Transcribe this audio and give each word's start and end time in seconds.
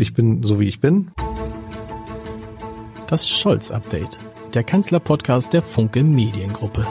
Ich 0.00 0.14
bin 0.14 0.44
so 0.44 0.60
wie 0.60 0.68
ich 0.68 0.78
bin. 0.78 1.10
Das 3.08 3.28
Scholz-Update, 3.28 4.20
der 4.54 4.62
Kanzler-Podcast 4.62 5.52
der 5.52 5.60
Funke 5.60 6.04
Mediengruppe. 6.04 6.86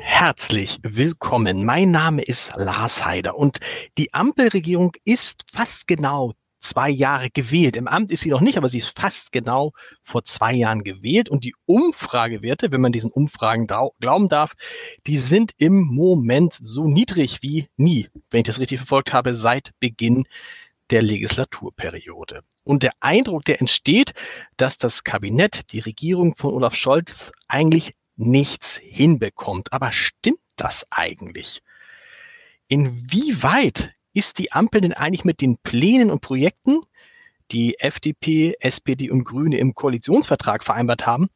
Herzlich 0.00 0.80
willkommen. 0.82 1.64
Mein 1.64 1.90
Name 1.90 2.20
ist 2.20 2.52
Lars 2.56 3.06
Heider 3.06 3.38
und 3.38 3.60
die 3.96 4.12
Ampelregierung 4.12 4.92
ist 5.06 5.44
fast 5.50 5.86
genau 5.86 6.34
zwei 6.60 6.90
Jahre 6.90 7.30
gewählt. 7.30 7.76
Im 7.76 7.88
Amt 7.88 8.10
ist 8.12 8.20
sie 8.20 8.30
noch 8.30 8.40
nicht, 8.40 8.58
aber 8.58 8.68
sie 8.68 8.78
ist 8.78 8.98
fast 8.98 9.32
genau 9.32 9.72
vor 10.02 10.24
zwei 10.24 10.52
Jahren 10.52 10.84
gewählt. 10.84 11.28
Und 11.28 11.44
die 11.44 11.54
Umfragewerte, 11.66 12.70
wenn 12.70 12.80
man 12.80 12.92
diesen 12.92 13.10
Umfragen 13.10 13.66
glauben 13.66 14.28
darf, 14.28 14.54
die 15.06 15.18
sind 15.18 15.52
im 15.58 15.82
Moment 15.82 16.54
so 16.54 16.86
niedrig 16.86 17.42
wie 17.42 17.68
nie, 17.76 18.08
wenn 18.30 18.40
ich 18.40 18.46
das 18.46 18.60
richtig 18.60 18.78
verfolgt 18.78 19.12
habe, 19.12 19.34
seit 19.34 19.70
Beginn 19.80 20.26
der 20.90 21.02
Legislaturperiode. 21.02 22.42
Und 22.64 22.82
der 22.82 22.92
Eindruck, 23.00 23.44
der 23.44 23.60
entsteht, 23.60 24.12
dass 24.56 24.76
das 24.76 25.04
Kabinett, 25.04 25.72
die 25.72 25.80
Regierung 25.80 26.34
von 26.34 26.52
Olaf 26.52 26.74
Scholz 26.74 27.32
eigentlich 27.48 27.94
nichts 28.16 28.76
hinbekommt. 28.76 29.72
Aber 29.72 29.92
stimmt 29.92 30.40
das 30.56 30.86
eigentlich? 30.90 31.62
Inwieweit 32.68 33.94
ist 34.12 34.38
die 34.38 34.52
Ampel 34.52 34.80
denn 34.80 34.92
eigentlich 34.92 35.24
mit 35.24 35.40
den 35.40 35.58
Plänen 35.58 36.10
und 36.10 36.20
Projekten, 36.20 36.80
die 37.50 37.78
FDP, 37.78 38.54
SPD 38.60 39.10
und 39.10 39.24
Grüne 39.24 39.58
im 39.58 39.74
Koalitionsvertrag 39.74 40.64
vereinbart 40.64 41.06
haben, 41.06 41.28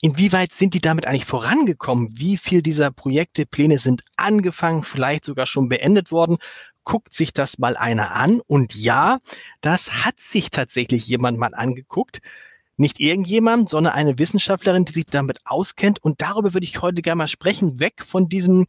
inwieweit 0.00 0.52
sind 0.52 0.74
die 0.74 0.80
damit 0.80 1.06
eigentlich 1.06 1.24
vorangekommen? 1.24 2.08
Wie 2.16 2.36
viel 2.36 2.62
dieser 2.62 2.90
Projekte, 2.90 3.46
Pläne 3.46 3.78
sind 3.78 4.04
angefangen, 4.16 4.82
vielleicht 4.82 5.24
sogar 5.24 5.46
schon 5.46 5.68
beendet 5.68 6.12
worden? 6.12 6.38
Guckt 6.84 7.12
sich 7.12 7.32
das 7.32 7.58
mal 7.58 7.76
einer 7.76 8.14
an? 8.14 8.40
Und 8.46 8.74
ja, 8.74 9.18
das 9.60 10.04
hat 10.04 10.20
sich 10.20 10.50
tatsächlich 10.50 11.06
jemand 11.06 11.38
mal 11.38 11.54
angeguckt. 11.54 12.20
Nicht 12.76 13.00
irgendjemand, 13.00 13.68
sondern 13.68 13.92
eine 13.94 14.18
Wissenschaftlerin, 14.18 14.84
die 14.84 14.92
sich 14.92 15.06
damit 15.06 15.40
auskennt. 15.44 16.02
Und 16.02 16.22
darüber 16.22 16.54
würde 16.54 16.64
ich 16.64 16.80
heute 16.80 17.02
gerne 17.02 17.18
mal 17.18 17.28
sprechen, 17.28 17.80
weg 17.80 18.04
von 18.06 18.28
diesem 18.28 18.66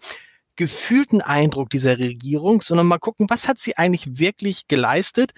gefühlten 0.60 1.22
Eindruck 1.22 1.70
dieser 1.70 1.98
Regierung, 1.98 2.62
sondern 2.62 2.86
mal 2.86 3.00
gucken, 3.00 3.28
was 3.30 3.48
hat 3.48 3.60
sie 3.60 3.78
eigentlich 3.78 4.20
wirklich 4.20 4.68
geleistet 4.68 5.32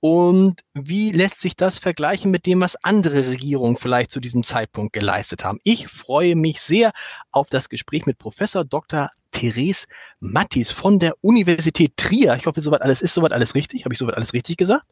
und 0.00 0.62
wie 0.74 1.12
lässt 1.12 1.40
sich 1.40 1.54
das 1.54 1.78
vergleichen 1.78 2.32
mit 2.32 2.44
dem, 2.44 2.60
was 2.60 2.74
andere 2.82 3.28
Regierungen 3.28 3.76
vielleicht 3.76 4.10
zu 4.10 4.18
diesem 4.18 4.42
Zeitpunkt 4.42 4.92
geleistet 4.92 5.44
haben? 5.44 5.60
Ich 5.62 5.86
freue 5.86 6.34
mich 6.34 6.60
sehr 6.60 6.90
auf 7.30 7.48
das 7.50 7.68
Gespräch 7.68 8.04
mit 8.04 8.18
Professor 8.18 8.64
Dr. 8.64 9.10
Therese 9.30 9.86
Mattis 10.18 10.72
von 10.72 10.98
der 10.98 11.14
Universität 11.20 11.96
Trier. 11.96 12.34
Ich 12.34 12.46
hoffe, 12.46 12.60
soweit 12.60 12.82
alles 12.82 13.00
ist 13.00 13.14
soweit 13.14 13.32
alles 13.32 13.54
richtig. 13.54 13.84
Habe 13.84 13.94
ich 13.94 14.00
soweit 14.00 14.16
alles 14.16 14.32
richtig 14.32 14.56
gesagt? 14.56 14.84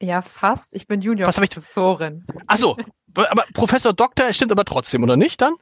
Ja, 0.00 0.22
fast. 0.22 0.72
Ich 0.76 0.86
bin 0.86 1.00
Junior-Professorin. 1.00 2.24
Ach 2.46 2.58
so, 2.58 2.76
aber 3.14 3.44
Professor 3.54 3.92
Doktor 3.92 4.32
stimmt 4.32 4.52
aber 4.52 4.64
trotzdem, 4.64 5.02
oder 5.02 5.16
nicht 5.16 5.40
dann? 5.40 5.54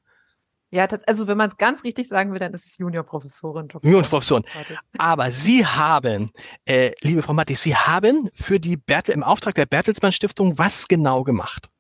Ja, 0.70 0.86
also 1.06 1.27
wenn 1.28 1.38
man 1.38 1.48
es 1.48 1.56
ganz 1.56 1.83
richtig 1.83 2.08
sagen 2.08 2.33
will, 2.33 2.38
dann 2.38 2.52
ist 2.52 2.66
es 2.66 2.78
Juniorprofessorin. 2.78 3.69
Juniorprofessorin. 3.83 4.44
Aber 4.98 5.30
Sie 5.30 5.64
haben, 5.64 6.30
äh, 6.66 6.92
liebe 7.00 7.22
Frau 7.22 7.33
Mattis, 7.33 7.62
Sie 7.62 7.74
haben 7.74 8.28
für 8.34 8.61
die 8.61 8.77
Bertel, 8.77 9.14
im 9.14 9.22
Auftrag 9.22 9.55
der 9.55 9.66
Bertelsmann 9.66 10.12
Stiftung 10.12 10.58
was 10.58 10.86
genau 10.86 11.24
gemacht? 11.24 11.70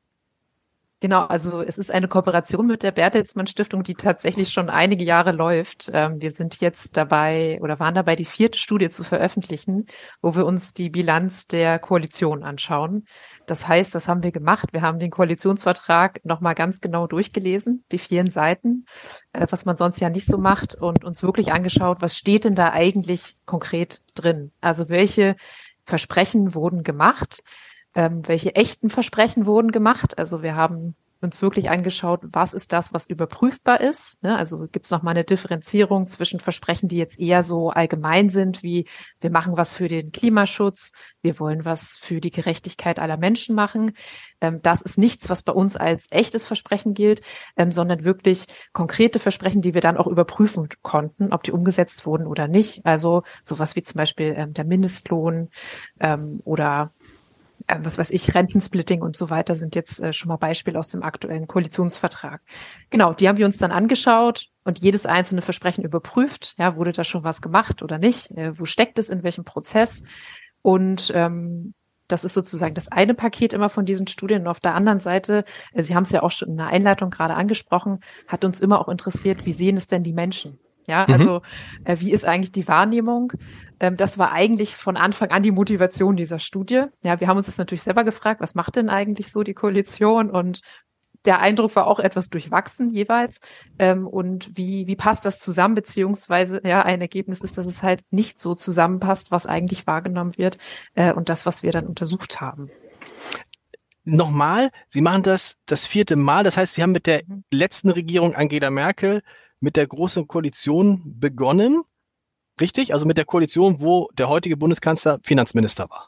Genau, 1.00 1.26
also 1.26 1.62
es 1.62 1.78
ist 1.78 1.92
eine 1.92 2.08
Kooperation 2.08 2.66
mit 2.66 2.82
der 2.82 2.90
Bertelsmann 2.90 3.46
Stiftung, 3.46 3.84
die 3.84 3.94
tatsächlich 3.94 4.50
schon 4.50 4.68
einige 4.68 5.04
Jahre 5.04 5.30
läuft. 5.30 5.88
Ähm, 5.94 6.20
wir 6.20 6.32
sind 6.32 6.60
jetzt 6.60 6.96
dabei 6.96 7.60
oder 7.62 7.78
waren 7.78 7.94
dabei, 7.94 8.16
die 8.16 8.24
vierte 8.24 8.58
Studie 8.58 8.88
zu 8.90 9.04
veröffentlichen, 9.04 9.86
wo 10.22 10.34
wir 10.34 10.44
uns 10.44 10.72
die 10.72 10.90
Bilanz 10.90 11.46
der 11.46 11.78
Koalition 11.78 12.42
anschauen. 12.42 13.04
Das 13.46 13.68
heißt, 13.68 13.94
das 13.94 14.08
haben 14.08 14.24
wir 14.24 14.32
gemacht. 14.32 14.72
Wir 14.72 14.82
haben 14.82 14.98
den 14.98 15.12
Koalitionsvertrag 15.12 16.18
nochmal 16.24 16.56
ganz 16.56 16.80
genau 16.80 17.06
durchgelesen, 17.06 17.84
die 17.92 17.98
vielen 17.98 18.30
Seiten, 18.32 18.84
äh, 19.32 19.46
was 19.50 19.66
man 19.66 19.76
sonst 19.76 20.00
ja 20.00 20.10
nicht 20.10 20.26
so 20.26 20.36
macht 20.36 20.74
und 20.74 21.04
uns 21.04 21.22
wirklich 21.22 21.52
angeschaut, 21.52 21.98
was 22.00 22.16
steht 22.16 22.44
denn 22.44 22.56
da 22.56 22.72
eigentlich 22.72 23.36
konkret 23.46 24.02
drin? 24.16 24.50
Also 24.60 24.88
welche 24.88 25.36
Versprechen 25.84 26.56
wurden 26.56 26.82
gemacht? 26.82 27.44
Ähm, 27.98 28.22
welche 28.28 28.54
echten 28.54 28.90
Versprechen 28.90 29.44
wurden 29.44 29.72
gemacht. 29.72 30.18
Also 30.18 30.40
wir 30.40 30.54
haben 30.54 30.94
uns 31.20 31.42
wirklich 31.42 31.68
angeschaut, 31.68 32.20
was 32.30 32.54
ist 32.54 32.72
das, 32.72 32.92
was 32.92 33.10
überprüfbar 33.10 33.80
ist. 33.80 34.22
Ne? 34.22 34.38
Also 34.38 34.68
gibt 34.70 34.86
es 34.86 34.92
nochmal 34.92 35.16
eine 35.16 35.24
Differenzierung 35.24 36.06
zwischen 36.06 36.38
Versprechen, 36.38 36.88
die 36.88 36.96
jetzt 36.96 37.18
eher 37.18 37.42
so 37.42 37.70
allgemein 37.70 38.30
sind, 38.30 38.62
wie 38.62 38.86
wir 39.20 39.30
machen 39.30 39.56
was 39.56 39.74
für 39.74 39.88
den 39.88 40.12
Klimaschutz, 40.12 40.92
wir 41.20 41.40
wollen 41.40 41.64
was 41.64 41.96
für 42.00 42.20
die 42.20 42.30
Gerechtigkeit 42.30 43.00
aller 43.00 43.16
Menschen 43.16 43.56
machen. 43.56 43.94
Ähm, 44.40 44.60
das 44.62 44.80
ist 44.80 44.96
nichts, 44.96 45.28
was 45.28 45.42
bei 45.42 45.52
uns 45.52 45.76
als 45.76 46.06
echtes 46.10 46.44
Versprechen 46.44 46.94
gilt, 46.94 47.20
ähm, 47.56 47.72
sondern 47.72 48.04
wirklich 48.04 48.44
konkrete 48.72 49.18
Versprechen, 49.18 49.60
die 49.60 49.74
wir 49.74 49.80
dann 49.80 49.96
auch 49.96 50.06
überprüfen 50.06 50.68
konnten, 50.82 51.32
ob 51.32 51.42
die 51.42 51.52
umgesetzt 51.52 52.06
wurden 52.06 52.28
oder 52.28 52.46
nicht. 52.46 52.86
Also 52.86 53.24
sowas 53.42 53.74
wie 53.74 53.82
zum 53.82 53.98
Beispiel 53.98 54.34
ähm, 54.36 54.52
der 54.52 54.64
Mindestlohn 54.64 55.48
ähm, 55.98 56.40
oder 56.44 56.92
äh, 57.68 57.78
was 57.82 57.98
weiß 57.98 58.10
ich, 58.10 58.34
Rentensplitting 58.34 59.02
und 59.02 59.16
so 59.16 59.30
weiter 59.30 59.54
sind 59.54 59.74
jetzt 59.74 60.00
äh, 60.00 60.12
schon 60.12 60.28
mal 60.28 60.36
Beispiele 60.36 60.78
aus 60.78 60.88
dem 60.88 61.02
aktuellen 61.02 61.46
Koalitionsvertrag. 61.46 62.40
Genau, 62.90 63.12
die 63.12 63.28
haben 63.28 63.38
wir 63.38 63.46
uns 63.46 63.58
dann 63.58 63.70
angeschaut 63.70 64.48
und 64.64 64.80
jedes 64.80 65.06
einzelne 65.06 65.42
Versprechen 65.42 65.84
überprüft. 65.84 66.54
Ja, 66.58 66.76
wurde 66.76 66.92
da 66.92 67.04
schon 67.04 67.24
was 67.24 67.40
gemacht 67.40 67.82
oder 67.82 67.98
nicht? 67.98 68.30
Äh, 68.32 68.58
wo 68.58 68.64
steckt 68.64 68.98
es 68.98 69.10
in 69.10 69.22
welchem 69.22 69.44
Prozess? 69.44 70.02
Und 70.62 71.12
ähm, 71.14 71.74
das 72.08 72.24
ist 72.24 72.34
sozusagen 72.34 72.74
das 72.74 72.90
eine 72.90 73.14
Paket 73.14 73.52
immer 73.52 73.68
von 73.68 73.84
diesen 73.84 74.06
Studien. 74.06 74.42
Und 74.42 74.48
auf 74.48 74.60
der 74.60 74.74
anderen 74.74 75.00
Seite, 75.00 75.44
äh, 75.72 75.82
Sie 75.82 75.94
haben 75.94 76.04
es 76.04 76.10
ja 76.10 76.22
auch 76.22 76.32
schon 76.32 76.48
in 76.48 76.56
der 76.56 76.68
Einleitung 76.68 77.10
gerade 77.10 77.34
angesprochen, 77.34 78.00
hat 78.26 78.44
uns 78.44 78.60
immer 78.60 78.80
auch 78.80 78.88
interessiert, 78.88 79.44
wie 79.46 79.52
sehen 79.52 79.76
es 79.76 79.86
denn 79.86 80.02
die 80.02 80.14
Menschen? 80.14 80.58
Ja, 80.88 81.04
mhm. 81.06 81.14
also 81.14 81.42
äh, 81.84 81.96
wie 82.00 82.10
ist 82.10 82.24
eigentlich 82.24 82.50
die 82.50 82.66
Wahrnehmung? 82.66 83.34
Ähm, 83.78 83.96
das 83.96 84.18
war 84.18 84.32
eigentlich 84.32 84.74
von 84.74 84.96
Anfang 84.96 85.30
an 85.30 85.42
die 85.42 85.52
Motivation 85.52 86.16
dieser 86.16 86.38
Studie. 86.38 86.84
Ja, 87.04 87.20
wir 87.20 87.28
haben 87.28 87.36
uns 87.36 87.46
das 87.46 87.58
natürlich 87.58 87.82
selber 87.82 88.04
gefragt, 88.04 88.40
was 88.40 88.54
macht 88.54 88.76
denn 88.76 88.88
eigentlich 88.88 89.30
so 89.30 89.42
die 89.42 89.54
Koalition? 89.54 90.30
Und 90.30 90.62
der 91.26 91.40
Eindruck 91.40 91.76
war 91.76 91.86
auch 91.86 92.00
etwas 92.00 92.30
durchwachsen 92.30 92.90
jeweils. 92.90 93.40
Ähm, 93.78 94.06
und 94.06 94.56
wie, 94.56 94.86
wie 94.86 94.96
passt 94.96 95.26
das 95.26 95.40
zusammen? 95.40 95.74
Beziehungsweise, 95.74 96.62
ja, 96.64 96.82
ein 96.82 97.02
Ergebnis 97.02 97.42
ist, 97.42 97.58
dass 97.58 97.66
es 97.66 97.82
halt 97.82 98.02
nicht 98.10 98.40
so 98.40 98.54
zusammenpasst, 98.54 99.30
was 99.30 99.46
eigentlich 99.46 99.86
wahrgenommen 99.86 100.38
wird 100.38 100.56
äh, 100.94 101.12
und 101.12 101.28
das, 101.28 101.44
was 101.44 101.62
wir 101.62 101.70
dann 101.70 101.86
untersucht 101.86 102.40
haben 102.40 102.70
nochmal, 104.08 104.70
Sie 104.88 105.02
machen 105.02 105.22
das 105.22 105.56
das 105.66 105.86
vierte 105.86 106.16
Mal. 106.16 106.42
Das 106.42 106.56
heißt, 106.56 106.72
Sie 106.72 106.82
haben 106.82 106.92
mit 106.92 107.06
der 107.06 107.22
mhm. 107.26 107.44
letzten 107.52 107.90
Regierung 107.90 108.34
Angela 108.34 108.70
Merkel 108.70 109.20
mit 109.60 109.76
der 109.76 109.86
Großen 109.86 110.26
Koalition 110.26 111.02
begonnen. 111.18 111.82
Richtig? 112.60 112.92
Also 112.92 113.06
mit 113.06 113.18
der 113.18 113.24
Koalition, 113.24 113.80
wo 113.80 114.08
der 114.14 114.28
heutige 114.28 114.56
Bundeskanzler 114.56 115.20
Finanzminister 115.22 115.88
war. 115.90 116.06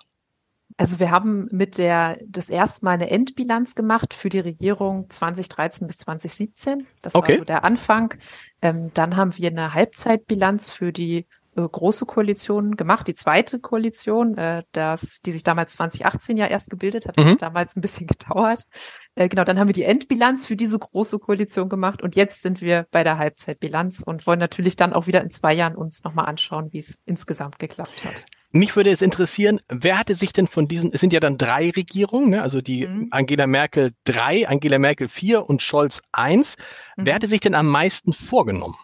Also 0.77 0.99
wir 0.99 1.11
haben 1.11 1.49
mit 1.51 1.79
der 1.79 2.19
das 2.27 2.49
erste 2.49 2.85
Mal 2.85 2.93
eine 2.93 3.11
Endbilanz 3.11 3.75
gemacht 3.75 4.15
für 4.15 4.29
die 4.29 4.39
Regierung 4.39 5.11
2013 5.11 5.87
bis 5.87 5.99
2017. 5.99 6.87
Das 7.03 7.15
okay. 7.15 7.33
war 7.33 7.39
so 7.39 7.45
der 7.45 7.65
Anfang. 7.65 8.15
Ähm, 8.63 8.91
dann 8.95 9.17
haben 9.17 9.37
wir 9.37 9.51
eine 9.51 9.75
Halbzeitbilanz 9.75 10.71
für 10.71 10.93
die 10.93 11.27
äh, 11.57 11.69
große 11.69 12.07
Koalition 12.07 12.77
gemacht, 12.77 13.09
die 13.09 13.15
zweite 13.15 13.59
Koalition, 13.59 14.39
äh, 14.39 14.63
das, 14.73 15.21
die 15.21 15.33
sich 15.33 15.43
damals 15.43 15.73
2018 15.75 16.37
ja 16.37 16.47
erst 16.47 16.71
gebildet 16.71 17.07
hat, 17.07 17.17
mhm. 17.17 17.25
hat 17.25 17.43
damals 17.43 17.77
ein 17.77 17.81
bisschen 17.81 18.07
gedauert. 18.07 18.65
Äh, 19.21 19.29
genau, 19.29 19.45
dann 19.45 19.61
haben 19.61 19.69
wir 19.69 19.75
die 19.75 19.83
Endbilanz 19.83 20.47
für 20.47 20.57
diese 20.57 20.79
große 20.79 21.19
Koalition 21.19 21.69
gemacht 21.69 22.03
und 22.03 22.17
jetzt 22.17 22.41
sind 22.41 22.63
wir 22.63 22.87
bei 22.91 23.05
der 23.05 23.19
Halbzeitbilanz 23.19 24.03
und 24.03 24.27
wollen 24.27 24.39
natürlich 24.39 24.77
dann 24.77 24.95
auch 24.95 25.09
wieder 25.09 25.23
in 25.23 25.31
zwei 25.31 25.53
Jahren 25.53 25.77
uns 25.77 26.05
nochmal 26.05 26.25
anschauen, 26.25 26.73
wie 26.73 26.79
es 26.79 27.03
insgesamt 27.05 27.59
geklappt 27.59 28.03
hat. 28.07 28.25
Mich 28.51 28.77
würde 28.77 28.89
jetzt 28.89 29.03
interessieren, 29.03 29.61
wer 29.69 29.99
hatte 29.99 30.15
sich 30.15 30.33
denn 30.33 30.47
von 30.47 30.69
diesen, 30.69 30.91
es 30.95 31.03
sind 31.03 31.13
ja 31.13 31.21
dann 31.21 31.37
drei 31.37 31.69
Regierungen, 31.69 32.31
ne? 32.31 32.41
also 32.41 32.63
die 32.63 32.87
mhm. 32.87 33.09
Angela 33.11 33.47
Merkel 33.47 33.93
drei, 34.05 34.49
Angela 34.49 34.79
Merkel 34.79 35.07
vier 35.07 35.47
und 35.47 35.61
Scholz 35.61 36.01
eins. 36.13 36.57
Mhm. 36.97 37.05
Wer 37.05 37.15
hatte 37.17 37.29
sich 37.29 37.41
denn 37.41 37.55
am 37.55 37.69
meisten 37.69 38.15
vorgenommen? 38.15 38.77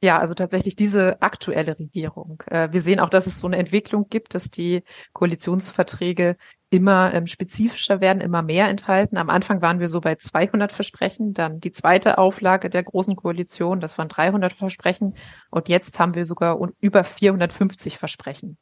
Ja, 0.00 0.18
also 0.18 0.34
tatsächlich 0.34 0.76
diese 0.76 1.20
aktuelle 1.22 1.78
Regierung. 1.78 2.42
Äh, 2.46 2.68
wir 2.70 2.80
sehen 2.80 3.00
auch, 3.00 3.10
dass 3.10 3.26
es 3.26 3.40
so 3.40 3.48
eine 3.48 3.56
Entwicklung 3.56 4.06
gibt, 4.08 4.34
dass 4.34 4.50
die 4.50 4.84
Koalitionsverträge 5.12 6.36
immer 6.70 7.14
ähm, 7.14 7.26
spezifischer 7.26 8.00
werden, 8.00 8.20
immer 8.20 8.42
mehr 8.42 8.68
enthalten. 8.68 9.16
Am 9.16 9.30
Anfang 9.30 9.62
waren 9.62 9.80
wir 9.80 9.88
so 9.88 10.00
bei 10.00 10.16
200 10.16 10.70
Versprechen, 10.70 11.32
dann 11.32 11.60
die 11.60 11.72
zweite 11.72 12.18
Auflage 12.18 12.68
der 12.68 12.82
großen 12.82 13.16
Koalition, 13.16 13.80
das 13.80 13.96
waren 13.96 14.08
300 14.08 14.52
Versprechen 14.52 15.14
und 15.50 15.68
jetzt 15.70 15.98
haben 15.98 16.14
wir 16.14 16.26
sogar 16.26 16.58
über 16.80 17.04
450 17.04 17.96
Versprechen. 17.96 18.58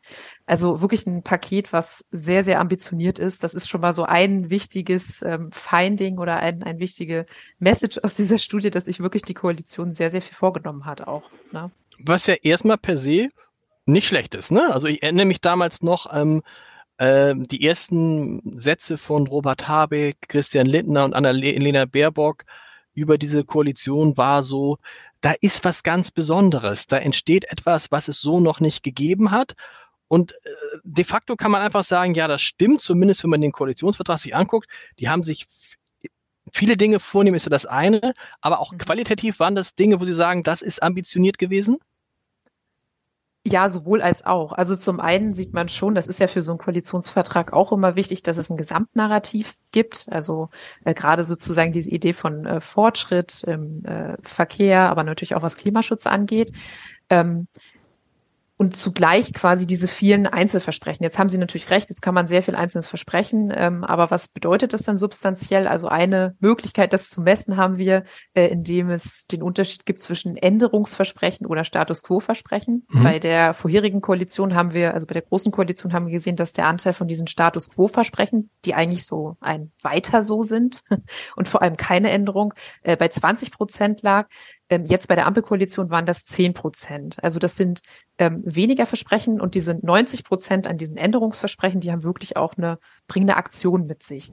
Also 0.46 0.80
wirklich 0.80 1.06
ein 1.06 1.22
Paket, 1.22 1.72
was 1.72 2.06
sehr, 2.12 2.44
sehr 2.44 2.60
ambitioniert 2.60 3.18
ist. 3.18 3.42
Das 3.42 3.54
ist 3.54 3.68
schon 3.68 3.80
mal 3.80 3.92
so 3.92 4.04
ein 4.04 4.50
wichtiges 4.50 5.22
ähm, 5.22 5.50
Finding 5.50 6.18
oder 6.18 6.36
ein, 6.36 6.62
ein 6.62 6.78
wichtige 6.78 7.26
Message 7.58 7.98
aus 8.02 8.14
dieser 8.14 8.38
Studie, 8.38 8.70
dass 8.70 8.84
sich 8.84 9.00
wirklich 9.00 9.22
die 9.22 9.34
Koalition 9.34 9.92
sehr, 9.92 10.10
sehr 10.10 10.22
viel 10.22 10.36
vorgenommen 10.36 10.84
hat 10.84 11.02
auch. 11.02 11.28
Ne? 11.50 11.72
Was 12.04 12.28
ja 12.28 12.34
erstmal 12.34 12.78
per 12.78 12.96
se 12.96 13.30
nicht 13.86 14.06
schlecht 14.06 14.34
ist. 14.34 14.50
Ne? 14.50 14.72
Also 14.72 14.86
ich 14.86 15.02
erinnere 15.02 15.26
mich 15.26 15.40
damals 15.40 15.82
noch 15.82 16.12
ähm, 16.12 16.42
äh, 16.98 17.34
die 17.36 17.66
ersten 17.66 18.58
Sätze 18.58 18.98
von 18.98 19.26
Robert 19.26 19.68
Habeck, 19.68 20.16
Christian 20.28 20.66
Lindner 20.66 21.04
und 21.04 21.14
Annalena 21.14 21.84
Baerbock 21.84 22.44
über 22.94 23.18
diese 23.18 23.44
Koalition 23.44 24.16
war 24.16 24.42
so, 24.42 24.78
da 25.20 25.34
ist 25.40 25.64
was 25.64 25.82
ganz 25.82 26.10
Besonderes. 26.10 26.86
Da 26.86 26.98
entsteht 26.98 27.44
etwas, 27.50 27.90
was 27.90 28.08
es 28.08 28.20
so 28.20 28.40
noch 28.40 28.60
nicht 28.60 28.82
gegeben 28.82 29.30
hat. 29.30 29.54
Und 30.08 30.32
äh, 30.32 30.36
de 30.84 31.04
facto 31.04 31.36
kann 31.36 31.50
man 31.50 31.62
einfach 31.62 31.84
sagen, 31.84 32.14
ja, 32.14 32.28
das 32.28 32.42
stimmt, 32.42 32.80
zumindest 32.80 33.22
wenn 33.22 33.30
man 33.30 33.40
den 33.40 33.52
Koalitionsvertrag 33.52 34.18
sich 34.18 34.34
anguckt. 34.34 34.68
Die 34.98 35.08
haben 35.08 35.22
sich 35.22 35.46
viele 36.52 36.76
Dinge 36.76 37.00
vornehmen, 37.00 37.36
ist 37.36 37.46
ja 37.46 37.50
das 37.50 37.66
eine, 37.66 38.14
aber 38.40 38.60
auch 38.60 38.72
mhm. 38.72 38.78
qualitativ 38.78 39.40
waren 39.40 39.54
das 39.54 39.74
Dinge, 39.74 40.00
wo 40.00 40.04
Sie 40.04 40.14
sagen, 40.14 40.42
das 40.42 40.62
ist 40.62 40.82
ambitioniert 40.82 41.38
gewesen? 41.38 41.78
Ja, 43.48 43.68
sowohl 43.68 44.02
als 44.02 44.26
auch. 44.26 44.52
Also 44.54 44.74
zum 44.74 44.98
einen 44.98 45.36
sieht 45.36 45.54
man 45.54 45.68
schon, 45.68 45.94
das 45.94 46.08
ist 46.08 46.18
ja 46.18 46.26
für 46.26 46.42
so 46.42 46.50
einen 46.50 46.58
Koalitionsvertrag 46.58 47.52
auch 47.52 47.70
immer 47.70 47.94
wichtig, 47.94 48.24
dass 48.24 48.38
es 48.38 48.50
ein 48.50 48.56
Gesamtnarrativ 48.56 49.54
gibt. 49.70 50.08
Also 50.10 50.48
äh, 50.84 50.94
gerade 50.94 51.22
sozusagen 51.22 51.72
diese 51.72 51.90
Idee 51.90 52.12
von 52.12 52.44
äh, 52.44 52.60
Fortschritt 52.60 53.44
im 53.44 53.84
äh, 53.84 54.16
Verkehr, 54.24 54.90
aber 54.90 55.04
natürlich 55.04 55.36
auch 55.36 55.42
was 55.42 55.56
Klimaschutz 55.56 56.08
angeht. 56.08 56.50
Ähm, 57.08 57.46
und 58.58 58.74
zugleich 58.74 59.34
quasi 59.34 59.66
diese 59.66 59.86
vielen 59.86 60.26
Einzelversprechen. 60.26 61.04
Jetzt 61.04 61.18
haben 61.18 61.28
Sie 61.28 61.36
natürlich 61.36 61.70
recht, 61.70 61.90
jetzt 61.90 62.00
kann 62.00 62.14
man 62.14 62.26
sehr 62.26 62.42
viel 62.42 62.54
Einzelnes 62.54 62.88
versprechen, 62.88 63.52
ähm, 63.54 63.84
aber 63.84 64.10
was 64.10 64.28
bedeutet 64.28 64.72
das 64.72 64.82
dann 64.82 64.96
substanziell? 64.96 65.68
Also 65.68 65.88
eine 65.88 66.36
Möglichkeit, 66.40 66.92
das 66.92 67.10
zu 67.10 67.20
messen, 67.20 67.58
haben 67.58 67.76
wir, 67.76 68.04
äh, 68.34 68.46
indem 68.46 68.88
es 68.88 69.26
den 69.26 69.42
Unterschied 69.42 69.84
gibt 69.84 70.00
zwischen 70.00 70.36
Änderungsversprechen 70.36 71.46
oder 71.46 71.64
Status 71.64 72.02
Quo-Versprechen. 72.02 72.86
Mhm. 72.88 73.02
Bei 73.02 73.18
der 73.18 73.52
vorherigen 73.52 74.00
Koalition 74.00 74.54
haben 74.54 74.72
wir, 74.72 74.94
also 74.94 75.06
bei 75.06 75.14
der 75.14 75.22
großen 75.22 75.52
Koalition 75.52 75.92
haben 75.92 76.06
wir 76.06 76.12
gesehen, 76.12 76.36
dass 76.36 76.54
der 76.54 76.66
Anteil 76.66 76.94
von 76.94 77.08
diesen 77.08 77.26
Status 77.26 77.68
Quo-Versprechen, 77.68 78.50
die 78.64 78.74
eigentlich 78.74 79.06
so 79.06 79.36
ein 79.40 79.72
weiter 79.82 80.22
so 80.22 80.42
sind 80.42 80.82
und 81.36 81.46
vor 81.46 81.60
allem 81.60 81.76
keine 81.76 82.10
Änderung, 82.10 82.54
äh, 82.82 82.96
bei 82.96 83.08
20 83.08 83.50
Prozent 83.52 84.00
lag. 84.00 84.28
Ähm, 84.68 84.84
jetzt 84.86 85.08
bei 85.08 85.14
der 85.14 85.26
Ampelkoalition 85.26 85.90
waren 85.90 86.06
das 86.06 86.24
10 86.24 86.54
Prozent. 86.54 87.22
Also 87.22 87.38
das 87.38 87.56
sind 87.56 87.80
ähm, 88.18 88.42
weniger 88.44 88.86
Versprechen 88.86 89.40
und 89.40 89.54
diese 89.54 89.74
90 89.74 90.24
Prozent 90.24 90.66
an 90.66 90.78
diesen 90.78 90.96
Änderungsversprechen, 90.96 91.80
die 91.80 91.92
haben 91.92 92.04
wirklich 92.04 92.36
auch 92.36 92.56
eine 92.56 92.78
bringende 93.06 93.36
Aktion 93.36 93.86
mit 93.86 94.02
sich. 94.02 94.32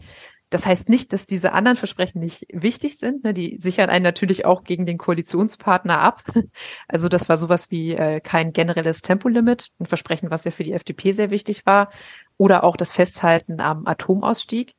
Das 0.53 0.67
heißt 0.67 0.87
nicht, 0.87 1.13
dass 1.13 1.25
diese 1.25 1.53
anderen 1.53 1.75
Versprechen 1.75 2.19
nicht 2.19 2.45
wichtig 2.53 2.99
sind. 2.99 3.23
Ne? 3.23 3.33
Die 3.33 3.57
sichern 3.59 3.89
einen 3.89 4.03
natürlich 4.03 4.45
auch 4.45 4.63
gegen 4.63 4.85
den 4.85 4.99
Koalitionspartner 4.99 5.99
ab. 5.99 6.23
Also 6.87 7.09
das 7.09 7.27
war 7.27 7.37
sowas 7.37 7.71
wie 7.71 7.95
äh, 7.95 8.19
kein 8.19 8.53
generelles 8.53 9.01
Tempolimit, 9.01 9.69
ein 9.79 9.87
Versprechen, 9.87 10.29
was 10.29 10.43
ja 10.43 10.51
für 10.51 10.63
die 10.63 10.73
FDP 10.73 11.11
sehr 11.11 11.31
wichtig 11.31 11.65
war. 11.65 11.89
Oder 12.37 12.63
auch 12.63 12.77
das 12.77 12.93
Festhalten 12.93 13.59
am 13.61 13.87
Atomausstieg. 13.87 14.75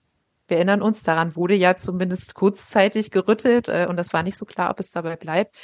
Wir 0.47 0.59
erinnern 0.59 0.83
uns, 0.83 1.03
daran 1.03 1.37
wurde 1.37 1.55
ja 1.55 1.77
zumindest 1.77 2.35
kurzzeitig 2.35 3.11
gerüttelt 3.11 3.69
äh, 3.69 3.87
und 3.89 3.97
das 3.97 4.13
war 4.13 4.23
nicht 4.23 4.37
so 4.37 4.45
klar, 4.45 4.71
ob 4.71 4.81
es 4.81 4.91
dabei 4.91 5.17
bleibt. 5.17 5.55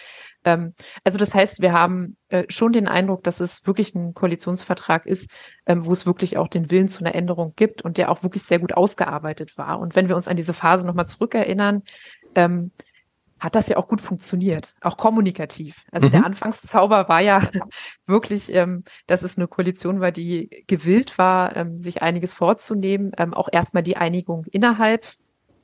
Ähm, 0.44 0.75
also 1.05 1.19
das 1.19 1.35
heißt, 1.35 1.61
wir 1.61 1.73
haben 1.73 2.17
äh, 2.29 2.44
schon 2.49 2.73
den 2.73 2.88
Eindruck, 2.88 3.23
dass 3.23 3.41
es 3.41 3.67
wirklich 3.67 3.94
ein 3.94 4.15
Koalitionsvertrag 4.15 5.06
ist, 5.06 5.31
ähm, 5.67 5.85
wo 5.85 5.93
es 5.93 6.06
wirklich 6.06 6.38
auch 6.38 6.49
den 6.49 6.71
Willen 6.71 6.88
zu 6.88 7.05
einer 7.05 7.15
Änderung 7.15 7.53
gibt 7.56 7.82
und 7.82 7.99
der 7.99 8.11
auch 8.11 8.23
wirklich 8.23 8.43
sehr 8.43 8.59
gut 8.59 8.73
ausgearbeitet 8.73 9.59
war. 9.59 9.79
Und 9.81 9.97
wenn 9.97 10.09
wir 10.09 10.17
uns 10.17 10.29
an 10.29 10.37
diese 10.37 10.55
Phase 10.55 10.87
nochmal 10.87 11.06
zurückerinnern, 11.06 11.83
ähm, 12.35 12.71
hat 13.40 13.54
das 13.54 13.69
ja 13.69 13.78
auch 13.78 13.88
gut 13.88 14.00
funktioniert, 14.00 14.75
auch 14.81 14.96
kommunikativ. 14.96 15.84
Also 15.90 16.08
mhm. 16.08 16.12
der 16.12 16.26
Anfangszauber 16.26 17.08
war 17.08 17.20
ja 17.20 17.42
wirklich, 18.06 18.52
ähm, 18.54 18.84
dass 19.06 19.22
es 19.22 19.37
eine 19.37 19.48
Koalition 19.48 20.00
war, 20.00 20.12
die 20.12 20.64
gewillt 20.66 21.19
war, 21.19 21.56
ähm, 21.56 21.78
sich 21.78 22.02
einiges 22.02 22.32
vorzunehmen, 22.32 23.12
ähm, 23.16 23.34
auch 23.34 23.48
erstmal 23.50 23.82
die 23.82 23.96
Einigung 23.96 24.44
innerhalb 24.50 25.06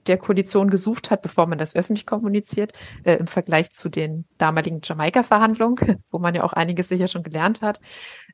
der 0.06 0.18
Koalition 0.18 0.70
gesucht 0.70 1.10
hat, 1.10 1.22
bevor 1.22 1.46
man 1.46 1.58
das 1.58 1.74
öffentlich 1.74 2.06
kommuniziert, 2.06 2.72
äh, 3.04 3.14
im 3.16 3.26
Vergleich 3.26 3.70
zu 3.72 3.88
den 3.88 4.24
damaligen 4.38 4.80
Jamaika-Verhandlungen, 4.82 6.02
wo 6.10 6.18
man 6.18 6.34
ja 6.34 6.44
auch 6.44 6.52
einiges 6.52 6.88
sicher 6.88 7.08
schon 7.08 7.22
gelernt 7.22 7.62
hat. 7.62 7.80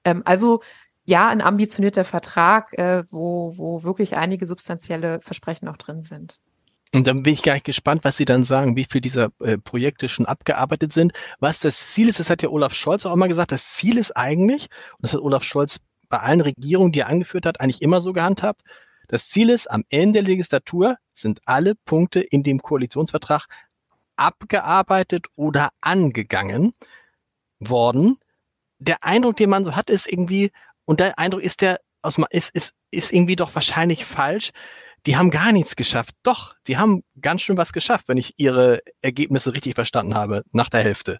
Ähm, 0.04 0.22
also 0.24 0.60
ja, 1.04 1.28
ein 1.28 1.40
ambitionierter 1.40 2.04
Vertrag, 2.04 2.72
äh, 2.78 3.04
wo, 3.10 3.54
wo 3.56 3.82
wirklich 3.82 4.16
einige 4.16 4.46
substanzielle 4.46 5.20
Versprechen 5.20 5.66
auch 5.68 5.76
drin 5.76 6.00
sind. 6.00 6.38
Und 6.94 7.06
dann 7.06 7.22
bin 7.22 7.32
ich 7.32 7.42
gar 7.42 7.54
nicht 7.54 7.64
gespannt, 7.64 8.04
was 8.04 8.18
Sie 8.18 8.26
dann 8.26 8.44
sagen, 8.44 8.76
wie 8.76 8.86
viele 8.88 9.00
dieser 9.00 9.30
äh, 9.40 9.56
Projekte 9.56 10.10
schon 10.10 10.26
abgearbeitet 10.26 10.92
sind. 10.92 11.12
Was 11.40 11.60
das 11.60 11.92
Ziel 11.92 12.08
ist, 12.08 12.20
das 12.20 12.28
hat 12.28 12.42
ja 12.42 12.50
Olaf 12.50 12.74
Scholz 12.74 13.06
auch 13.06 13.14
immer 13.14 13.28
gesagt, 13.28 13.50
das 13.52 13.68
Ziel 13.68 13.96
ist 13.96 14.14
eigentlich, 14.14 14.64
und 14.92 15.02
das 15.02 15.14
hat 15.14 15.20
Olaf 15.20 15.42
Scholz 15.42 15.80
bei 16.10 16.18
allen 16.18 16.42
Regierungen, 16.42 16.92
die 16.92 17.00
er 17.00 17.08
angeführt 17.08 17.46
hat, 17.46 17.60
eigentlich 17.60 17.80
immer 17.80 18.02
so 18.02 18.12
gehandhabt, 18.12 18.60
das 19.08 19.26
Ziel 19.26 19.48
ist, 19.48 19.70
am 19.70 19.84
Ende 19.90 20.20
der 20.20 20.28
Legislatur 20.28 20.96
sind 21.14 21.40
alle 21.46 21.74
Punkte 21.74 22.20
in 22.20 22.42
dem 22.42 22.60
Koalitionsvertrag 22.60 23.46
abgearbeitet 24.16 25.26
oder 25.34 25.70
angegangen 25.80 26.74
worden. 27.58 28.18
Der 28.78 29.02
Eindruck, 29.02 29.36
den 29.36 29.50
man 29.50 29.64
so 29.64 29.74
hat, 29.76 29.90
ist 29.90 30.10
irgendwie, 30.10 30.50
und 30.84 31.00
der 31.00 31.18
Eindruck 31.18 31.42
ist 31.42 31.62
der, 31.62 31.80
ist, 32.30 32.50
ist, 32.50 32.74
ist 32.90 33.12
irgendwie 33.12 33.36
doch 33.36 33.54
wahrscheinlich 33.54 34.04
falsch, 34.04 34.50
die 35.06 35.16
haben 35.16 35.30
gar 35.30 35.52
nichts 35.52 35.76
geschafft. 35.76 36.14
Doch, 36.22 36.54
die 36.66 36.76
haben 36.76 37.02
ganz 37.20 37.42
schön 37.42 37.56
was 37.56 37.72
geschafft, 37.72 38.08
wenn 38.08 38.18
ich 38.18 38.34
ihre 38.36 38.80
Ergebnisse 39.00 39.54
richtig 39.54 39.74
verstanden 39.74 40.14
habe, 40.14 40.42
nach 40.52 40.68
der 40.68 40.82
Hälfte. 40.82 41.18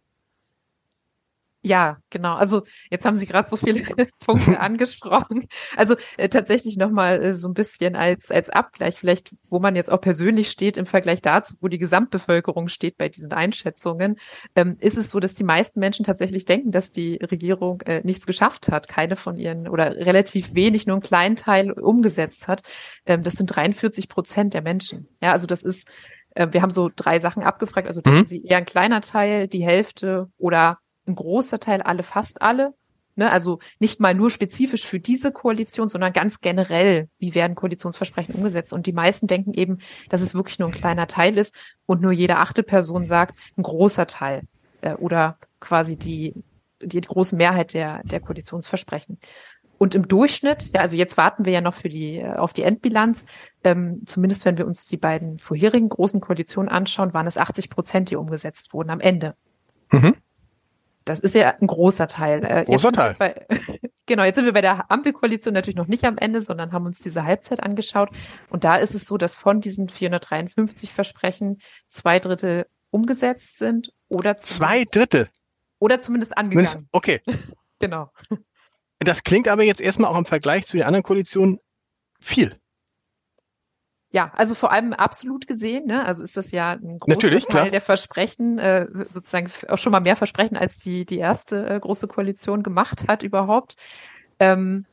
Ja, 1.65 1.99
genau. 2.11 2.35
Also 2.35 2.63
jetzt 2.91 3.05
haben 3.05 3.17
Sie 3.17 3.27
gerade 3.27 3.49
so 3.49 3.57
viele 3.57 3.85
Punkte 4.27 4.59
angesprochen. 4.59 5.47
Also 5.77 5.95
äh, 6.17 6.29
tatsächlich 6.29 6.77
nochmal 6.77 7.23
äh, 7.23 7.35
so 7.35 7.49
ein 7.49 7.55
bisschen 7.55 7.95
als, 7.95 8.33
als 8.33 8.51
Abgleich, 8.51 8.97
vielleicht, 8.97 9.31
wo 9.49 9.61
man 9.61 9.77
jetzt 9.77 9.91
auch 9.91 10.01
persönlich 10.01 10.51
steht 10.51 10.77
im 10.77 10.87
Vergleich 10.87 11.23
dazu, 11.23 11.55
wo 11.61 11.69
die 11.69 11.79
Gesamtbevölkerung 11.79 12.67
steht 12.67 12.99
bei 12.99 13.09
diesen 13.09 13.33
Einschätzungen, 13.33 14.17
ähm, 14.57 14.77
ist 14.81 14.99
es 14.99 15.11
so, 15.11 15.21
dass 15.21 15.35
die 15.35 15.45
meisten 15.45 15.79
Menschen 15.79 16.05
tatsächlich 16.05 16.47
denken, 16.47 16.73
dass 16.73 16.91
die 16.91 17.17
Regierung 17.17 17.81
äh, 17.83 18.01
nichts 18.03 18.27
geschafft 18.27 18.69
hat, 18.69 18.89
keine 18.89 19.15
von 19.15 19.37
ihren 19.37 19.69
oder 19.69 19.95
relativ 19.95 20.55
wenig, 20.55 20.89
nur 20.89 20.97
einen 20.97 21.03
kleinen 21.03 21.37
Teil 21.37 21.71
umgesetzt 21.71 22.49
hat. 22.49 22.63
Ähm, 23.07 23.23
das 23.23 23.35
sind 23.35 23.47
43 23.47 24.09
Prozent 24.09 24.55
der 24.55 24.63
Menschen. 24.63 25.07
Ja, 25.23 25.31
also 25.31 25.47
das 25.47 25.63
ist 25.63 25.89
äh, 26.35 26.49
wir 26.51 26.63
haben 26.63 26.71
so 26.71 26.91
drei 26.95 27.21
Sachen 27.21 27.45
abgefragt, 27.45 27.87
also 27.87 28.01
denken 28.01 28.21
mhm. 28.21 28.27
Sie 28.27 28.43
eher 28.43 28.57
ein 28.57 28.65
kleiner 28.65 29.01
Teil, 29.01 29.47
die 29.47 29.65
Hälfte 29.65 30.29
oder 30.39 30.79
ein 31.13 31.17
großer 31.17 31.61
Teil, 31.61 31.83
alle, 31.83 32.03
fast 32.03 32.43
alle. 32.43 32.75
Ne, 33.15 33.31
also 33.31 33.59
nicht 33.79 34.01
mal 34.01 34.15
nur 34.15 34.31
spezifisch 34.31 34.87
für 34.87 34.99
diese 34.99 35.33
Koalition, 35.33 35.91
sondern 35.91 36.15
ganz 36.15 36.41
generell, 36.41 37.09
wie 37.19 37.35
werden 37.35 37.55
Koalitionsversprechen 37.55 38.35
umgesetzt. 38.35 38.73
Und 38.73 38.87
die 38.87 38.95
meisten 38.95 39.27
denken 39.27 39.53
eben, 39.53 39.81
dass 40.09 40.23
es 40.23 40.35
wirklich 40.35 40.59
nur 40.59 40.69
ein 40.69 40.75
kleiner 40.75 41.07
Teil 41.07 41.37
ist 41.37 41.55
und 41.85 42.01
nur 42.01 42.13
jede 42.13 42.39
achte 42.39 42.63
Person 42.63 43.05
sagt, 43.05 43.39
ein 43.59 43.65
großer 43.65 44.07
Teil 44.07 44.45
äh, 44.81 44.95
oder 44.95 45.37
quasi 45.61 45.97
die, 45.97 46.33
die 46.81 47.03
große 47.03 47.37
Mehrheit 47.37 47.75
der, 47.75 48.03
der 48.05 48.21
Koalitionsversprechen. 48.21 49.19
Und 49.77 49.95
im 49.95 50.09
Durchschnitt, 50.09 50.71
ja, 50.75 50.81
also 50.81 50.97
jetzt 50.97 51.17
warten 51.17 51.45
wir 51.45 51.53
ja 51.53 51.61
noch 51.61 51.75
für 51.75 51.89
die, 51.91 52.19
äh, 52.19 52.33
auf 52.37 52.55
die 52.55 52.63
Endbilanz, 52.63 53.27
ähm, 53.65 54.01
zumindest 54.07 54.47
wenn 54.47 54.57
wir 54.57 54.67
uns 54.67 54.87
die 54.87 54.97
beiden 54.97 55.39
vorherigen 55.39 55.89
großen 55.89 56.21
Koalitionen 56.23 56.71
anschauen, 56.71 57.13
waren 57.13 57.27
es 57.27 57.37
80 57.37 57.69
Prozent, 57.69 58.11
die 58.11 58.17
umgesetzt 58.17 58.73
wurden 58.73 58.91
am 58.91 59.01
Ende. 59.01 59.35
Mhm. 59.91 60.15
Das 61.05 61.21
ist 61.21 61.35
ja 61.35 61.55
ein 61.61 61.67
großer 61.67 62.07
Teil. 62.07 62.45
Äh, 62.45 62.65
großer 62.65 62.93
Teil. 62.93 63.15
Bei, 63.19 63.47
genau, 64.07 64.25
jetzt 64.25 64.37
sind 64.37 64.45
wir 64.45 64.53
bei 64.53 64.61
der 64.61 64.91
Ampelkoalition 64.91 65.55
natürlich 65.55 65.77
noch 65.77 65.89
nicht 65.89 66.05
am 66.05 66.19
Ende, 66.19 66.41
sondern 66.41 66.73
haben 66.73 66.87
uns 66.87 67.01
diese 67.01 67.25
Halbzeit 67.25 67.63
angeschaut. 67.63 68.11
Und 68.51 68.65
da 68.65 68.77
ist 68.77 68.95
es 68.95 69.07
so, 69.07 69.17
dass 69.17 69.35
von 69.35 69.61
diesen 69.61 69.89
453 69.89 70.93
Versprechen 70.93 71.61
zwei 71.89 72.19
Drittel 72.19 72.67
umgesetzt 72.91 73.59
sind 73.59 73.93
oder 74.09 74.37
zwei 74.37 74.85
Drittel 74.85 75.29
oder 75.79 75.99
zumindest 75.99 76.37
angegangen. 76.37 76.89
Okay. 76.93 77.21
genau. 77.81 78.11
Das 79.01 79.25
klingt 79.25 79.49
aber 79.49 79.65
jetzt 79.65 79.81
erstmal 79.81 80.11
auch 80.11 80.19
im 80.19 80.27
Vergleich 80.27 80.67
zu 80.67 80.77
den 80.77 80.87
anderen 80.87 81.03
Koalitionen 81.03 81.59
viel. 82.21 82.55
Ja, 84.13 84.31
also 84.37 84.55
vor 84.55 84.71
allem 84.71 84.93
absolut 84.93 85.47
gesehen, 85.47 85.87
ne? 85.87 86.05
Also 86.05 86.23
ist 86.23 86.37
das 86.37 86.51
ja 86.51 86.73
ein 86.73 86.99
großer 86.99 87.15
Natürlich, 87.15 87.45
Teil 87.47 87.53
klar. 87.53 87.71
der 87.71 87.81
Versprechen, 87.81 88.59
äh, 88.59 88.87
sozusagen 89.09 89.51
auch 89.69 89.79
schon 89.79 89.91
mal 89.91 90.01
mehr 90.01 90.17
Versprechen, 90.17 90.57
als 90.57 90.77
die, 90.79 91.07
die 91.07 91.19
erste 91.19 91.67
äh, 91.67 91.81
große 91.81 92.09
Koalition 92.09 92.63
gemacht 92.63 93.09
hat 93.09 93.23
überhaupt. 93.23 93.77
Ähm, 94.39 94.85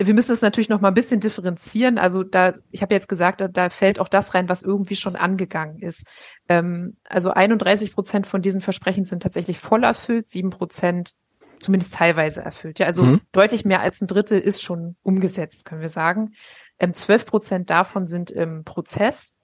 wir 0.00 0.14
müssen 0.14 0.30
es 0.30 0.42
natürlich 0.42 0.68
noch 0.68 0.80
mal 0.80 0.88
ein 0.88 0.94
bisschen 0.94 1.18
differenzieren. 1.18 1.98
Also 1.98 2.22
da, 2.22 2.54
ich 2.70 2.82
habe 2.82 2.94
jetzt 2.94 3.08
gesagt, 3.08 3.40
da, 3.40 3.48
da, 3.48 3.68
fällt 3.68 3.98
auch 3.98 4.06
das 4.06 4.32
rein, 4.34 4.48
was 4.48 4.62
irgendwie 4.62 4.94
schon 4.94 5.16
angegangen 5.16 5.80
ist. 5.80 6.06
Ähm, 6.48 6.96
also 7.08 7.32
31 7.32 7.92
Prozent 7.92 8.28
von 8.28 8.42
diesen 8.42 8.60
Versprechen 8.60 9.06
sind 9.06 9.24
tatsächlich 9.24 9.58
voll 9.58 9.82
erfüllt, 9.82 10.28
sieben 10.28 10.50
Prozent 10.50 11.14
zumindest 11.58 11.94
teilweise 11.94 12.42
erfüllt. 12.42 12.78
Ja, 12.78 12.86
also 12.86 13.02
mhm. 13.02 13.20
deutlich 13.32 13.64
mehr 13.64 13.80
als 13.80 14.00
ein 14.00 14.06
Drittel 14.06 14.38
ist 14.38 14.62
schon 14.62 14.94
umgesetzt, 15.02 15.64
können 15.64 15.80
wir 15.80 15.88
sagen. 15.88 16.32
Ähm, 16.78 16.94
12 16.94 17.26
Prozent 17.26 17.70
davon 17.70 18.06
sind 18.06 18.30
im 18.30 18.64
Prozess. 18.64 19.38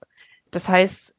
Das 0.51 0.69
heißt, 0.69 1.15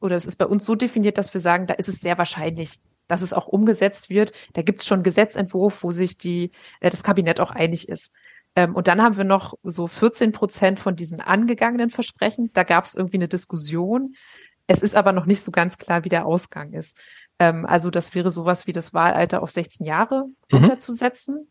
oder 0.00 0.16
es 0.16 0.26
ist 0.26 0.36
bei 0.36 0.46
uns 0.46 0.64
so 0.64 0.74
definiert, 0.74 1.18
dass 1.18 1.34
wir 1.34 1.40
sagen, 1.40 1.66
da 1.66 1.74
ist 1.74 1.88
es 1.88 2.00
sehr 2.00 2.18
wahrscheinlich, 2.18 2.80
dass 3.08 3.22
es 3.22 3.32
auch 3.32 3.46
umgesetzt 3.48 4.10
wird. 4.10 4.32
Da 4.52 4.62
gibt 4.62 4.80
es 4.80 4.86
schon 4.86 5.02
Gesetzentwurf, 5.02 5.82
wo 5.82 5.92
sich 5.92 6.18
die, 6.18 6.50
äh, 6.80 6.90
das 6.90 7.02
Kabinett 7.02 7.40
auch 7.40 7.50
einig 7.50 7.88
ist. 7.88 8.14
Ähm, 8.54 8.74
und 8.74 8.88
dann 8.88 9.02
haben 9.02 9.16
wir 9.16 9.24
noch 9.24 9.54
so 9.62 9.86
14 9.86 10.32
Prozent 10.32 10.80
von 10.80 10.96
diesen 10.96 11.20
angegangenen 11.20 11.90
Versprechen. 11.90 12.50
Da 12.54 12.64
gab 12.64 12.84
es 12.84 12.94
irgendwie 12.94 13.16
eine 13.16 13.28
Diskussion. 13.28 14.14
Es 14.66 14.82
ist 14.82 14.94
aber 14.94 15.12
noch 15.12 15.26
nicht 15.26 15.42
so 15.42 15.50
ganz 15.50 15.78
klar, 15.78 16.04
wie 16.04 16.08
der 16.08 16.26
Ausgang 16.26 16.72
ist. 16.72 16.98
Ähm, 17.38 17.66
also 17.66 17.90
das 17.90 18.14
wäre 18.14 18.30
sowas 18.30 18.66
wie 18.66 18.72
das 18.72 18.94
Wahlalter 18.94 19.42
auf 19.42 19.50
16 19.50 19.86
Jahre 19.86 20.26
mhm. 20.50 20.58
runterzusetzen. 20.58 21.50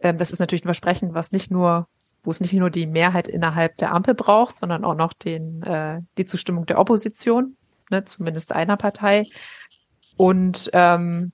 Ähm, 0.00 0.18
das 0.18 0.30
ist 0.30 0.38
natürlich 0.38 0.64
ein 0.64 0.68
Versprechen, 0.68 1.14
was 1.14 1.32
nicht 1.32 1.50
nur 1.50 1.88
wo 2.22 2.30
es 2.30 2.40
nicht 2.40 2.52
nur 2.52 2.70
die 2.70 2.86
Mehrheit 2.86 3.28
innerhalb 3.28 3.76
der 3.78 3.92
Ampel 3.92 4.14
braucht, 4.14 4.54
sondern 4.54 4.84
auch 4.84 4.94
noch 4.94 5.12
den, 5.12 5.62
äh, 5.62 6.00
die 6.18 6.24
Zustimmung 6.24 6.66
der 6.66 6.78
Opposition, 6.78 7.56
ne, 7.90 8.04
zumindest 8.04 8.52
einer 8.52 8.76
Partei. 8.76 9.24
Und 10.16 10.70
ähm, 10.72 11.32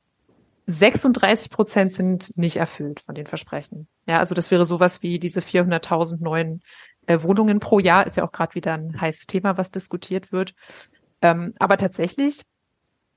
36 0.67 1.51
Prozent 1.51 1.95
sind 1.95 2.37
nicht 2.37 2.59
erfüllt 2.59 3.01
von 3.01 3.15
den 3.15 3.27
Versprechen. 3.27 3.89
Ja, 4.07 4.19
also 4.19 4.35
das 4.35 4.51
wäre 4.51 4.67
sowas 4.67 5.03
wie 5.03 5.19
diese 5.19 5.41
400.000 5.41 6.23
neuen 6.23 6.63
äh, 7.07 7.23
Wohnungen 7.23 7.59
pro 7.59 7.79
Jahr, 7.79 8.07
ist 8.07 8.19
ja 8.19 8.25
auch 8.25 8.33
gerade 8.33 8.55
wieder 8.55 8.75
ein 8.75 9.01
heißes 9.01 9.27
Thema, 9.27 9.57
was 9.57 9.71
diskutiert 9.71 10.31
wird. 10.31 10.55
Ähm, 11.23 11.55
aber 11.59 11.79
tatsächlich 11.79 12.43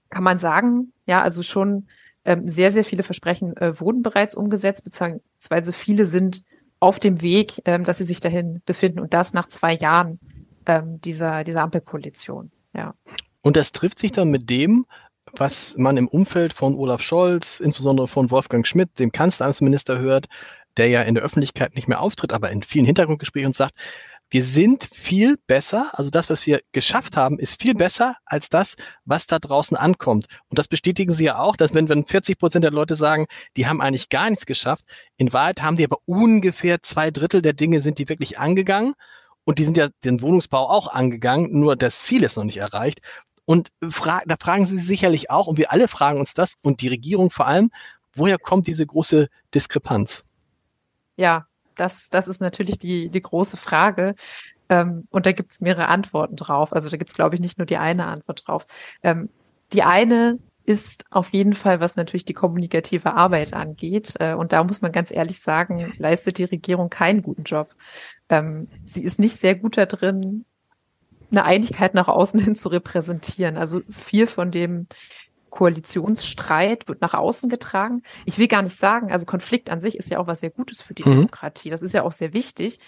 kann 0.09 0.23
man 0.23 0.39
sagen, 0.39 0.93
ja, 1.05 1.21
also 1.21 1.43
schon 1.43 1.87
ähm, 2.23 2.47
sehr, 2.47 2.71
sehr 2.71 2.85
viele 2.85 3.03
Versprechen 3.03 3.55
äh, 3.57 3.79
wurden 3.79 4.01
bereits 4.01 4.35
umgesetzt, 4.35 4.83
beziehungsweise 4.83 5.73
viele 5.73 6.05
sind 6.05 6.43
auf 6.81 6.99
dem 6.99 7.21
Weg, 7.21 7.61
ähm, 7.65 7.85
dass 7.85 7.99
sie 7.99 8.03
sich 8.03 8.19
dahin 8.19 8.61
befinden 8.65 8.99
und 8.99 9.13
das 9.13 9.33
nach 9.33 9.47
zwei 9.47 9.73
Jahren 9.73 10.19
ähm, 10.65 10.99
dieser, 10.99 11.45
dieser 11.45 11.61
Ampelkoalition. 11.61 12.51
Ja. 12.73 12.95
Und 13.41 13.55
das 13.55 13.71
trifft 13.71 13.99
sich 13.99 14.11
dann 14.11 14.29
mit 14.29 14.49
dem, 14.49 14.83
was 15.33 15.75
man 15.77 15.95
im 15.95 16.07
Umfeld 16.07 16.53
von 16.53 16.75
Olaf 16.75 17.01
Scholz, 17.01 17.59
insbesondere 17.59 18.07
von 18.07 18.31
Wolfgang 18.31 18.65
Schmidt, 18.65 18.99
dem 18.99 19.11
Kanzleramtsminister, 19.11 19.99
hört, 19.99 20.27
der 20.75 20.89
ja 20.89 21.03
in 21.03 21.15
der 21.15 21.23
Öffentlichkeit 21.23 21.75
nicht 21.75 21.87
mehr 21.87 22.01
auftritt, 22.01 22.33
aber 22.33 22.49
in 22.49 22.63
vielen 22.63 22.85
Hintergrundgesprächen 22.85 23.47
und 23.47 23.55
sagt, 23.55 23.75
wir 24.31 24.45
sind 24.45 24.85
viel 24.85 25.37
besser, 25.45 25.91
also 25.91 26.09
das, 26.09 26.29
was 26.29 26.47
wir 26.47 26.61
geschafft 26.71 27.17
haben, 27.17 27.37
ist 27.37 27.61
viel 27.61 27.75
besser 27.75 28.15
als 28.25 28.47
das, 28.47 28.75
was 29.03 29.27
da 29.27 29.39
draußen 29.39 29.75
ankommt. 29.75 30.27
Und 30.47 30.57
das 30.57 30.69
bestätigen 30.69 31.11
Sie 31.11 31.25
ja 31.25 31.37
auch, 31.37 31.57
dass 31.57 31.73
wenn, 31.73 31.89
wenn 31.89 32.05
40 32.05 32.39
Prozent 32.39 32.63
der 32.63 32.71
Leute 32.71 32.95
sagen, 32.95 33.27
die 33.57 33.67
haben 33.67 33.81
eigentlich 33.81 34.07
gar 34.07 34.29
nichts 34.29 34.45
geschafft, 34.45 34.85
in 35.17 35.33
Wahrheit 35.33 35.61
haben 35.61 35.75
die 35.75 35.83
aber 35.83 35.97
ungefähr 36.05 36.81
zwei 36.81 37.11
Drittel 37.11 37.41
der 37.41 37.51
Dinge 37.51 37.81
sind 37.81 37.99
die 37.99 38.07
wirklich 38.07 38.39
angegangen. 38.39 38.93
Und 39.43 39.59
die 39.59 39.65
sind 39.65 39.75
ja 39.75 39.89
den 40.05 40.21
Wohnungsbau 40.21 40.69
auch 40.69 40.87
angegangen, 40.87 41.49
nur 41.51 41.75
das 41.75 42.03
Ziel 42.03 42.23
ist 42.23 42.37
noch 42.37 42.45
nicht 42.45 42.57
erreicht. 42.57 43.01
Und 43.43 43.69
fra 43.89 44.21
da 44.25 44.35
fragen 44.39 44.65
Sie 44.65 44.77
sicherlich 44.77 45.29
auch, 45.29 45.47
und 45.47 45.57
wir 45.57 45.73
alle 45.73 45.89
fragen 45.89 46.19
uns 46.21 46.33
das, 46.33 46.55
und 46.61 46.79
die 46.79 46.87
Regierung 46.87 47.31
vor 47.31 47.47
allem, 47.47 47.69
woher 48.15 48.37
kommt 48.37 48.67
diese 48.67 48.85
große 48.85 49.27
Diskrepanz? 49.53 50.23
Ja, 51.17 51.47
das, 51.75 52.09
das 52.09 52.27
ist 52.27 52.41
natürlich 52.41 52.79
die, 52.79 53.09
die 53.09 53.21
große 53.21 53.57
Frage. 53.57 54.15
Ähm, 54.69 55.07
und 55.09 55.25
da 55.25 55.31
gibt 55.31 55.51
es 55.51 55.61
mehrere 55.61 55.87
Antworten 55.87 56.35
drauf. 56.35 56.73
Also 56.73 56.89
da 56.89 56.97
gibt 56.97 57.09
es, 57.09 57.15
glaube 57.15 57.35
ich, 57.35 57.41
nicht 57.41 57.57
nur 57.57 57.65
die 57.65 57.77
eine 57.77 58.07
Antwort 58.07 58.47
drauf. 58.47 58.65
Ähm, 59.03 59.29
die 59.73 59.83
eine 59.83 60.39
ist 60.63 61.05
auf 61.09 61.29
jeden 61.29 61.53
Fall, 61.53 61.79
was 61.79 61.95
natürlich 61.95 62.25
die 62.25 62.33
kommunikative 62.33 63.13
Arbeit 63.13 63.53
angeht. 63.53 64.13
Äh, 64.19 64.33
und 64.33 64.53
da 64.53 64.63
muss 64.63 64.81
man 64.81 64.91
ganz 64.91 65.11
ehrlich 65.11 65.39
sagen, 65.41 65.93
leistet 65.97 66.37
die 66.37 66.43
Regierung 66.45 66.89
keinen 66.89 67.21
guten 67.21 67.43
Job. 67.43 67.75
Ähm, 68.29 68.67
sie 68.85 69.03
ist 69.03 69.19
nicht 69.19 69.37
sehr 69.37 69.55
gut 69.55 69.77
da 69.77 69.85
drin, 69.85 70.45
eine 71.31 71.45
Einigkeit 71.45 71.93
nach 71.93 72.07
außen 72.07 72.39
hin 72.39 72.55
zu 72.55 72.69
repräsentieren. 72.69 73.57
Also 73.57 73.81
viel 73.89 74.27
von 74.27 74.51
dem 74.51 74.87
Koalitionsstreit 75.51 76.87
wird 76.87 77.01
nach 77.01 77.13
außen 77.13 77.49
getragen. 77.49 78.01
Ich 78.25 78.39
will 78.39 78.47
gar 78.47 78.63
nicht 78.63 78.75
sagen, 78.75 79.11
also 79.11 79.27
Konflikt 79.27 79.69
an 79.69 79.81
sich 79.81 79.97
ist 79.97 80.09
ja 80.09 80.17
auch 80.17 80.25
was 80.25 80.39
sehr 80.39 80.49
Gutes 80.49 80.81
für 80.81 80.95
die 80.95 81.03
mhm. 81.03 81.11
Demokratie. 81.11 81.69
Das 81.69 81.83
ist 81.83 81.93
ja 81.93 82.01
auch 82.03 82.13
sehr 82.13 82.33
wichtig. 82.33 82.79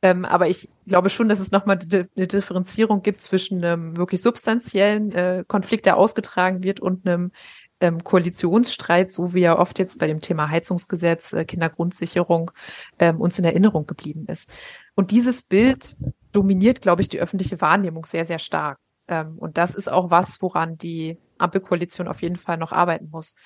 Ähm, 0.00 0.24
aber 0.24 0.48
ich 0.48 0.70
glaube 0.86 1.10
schon, 1.10 1.28
dass 1.28 1.40
es 1.40 1.52
nochmal 1.52 1.78
eine 1.92 2.26
Differenzierung 2.26 3.02
gibt 3.02 3.20
zwischen 3.20 3.62
einem 3.62 3.96
wirklich 3.96 4.22
substanziellen 4.22 5.12
äh, 5.12 5.44
Konflikt, 5.46 5.84
der 5.84 5.96
ausgetragen 5.96 6.62
wird, 6.62 6.80
und 6.80 7.06
einem 7.06 7.32
ähm, 7.80 8.02
Koalitionsstreit, 8.02 9.12
so 9.12 9.34
wie 9.34 9.42
er 9.42 9.58
oft 9.58 9.78
jetzt 9.78 9.98
bei 9.98 10.06
dem 10.06 10.20
Thema 10.20 10.48
Heizungsgesetz, 10.48 11.32
äh, 11.32 11.44
Kindergrundsicherung 11.44 12.52
ähm, 12.98 13.20
uns 13.20 13.38
in 13.38 13.44
Erinnerung 13.44 13.86
geblieben 13.86 14.26
ist. 14.28 14.48
Und 14.94 15.10
dieses 15.10 15.42
Bild 15.42 15.96
dominiert, 16.32 16.80
glaube 16.80 17.02
ich, 17.02 17.08
die 17.08 17.20
öffentliche 17.20 17.60
Wahrnehmung 17.60 18.04
sehr, 18.04 18.24
sehr 18.24 18.38
stark. 18.38 18.78
Ähm, 19.08 19.38
und 19.38 19.58
das 19.58 19.74
ist 19.74 19.90
auch 19.90 20.10
was, 20.10 20.40
woran 20.40 20.78
die 20.78 21.18
Ampelkoalition 21.42 22.08
auf 22.08 22.22
jeden 22.22 22.36
Fall 22.36 22.56
noch 22.56 22.72
arbeiten 22.72 23.08
muss. 23.10 23.36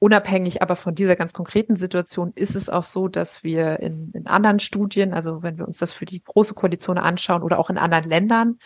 Unabhängig 0.00 0.62
aber 0.62 0.76
von 0.76 0.94
dieser 0.94 1.16
ganz 1.16 1.32
konkreten 1.32 1.74
Situation 1.74 2.32
ist 2.36 2.54
es 2.54 2.70
auch 2.70 2.84
so, 2.84 3.08
dass 3.08 3.42
wir 3.42 3.80
in, 3.80 4.12
in 4.12 4.28
anderen 4.28 4.60
Studien, 4.60 5.12
also 5.12 5.42
wenn 5.42 5.58
wir 5.58 5.66
uns 5.66 5.78
das 5.78 5.90
für 5.90 6.04
die 6.04 6.22
große 6.22 6.54
Koalition 6.54 6.98
anschauen 6.98 7.42
oder 7.42 7.58
auch 7.58 7.68
in 7.68 7.78
anderen 7.78 8.04
Ländern, 8.04 8.58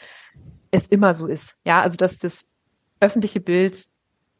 es 0.70 0.86
immer 0.86 1.14
so 1.14 1.26
ist. 1.26 1.58
Ja, 1.64 1.80
also 1.80 1.96
dass 1.96 2.18
das 2.18 2.50
öffentliche 3.00 3.40
Bild 3.40 3.86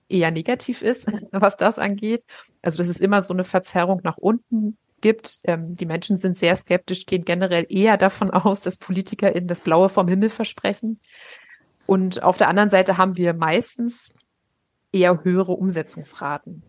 eher 0.09 0.31
negativ 0.31 0.83
ist, 0.83 1.11
was 1.33 1.57
das 1.57 1.79
angeht. 1.79 2.25
Also 2.61 2.79
dass 2.79 2.89
es 2.89 3.01
immer 3.01 3.23
so 3.23 3.33
eine 3.33 3.45
Verzerrung 3.45 4.01
nach 4.05 4.19
unten 4.19 4.77
gibt. 5.01 5.41
Ähm, 5.45 5.77
die 5.77 5.87
Menschen 5.87 6.19
sind 6.19 6.37
sehr 6.37 6.55
skeptisch, 6.57 7.07
gehen 7.07 7.25
generell 7.25 7.67
eher 7.69 7.97
davon 7.97 8.31
aus, 8.31 8.61
dass 8.63 8.79
PolitikerInnen 8.79 9.49
das 9.49 9.63
Blaue 9.63 9.89
vom 9.89 10.09
Himmel 10.09 10.31
versprechen. 10.31 11.01
Und 11.87 12.23
auf 12.23 12.39
der 12.39 12.49
anderen 12.49 12.71
Seite 12.71 12.99
haben 12.99 13.17
wir 13.17 13.35
meistens 13.35 14.15
eher 14.93 15.25
höhere 15.25 15.53
Umsetzungsraten. 15.53 16.63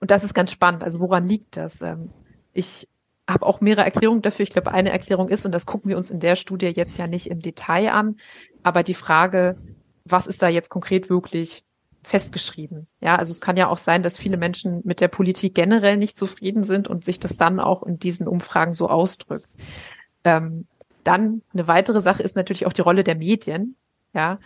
Und 0.00 0.10
das 0.10 0.24
ist 0.24 0.34
ganz 0.34 0.50
spannend. 0.50 0.82
Also 0.82 1.00
woran 1.00 1.26
liegt 1.26 1.56
das? 1.56 1.80
Ähm, 1.82 2.10
ich 2.52 2.88
habe 3.28 3.46
auch 3.46 3.60
mehrere 3.60 3.84
Erklärungen 3.84 4.22
dafür. 4.22 4.42
Ich 4.42 4.50
glaube, 4.50 4.72
eine 4.72 4.90
Erklärung 4.90 5.28
ist, 5.28 5.46
und 5.46 5.52
das 5.52 5.66
gucken 5.66 5.88
wir 5.88 5.96
uns 5.96 6.10
in 6.10 6.20
der 6.20 6.36
Studie 6.36 6.66
jetzt 6.66 6.98
ja 6.98 7.06
nicht 7.06 7.30
im 7.30 7.40
Detail 7.40 7.92
an, 7.92 8.16
aber 8.62 8.82
die 8.82 8.94
Frage, 8.94 9.56
was 10.04 10.26
ist 10.26 10.42
da 10.42 10.48
jetzt 10.48 10.70
konkret 10.70 11.08
wirklich 11.08 11.64
festgeschrieben? 12.02 12.88
Ja, 13.00 13.16
also 13.16 13.30
es 13.30 13.40
kann 13.40 13.56
ja 13.56 13.68
auch 13.68 13.78
sein, 13.78 14.02
dass 14.02 14.18
viele 14.18 14.36
Menschen 14.36 14.80
mit 14.84 15.00
der 15.00 15.08
Politik 15.08 15.54
generell 15.54 15.96
nicht 15.96 16.18
zufrieden 16.18 16.64
sind 16.64 16.88
und 16.88 17.04
sich 17.04 17.20
das 17.20 17.36
dann 17.36 17.60
auch 17.60 17.84
in 17.84 17.98
diesen 17.98 18.26
Umfragen 18.26 18.72
so 18.72 18.88
ausdrückt. 18.88 19.48
Ähm, 20.24 20.66
dann 21.04 21.42
eine 21.52 21.68
weitere 21.68 22.00
Sache 22.00 22.22
ist 22.22 22.36
natürlich 22.36 22.66
auch 22.66 22.72
die 22.72 22.80
Rolle 22.80 23.04
der 23.04 23.14
Medien 23.16 23.76
ja, 24.14 24.38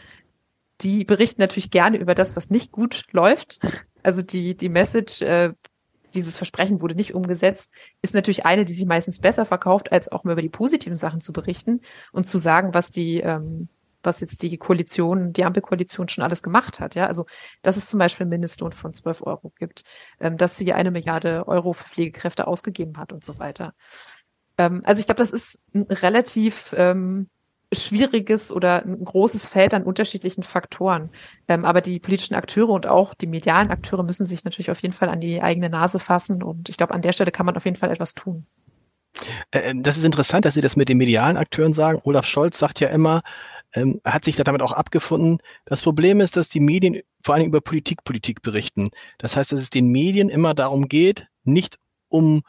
die 0.80 1.04
berichten 1.04 1.40
natürlich 1.40 1.70
gerne 1.70 1.96
über 1.96 2.14
das, 2.14 2.36
was 2.36 2.50
nicht 2.50 2.72
gut 2.72 3.04
läuft. 3.10 3.60
Also 4.02 4.22
die, 4.22 4.56
die 4.56 4.68
Message, 4.68 5.22
äh, 5.22 5.52
dieses 6.14 6.36
Versprechen 6.36 6.80
wurde 6.80 6.94
nicht 6.94 7.14
umgesetzt, 7.14 7.72
ist 8.02 8.14
natürlich 8.14 8.46
eine, 8.46 8.64
die 8.64 8.72
sich 8.72 8.86
meistens 8.86 9.20
besser 9.20 9.44
verkauft, 9.44 9.92
als 9.92 10.10
auch 10.10 10.24
mal 10.24 10.32
über 10.32 10.42
die 10.42 10.48
positiven 10.48 10.96
Sachen 10.96 11.20
zu 11.20 11.32
berichten 11.32 11.80
und 12.12 12.26
zu 12.26 12.38
sagen, 12.38 12.74
was 12.74 12.90
die, 12.90 13.20
ähm, 13.20 13.68
was 14.02 14.20
jetzt 14.20 14.42
die 14.42 14.56
Koalition, 14.56 15.32
die 15.32 15.44
Ampelkoalition 15.44 16.08
schon 16.08 16.24
alles 16.24 16.42
gemacht 16.42 16.80
hat. 16.80 16.94
Ja, 16.94 17.06
also 17.06 17.26
dass 17.62 17.76
es 17.76 17.88
zum 17.88 17.98
Beispiel 17.98 18.24
einen 18.24 18.30
Mindestlohn 18.30 18.72
von 18.72 18.94
12 18.94 19.22
Euro 19.22 19.52
gibt, 19.58 19.82
ähm, 20.20 20.36
dass 20.36 20.56
sie 20.56 20.72
eine 20.72 20.90
Milliarde 20.90 21.48
Euro 21.48 21.72
für 21.72 21.88
Pflegekräfte 21.88 22.46
ausgegeben 22.46 22.98
hat 22.98 23.12
und 23.12 23.24
so 23.24 23.38
weiter. 23.38 23.74
Ähm, 24.58 24.82
also 24.84 25.00
ich 25.00 25.06
glaube, 25.06 25.18
das 25.18 25.30
ist 25.30 25.64
ein 25.74 25.82
relativ 25.82 26.74
ähm, 26.76 27.28
schwieriges 27.72 28.52
oder 28.52 28.84
ein 28.84 29.04
großes 29.04 29.46
Feld 29.46 29.74
an 29.74 29.82
unterschiedlichen 29.82 30.42
Faktoren. 30.42 31.10
Ähm, 31.48 31.64
aber 31.64 31.80
die 31.80 31.98
politischen 31.98 32.34
Akteure 32.34 32.70
und 32.70 32.86
auch 32.86 33.14
die 33.14 33.26
medialen 33.26 33.70
Akteure 33.70 34.04
müssen 34.04 34.26
sich 34.26 34.44
natürlich 34.44 34.70
auf 34.70 34.82
jeden 34.82 34.94
Fall 34.94 35.08
an 35.08 35.20
die 35.20 35.42
eigene 35.42 35.68
Nase 35.68 35.98
fassen. 35.98 36.42
Und 36.42 36.68
ich 36.68 36.76
glaube, 36.76 36.94
an 36.94 37.02
der 37.02 37.12
Stelle 37.12 37.32
kann 37.32 37.46
man 37.46 37.56
auf 37.56 37.64
jeden 37.64 37.76
Fall 37.76 37.90
etwas 37.90 38.14
tun. 38.14 38.46
Äh, 39.50 39.74
das 39.76 39.96
ist 39.96 40.04
interessant, 40.04 40.44
dass 40.44 40.54
Sie 40.54 40.60
das 40.60 40.76
mit 40.76 40.88
den 40.88 40.98
medialen 40.98 41.36
Akteuren 41.36 41.72
sagen. 41.72 42.00
Olaf 42.04 42.26
Scholz 42.26 42.58
sagt 42.58 42.80
ja 42.80 42.88
immer, 42.88 43.22
ähm, 43.74 44.00
hat 44.04 44.24
sich 44.24 44.36
damit 44.36 44.62
auch 44.62 44.72
abgefunden. 44.72 45.38
Das 45.64 45.82
Problem 45.82 46.20
ist, 46.20 46.36
dass 46.36 46.48
die 46.48 46.60
Medien 46.60 47.02
vor 47.24 47.34
allem 47.34 47.46
über 47.46 47.60
Politik 47.60 48.04
Politik 48.04 48.42
berichten. 48.42 48.88
Das 49.18 49.36
heißt, 49.36 49.52
dass 49.52 49.60
es 49.60 49.70
den 49.70 49.88
Medien 49.88 50.28
immer 50.28 50.54
darum 50.54 50.88
geht, 50.88 51.26
nicht 51.42 51.78
um 52.08 52.42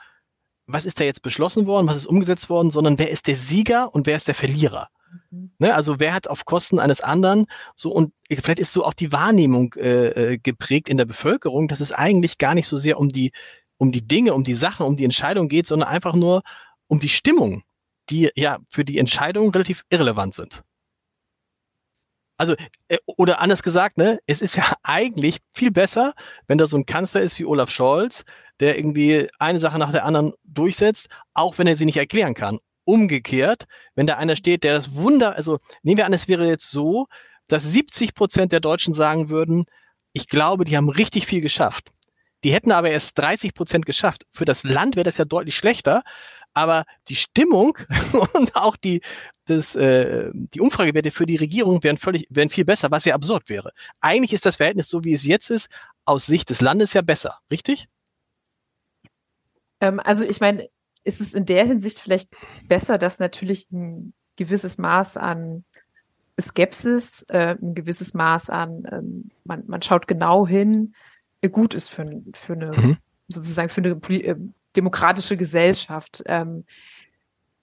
was 0.67 0.85
ist 0.85 0.99
da 0.99 1.05
jetzt 1.05 1.21
beschlossen 1.21 1.65
worden, 1.65 1.87
was 1.87 1.95
ist 1.95 2.07
umgesetzt 2.07 2.49
worden, 2.49 2.71
sondern 2.71 2.99
wer 2.99 3.09
ist 3.09 3.27
der 3.27 3.37
Sieger 3.37 3.95
und 3.95 4.05
wer 4.05 4.17
ist 4.17 4.27
der 4.27 4.35
Verlierer. 4.35 4.89
Mhm. 5.31 5.51
Ne, 5.59 5.73
also 5.73 5.99
wer 5.99 6.13
hat 6.13 6.27
auf 6.27 6.45
Kosten 6.45 6.79
eines 6.79 7.01
anderen 7.01 7.47
so 7.75 7.91
und 7.91 8.13
vielleicht 8.29 8.59
ist 8.59 8.73
so 8.73 8.85
auch 8.85 8.93
die 8.93 9.11
Wahrnehmung 9.11 9.73
äh, 9.75 10.33
äh, 10.33 10.37
geprägt 10.37 10.89
in 10.89 10.97
der 10.97 11.05
Bevölkerung, 11.05 11.67
dass 11.67 11.79
es 11.79 11.91
eigentlich 11.91 12.37
gar 12.37 12.55
nicht 12.55 12.67
so 12.67 12.77
sehr 12.77 12.99
um 12.99 13.09
die 13.09 13.31
um 13.77 13.91
die 13.91 14.07
Dinge, 14.07 14.33
um 14.33 14.43
die 14.43 14.55
Sachen, 14.55 14.85
um 14.85 14.95
die 14.95 15.03
Entscheidung 15.03 15.49
geht, 15.49 15.67
sondern 15.67 15.89
einfach 15.89 16.15
nur 16.15 16.41
um 16.87 16.99
die 16.99 17.09
Stimmung, 17.09 17.63
die 18.09 18.31
ja 18.35 18.59
für 18.69 18.83
die 18.83 18.97
Entscheidung 18.97 19.51
relativ 19.51 19.83
irrelevant 19.89 20.33
sind. 20.33 20.63
Also, 22.39 22.55
äh, 22.87 22.97
oder 23.05 23.39
anders 23.39 23.63
gesagt, 23.63 23.97
ne, 23.97 24.19
es 24.27 24.41
ist 24.41 24.55
ja 24.55 24.73
eigentlich 24.83 25.39
viel 25.53 25.71
besser, 25.71 26.13
wenn 26.47 26.57
da 26.57 26.67
so 26.67 26.77
ein 26.77 26.85
Kanzler 26.85 27.21
ist 27.21 27.37
wie 27.39 27.45
Olaf 27.45 27.69
Scholz, 27.69 28.25
der 28.59 28.77
irgendwie 28.77 29.27
eine 29.39 29.59
Sache 29.59 29.79
nach 29.79 29.91
der 29.91 30.05
anderen 30.05 30.33
durchsetzt, 30.43 31.09
auch 31.33 31.57
wenn 31.57 31.67
er 31.67 31.75
sie 31.75 31.85
nicht 31.85 31.97
erklären 31.97 32.33
kann 32.33 32.59
umgekehrt, 32.87 33.65
wenn 33.95 34.07
da 34.07 34.15
einer 34.15 34.35
steht, 34.35 34.63
der 34.63 34.73
das 34.73 34.95
Wunder, 34.95 35.35
also 35.35 35.59
nehmen 35.83 35.97
wir 35.97 36.05
an, 36.05 36.13
es 36.13 36.27
wäre 36.27 36.47
jetzt 36.47 36.71
so, 36.71 37.07
dass 37.47 37.63
70 37.63 38.15
Prozent 38.15 38.51
der 38.51 38.59
Deutschen 38.59 38.93
sagen 38.93 39.29
würden, 39.29 39.65
ich 40.13 40.27
glaube, 40.27 40.65
die 40.65 40.77
haben 40.77 40.89
richtig 40.89 41.27
viel 41.27 41.41
geschafft. 41.41 41.91
Die 42.43 42.53
hätten 42.53 42.71
aber 42.71 42.89
erst 42.89 43.17
30 43.17 43.53
Prozent 43.53 43.85
geschafft. 43.85 44.23
Für 44.29 44.45
das 44.45 44.63
Land 44.63 44.95
wäre 44.95 45.03
das 45.03 45.17
ja 45.17 45.25
deutlich 45.25 45.55
schlechter. 45.55 46.03
Aber 46.53 46.85
die 47.07 47.15
Stimmung 47.15 47.77
und 48.33 48.55
auch 48.55 48.75
die, 48.75 49.01
das, 49.45 49.75
äh, 49.75 50.31
die 50.33 50.59
Umfragewerte 50.59 51.11
für 51.11 51.25
die 51.25 51.35
Regierung 51.35 51.83
wären 51.83 51.97
völlig, 51.97 52.25
wären 52.29 52.49
viel 52.49 52.65
besser, 52.65 52.89
was 52.89 53.05
ja 53.05 53.15
absurd 53.15 53.49
wäre. 53.49 53.71
Eigentlich 54.01 54.33
ist 54.33 54.45
das 54.45 54.55
Verhältnis 54.55 54.89
so, 54.89 55.03
wie 55.03 55.13
es 55.13 55.25
jetzt 55.25 55.49
ist, 55.49 55.69
aus 56.05 56.25
Sicht 56.25 56.49
des 56.49 56.61
Landes 56.61 56.93
ja 56.93 57.01
besser, 57.01 57.37
richtig? 57.51 57.87
Ähm, 59.81 59.99
also 59.99 60.23
ich 60.23 60.39
meine, 60.39 60.67
ist 61.07 61.21
es 61.21 61.33
in 61.33 61.45
der 61.45 61.65
Hinsicht 61.65 61.99
vielleicht 61.99 62.29
besser, 62.67 62.97
dass 62.97 63.19
natürlich 63.19 63.71
ein 63.71 64.13
gewisses 64.35 64.77
Maß 64.77 65.17
an 65.17 65.63
Skepsis, 66.39 67.23
äh, 67.29 67.55
ein 67.59 67.73
gewisses 67.73 68.13
Maß 68.13 68.49
an, 68.49 68.87
ähm, 68.91 69.31
man, 69.43 69.63
man 69.67 69.81
schaut 69.81 70.07
genau 70.07 70.45
hin, 70.45 70.93
äh, 71.41 71.49
gut 71.49 71.73
ist 71.73 71.89
für, 71.89 72.21
für 72.35 72.53
eine, 72.53 72.71
mhm. 72.77 72.97
sozusagen 73.27 73.69
für 73.69 73.81
eine 73.81 73.99
äh, 74.09 74.35
demokratische 74.75 75.37
Gesellschaft. 75.37 76.23
Ähm, 76.27 76.65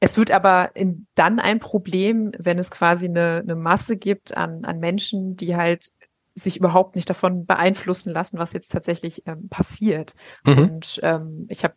es 0.01 0.17
wird 0.17 0.33
aber 0.33 0.75
in, 0.75 1.07
dann 1.15 1.39
ein 1.39 1.61
Problem, 1.61 2.33
wenn 2.39 2.59
es 2.59 2.71
quasi 2.71 3.07
eine, 3.07 3.43
eine 3.43 3.55
Masse 3.55 3.97
gibt 3.97 4.37
an, 4.37 4.65
an 4.65 4.81
Menschen, 4.81 5.37
die 5.37 5.55
halt 5.55 5.93
sich 6.35 6.57
überhaupt 6.57 6.97
nicht 6.97 7.09
davon 7.09 7.47
beeinflussen 7.47 8.11
lassen, 8.11 8.39
was 8.39 8.55
jetzt 8.55 8.73
tatsächlich 8.73 9.23
ähm, 9.27 9.49
passiert. 9.49 10.15
Mhm. 10.45 10.59
Und 10.59 11.01
ähm, 11.03 11.47
ich 11.49 11.63
habe 11.63 11.75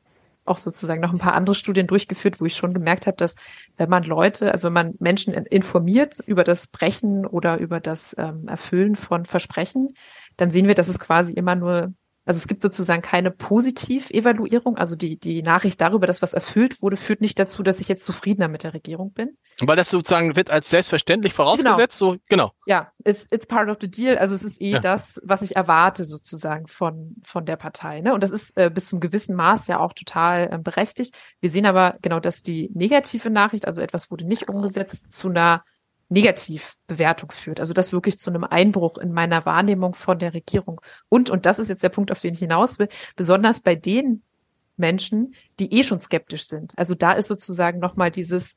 auch 0.48 0.58
sozusagen 0.58 1.02
noch 1.02 1.12
ein 1.12 1.20
paar 1.20 1.34
andere 1.34 1.56
Studien 1.56 1.88
durchgeführt, 1.88 2.40
wo 2.40 2.46
ich 2.46 2.56
schon 2.56 2.74
gemerkt 2.74 3.08
habe, 3.08 3.18
dass 3.18 3.36
wenn 3.78 3.90
man 3.90 4.04
Leute, 4.04 4.52
also 4.52 4.68
wenn 4.68 4.74
man 4.74 4.94
Menschen 5.00 5.34
informiert 5.34 6.20
über 6.26 6.44
das 6.44 6.68
Brechen 6.68 7.26
oder 7.26 7.58
über 7.58 7.80
das 7.80 8.16
ähm, 8.18 8.48
Erfüllen 8.48 8.96
von 8.96 9.26
Versprechen, 9.26 9.94
dann 10.38 10.52
sehen 10.52 10.68
wir, 10.68 10.76
dass 10.76 10.88
es 10.88 11.00
quasi 11.00 11.34
immer 11.34 11.56
nur 11.56 11.94
also 12.28 12.38
es 12.38 12.48
gibt 12.48 12.62
sozusagen 12.62 13.02
keine 13.02 13.32
Positiv-Evaluierung. 13.32 14.78
Also 14.78 14.98
die, 14.98 15.18
die 15.18 15.42
Nachricht 15.42 15.80
darüber, 15.80 16.08
dass 16.08 16.22
was 16.22 16.34
erfüllt 16.34 16.82
wurde, 16.82 16.98
führt 16.98 17.22
nicht 17.22 17.40
dazu, 17.40 17.64
dass 17.64 17.80
ich 17.80 17.88
jetzt 17.88 18.04
zufriedener 18.04 18.50
mit 18.50 18.64
der 18.64 18.74
Regierung 18.74 19.14
bin. 19.14 19.38
Weil 19.62 19.78
das 19.78 19.90
sozusagen 19.90 20.36
wird 20.36 20.52
als 20.52 20.70
selbstverständlich 20.70 21.34
vorausgesetzt, 21.34 22.00
genau. 22.00 22.12
so 22.12 22.18
genau. 22.28 22.52
Ja, 22.66 22.92
it's, 23.06 23.28
it's 23.32 23.48
part 23.48 23.70
of 23.70 23.78
the 23.80 23.90
deal. 23.90 24.18
Also 24.18 24.36
es 24.36 24.44
ist 24.44 24.62
eh 24.62 24.72
ja. 24.72 24.80
das, 24.80 25.22
was 25.24 25.42
ich 25.42 25.56
erwarte 25.56 26.04
sozusagen 26.04 26.68
von, 26.68 27.16
von 27.24 27.46
der 27.46 27.56
Partei. 27.56 28.02
Ne? 28.02 28.14
Und 28.14 28.22
das 28.22 28.32
ist 28.32 28.58
äh, 28.58 28.70
bis 28.70 28.90
zum 28.90 29.00
gewissen 29.00 29.36
Maß 29.36 29.68
ja 29.68 29.80
auch 29.80 29.94
total 29.94 30.50
äh, 30.52 30.58
berechtigt. 30.58 31.16
Wir 31.40 31.50
sehen 31.50 31.66
aber 31.66 31.96
genau, 32.02 32.20
dass 32.20 32.44
die 32.44 32.70
negative 32.74 33.30
Nachricht, 33.30 33.66
also 33.66 33.80
etwas 33.80 34.12
wurde 34.12 34.26
nicht 34.26 34.50
umgesetzt, 34.50 35.14
zu 35.14 35.30
einer 35.30 35.64
Negativbewertung 36.10 37.32
führt. 37.32 37.60
Also 37.60 37.74
das 37.74 37.92
wirklich 37.92 38.18
zu 38.18 38.30
einem 38.30 38.44
Einbruch 38.44 38.98
in 38.98 39.12
meiner 39.12 39.46
Wahrnehmung 39.46 39.94
von 39.94 40.20
der 40.20 40.34
Regierung. 40.34 40.82
Und, 41.10 41.30
und 41.30 41.46
das 41.46 41.60
ist 41.60 41.68
jetzt 41.68 41.84
der 41.84 41.90
Punkt, 41.90 42.12
auf 42.12 42.22
den 42.22 42.34
ich 42.34 42.40
hinaus 42.40 42.80
will, 42.80 42.88
besonders 43.16 43.62
bei 43.62 43.76
den 43.76 44.24
Menschen, 44.78 45.34
die 45.60 45.74
eh 45.74 45.84
schon 45.84 46.00
skeptisch 46.00 46.48
sind. 46.48 46.74
Also 46.78 46.96
da 46.96 47.14
ist 47.14 47.28
sozusagen 47.28 47.80
nochmal 47.80 48.12
dieses, 48.12 48.56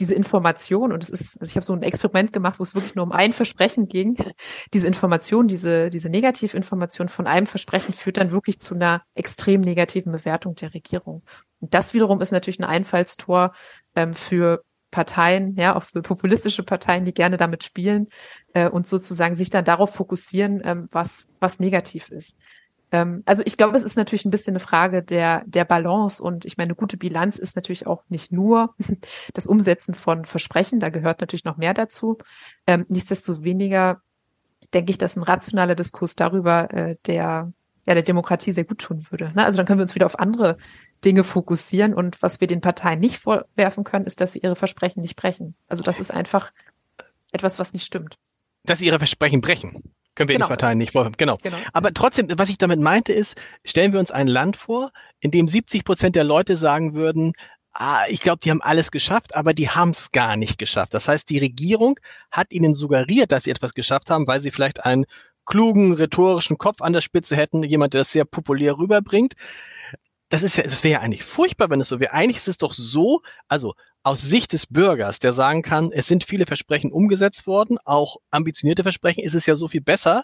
diese 0.00 0.14
Information, 0.14 0.92
und 0.92 1.02
es 1.02 1.10
ist, 1.10 1.40
also 1.40 1.50
ich 1.50 1.56
habe 1.56 1.64
so 1.64 1.74
ein 1.74 1.82
Experiment 1.82 2.32
gemacht, 2.32 2.58
wo 2.58 2.62
es 2.62 2.74
wirklich 2.74 2.94
nur 2.94 3.04
um 3.04 3.12
ein 3.12 3.32
Versprechen 3.32 3.86
ging. 3.86 4.16
Diese 4.72 4.86
Information, 4.86 5.46
diese, 5.46 5.90
diese 5.90 6.08
Negativinformation 6.08 7.08
von 7.08 7.26
einem 7.26 7.46
Versprechen 7.46 7.94
führt 7.94 8.16
dann 8.16 8.30
wirklich 8.30 8.60
zu 8.60 8.74
einer 8.74 9.02
extrem 9.14 9.60
negativen 9.60 10.10
Bewertung 10.12 10.54
der 10.54 10.74
Regierung. 10.74 11.22
Und 11.60 11.74
das 11.74 11.94
wiederum 11.94 12.20
ist 12.20 12.32
natürlich 12.32 12.58
ein 12.58 12.64
Einfallstor 12.64 13.52
ähm, 13.94 14.14
für 14.14 14.64
Parteien, 14.90 15.54
ja, 15.56 15.76
auch 15.76 15.84
populistische 16.02 16.62
Parteien, 16.62 17.04
die 17.04 17.14
gerne 17.14 17.36
damit 17.36 17.64
spielen 17.64 18.08
äh, 18.54 18.68
und 18.68 18.86
sozusagen 18.86 19.36
sich 19.36 19.50
dann 19.50 19.64
darauf 19.64 19.94
fokussieren, 19.94 20.60
ähm, 20.64 20.88
was, 20.90 21.32
was 21.40 21.60
negativ 21.60 22.10
ist. 22.10 22.38
Ähm, 22.92 23.22
also 23.26 23.42
ich 23.46 23.56
glaube, 23.56 23.76
es 23.76 23.84
ist 23.84 23.96
natürlich 23.96 24.24
ein 24.24 24.30
bisschen 24.30 24.52
eine 24.52 24.60
Frage 24.60 25.02
der, 25.02 25.44
der 25.46 25.64
Balance 25.64 26.22
und 26.22 26.44
ich 26.44 26.56
meine, 26.56 26.68
eine 26.68 26.74
gute 26.74 26.96
Bilanz 26.96 27.38
ist 27.38 27.56
natürlich 27.56 27.86
auch 27.86 28.02
nicht 28.08 28.32
nur 28.32 28.74
das 29.34 29.46
Umsetzen 29.46 29.94
von 29.94 30.24
Versprechen, 30.24 30.80
da 30.80 30.88
gehört 30.90 31.20
natürlich 31.20 31.44
noch 31.44 31.56
mehr 31.56 31.74
dazu. 31.74 32.18
Ähm, 32.66 32.86
nichtsdestoweniger 32.88 34.00
denke 34.74 34.90
ich, 34.90 34.98
dass 34.98 35.16
ein 35.16 35.22
rationaler 35.22 35.74
Diskurs 35.74 36.16
darüber 36.16 36.72
äh, 36.72 36.96
der 37.06 37.52
ja, 37.90 37.94
der 37.94 38.04
Demokratie 38.04 38.52
sehr 38.52 38.64
gut 38.64 38.78
tun 38.78 39.04
würde. 39.10 39.32
Ne? 39.34 39.44
Also 39.44 39.56
dann 39.56 39.66
können 39.66 39.80
wir 39.80 39.82
uns 39.82 39.96
wieder 39.96 40.06
auf 40.06 40.20
andere 40.20 40.56
Dinge 41.04 41.24
fokussieren. 41.24 41.92
Und 41.92 42.22
was 42.22 42.40
wir 42.40 42.46
den 42.46 42.60
Parteien 42.60 43.00
nicht 43.00 43.18
vorwerfen 43.18 43.82
können, 43.82 44.04
ist, 44.04 44.20
dass 44.20 44.32
sie 44.32 44.38
ihre 44.38 44.54
Versprechen 44.54 45.00
nicht 45.00 45.16
brechen. 45.16 45.56
Also 45.66 45.82
das 45.82 45.98
ist 45.98 46.12
einfach 46.12 46.52
etwas, 47.32 47.58
was 47.58 47.72
nicht 47.72 47.84
stimmt. 47.84 48.16
Dass 48.62 48.78
sie 48.78 48.86
ihre 48.86 48.98
Versprechen 48.98 49.40
brechen. 49.40 49.82
Können 50.14 50.28
wir 50.28 50.36
genau. 50.36 50.46
den 50.46 50.50
Parteien 50.50 50.78
nicht 50.78 50.92
vorwerfen. 50.92 51.16
Genau. 51.18 51.38
genau. 51.42 51.56
Aber 51.72 51.92
trotzdem, 51.92 52.28
was 52.38 52.48
ich 52.48 52.58
damit 52.58 52.78
meinte, 52.78 53.12
ist, 53.12 53.36
stellen 53.64 53.92
wir 53.92 53.98
uns 53.98 54.12
ein 54.12 54.28
Land 54.28 54.56
vor, 54.56 54.92
in 55.18 55.32
dem 55.32 55.48
70 55.48 55.84
Prozent 55.84 56.14
der 56.14 56.22
Leute 56.22 56.56
sagen 56.56 56.94
würden, 56.94 57.32
ah, 57.72 58.04
ich 58.08 58.20
glaube, 58.20 58.38
die 58.38 58.52
haben 58.52 58.62
alles 58.62 58.92
geschafft, 58.92 59.34
aber 59.34 59.52
die 59.52 59.68
haben 59.68 59.90
es 59.90 60.12
gar 60.12 60.36
nicht 60.36 60.58
geschafft. 60.58 60.94
Das 60.94 61.08
heißt, 61.08 61.28
die 61.28 61.38
Regierung 61.38 61.98
hat 62.30 62.52
ihnen 62.52 62.76
suggeriert, 62.76 63.32
dass 63.32 63.44
sie 63.44 63.50
etwas 63.50 63.74
geschafft 63.74 64.10
haben, 64.10 64.28
weil 64.28 64.40
sie 64.40 64.52
vielleicht 64.52 64.84
einen 64.84 65.06
klugen, 65.46 65.94
rhetorischen 65.94 66.58
Kopf 66.58 66.82
an 66.82 66.92
der 66.92 67.00
Spitze 67.00 67.36
hätten, 67.36 67.62
jemand, 67.62 67.94
der 67.94 68.02
das 68.02 68.12
sehr 68.12 68.24
populär 68.24 68.78
rüberbringt 68.78 69.34
das 70.30 70.44
ist 70.44 70.56
ja, 70.56 70.62
das 70.62 70.84
wäre 70.84 70.92
ja 70.92 71.00
eigentlich 71.00 71.24
furchtbar, 71.24 71.68
wenn 71.70 71.80
es 71.80 71.88
so 71.88 72.00
wäre. 72.00 72.12
Eigentlich 72.12 72.38
ist 72.38 72.48
es 72.48 72.56
doch 72.56 72.72
so, 72.72 73.20
also 73.48 73.74
aus 74.04 74.22
Sicht 74.22 74.52
des 74.52 74.66
Bürgers, 74.66 75.18
der 75.18 75.32
sagen 75.32 75.62
kann, 75.62 75.90
es 75.92 76.06
sind 76.06 76.24
viele 76.24 76.46
Versprechen 76.46 76.92
umgesetzt 76.92 77.46
worden, 77.46 77.78
auch 77.84 78.16
ambitionierte 78.30 78.84
Versprechen, 78.84 79.24
ist 79.24 79.34
es 79.34 79.46
ja 79.46 79.56
so 79.56 79.68
viel 79.68 79.82
besser. 79.82 80.22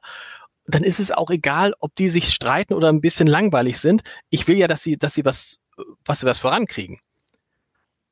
Dann 0.65 0.85
ist 0.85 1.01
es 1.01 1.11
auch 1.11 1.31
egal, 1.31 1.75
ob 1.81 1.95
die 1.97 2.09
sich 2.09 2.33
streiten 2.33 2.73
oder 2.73 2.89
ein 2.89 3.01
bisschen 3.01 3.27
langweilig 3.27 3.79
sind. 3.79 4.03
Ich 4.31 4.49
will 4.49 4.57
ja, 4.57 4.69
dass 4.69 4.83
sie, 4.83 4.97
dass 4.97 5.15
sie 5.15 5.25
was, 5.25 5.59
was 6.05 6.21
sie 6.21 6.27
was 6.27 6.39
vorankriegen. 6.39 6.99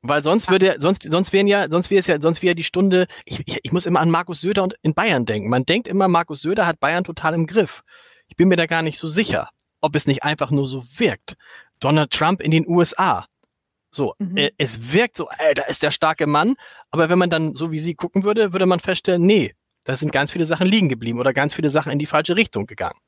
Weil 0.07 0.23
sonst 0.23 0.49
würde, 0.49 0.75
sonst, 0.79 1.03
sonst 1.03 1.33
wären 1.33 1.47
ja, 1.47 1.69
sonst 1.69 1.89
wäre 1.89 1.99
es 1.99 2.07
ja, 2.07 2.19
sonst 2.21 2.41
wäre 2.43 2.55
die 2.55 2.63
Stunde, 2.63 3.07
ich, 3.25 3.43
ich, 3.63 3.71
muss 3.71 3.85
immer 3.85 3.99
an 3.99 4.11
Markus 4.11 4.41
Söder 4.41 4.63
und 4.63 4.75
in 4.81 4.93
Bayern 4.93 5.25
denken. 5.25 5.49
Man 5.49 5.65
denkt 5.65 5.87
immer, 5.87 6.07
Markus 6.07 6.41
Söder 6.41 6.67
hat 6.67 6.79
Bayern 6.79 7.03
total 7.03 7.33
im 7.33 7.47
Griff. 7.47 7.83
Ich 8.27 8.35
bin 8.35 8.47
mir 8.47 8.55
da 8.55 8.65
gar 8.65 8.81
nicht 8.81 8.99
so 8.99 9.07
sicher, 9.07 9.49
ob 9.81 9.95
es 9.95 10.07
nicht 10.07 10.23
einfach 10.23 10.51
nur 10.51 10.67
so 10.67 10.83
wirkt. 10.97 11.35
Donald 11.79 12.11
Trump 12.11 12.41
in 12.41 12.51
den 12.51 12.67
USA. 12.67 13.25
So, 13.91 14.13
mhm. 14.19 14.37
äh, 14.37 14.51
es 14.57 14.93
wirkt 14.93 15.17
so, 15.17 15.27
ey, 15.37 15.53
da 15.53 15.63
ist 15.63 15.81
der 15.81 15.91
starke 15.91 16.27
Mann, 16.27 16.55
aber 16.91 17.09
wenn 17.09 17.17
man 17.17 17.29
dann 17.29 17.53
so 17.53 17.71
wie 17.71 17.79
sie 17.79 17.95
gucken 17.95 18.23
würde, 18.23 18.53
würde 18.53 18.65
man 18.65 18.79
feststellen, 18.79 19.25
nee, 19.25 19.55
da 19.85 19.95
sind 19.95 20.11
ganz 20.11 20.31
viele 20.31 20.45
Sachen 20.45 20.67
liegen 20.67 20.89
geblieben 20.89 21.19
oder 21.19 21.31
ganz 21.31 21.53
viele 21.53 21.71
Sachen 21.71 21.91
in 21.91 21.99
die 21.99 22.05
falsche 22.05 22.35
Richtung 22.35 22.65
gegangen. 22.65 22.99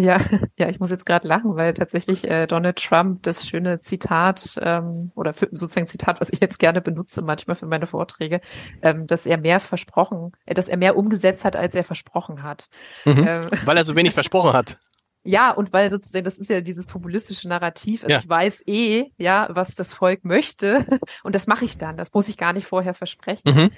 Ja, 0.00 0.20
ja, 0.58 0.68
ich 0.68 0.80
muss 0.80 0.90
jetzt 0.90 1.06
gerade 1.06 1.28
lachen, 1.28 1.56
weil 1.56 1.74
tatsächlich 1.74 2.28
äh, 2.28 2.46
Donald 2.46 2.82
Trump 2.82 3.22
das 3.22 3.46
schöne 3.46 3.80
Zitat 3.80 4.58
ähm, 4.60 5.12
oder 5.14 5.34
für, 5.34 5.48
sozusagen 5.52 5.86
Zitat, 5.86 6.20
was 6.20 6.30
ich 6.30 6.40
jetzt 6.40 6.58
gerne 6.58 6.80
benutze 6.80 7.22
manchmal 7.22 7.56
für 7.56 7.66
meine 7.66 7.86
Vorträge, 7.86 8.40
ähm, 8.82 9.06
dass 9.06 9.26
er 9.26 9.38
mehr 9.38 9.60
versprochen, 9.60 10.32
äh, 10.46 10.54
dass 10.54 10.68
er 10.68 10.78
mehr 10.78 10.96
umgesetzt 10.96 11.44
hat, 11.44 11.56
als 11.56 11.74
er 11.74 11.84
versprochen 11.84 12.42
hat. 12.42 12.68
Mhm, 13.04 13.24
ähm, 13.26 13.48
weil 13.64 13.76
er 13.76 13.84
so 13.84 13.94
wenig 13.94 14.14
versprochen 14.14 14.52
hat. 14.52 14.78
Ja, 15.22 15.50
und 15.50 15.74
weil 15.74 15.90
sozusagen, 15.90 16.24
das 16.24 16.38
ist 16.38 16.48
ja 16.48 16.62
dieses 16.62 16.86
populistische 16.86 17.46
Narrativ. 17.46 18.04
Also 18.04 18.12
ja. 18.12 18.20
ich 18.20 18.28
weiß 18.30 18.66
eh, 18.66 19.12
ja, 19.18 19.48
was 19.50 19.74
das 19.74 19.92
Volk 19.92 20.24
möchte. 20.24 20.82
Und 21.24 21.34
das 21.34 21.46
mache 21.46 21.66
ich 21.66 21.76
dann. 21.76 21.98
Das 21.98 22.14
muss 22.14 22.28
ich 22.28 22.38
gar 22.38 22.54
nicht 22.54 22.66
vorher 22.66 22.94
versprechen. 22.94 23.54
Mhm. 23.54 23.70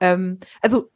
Ähm, 0.00 0.40
also, 0.60 0.90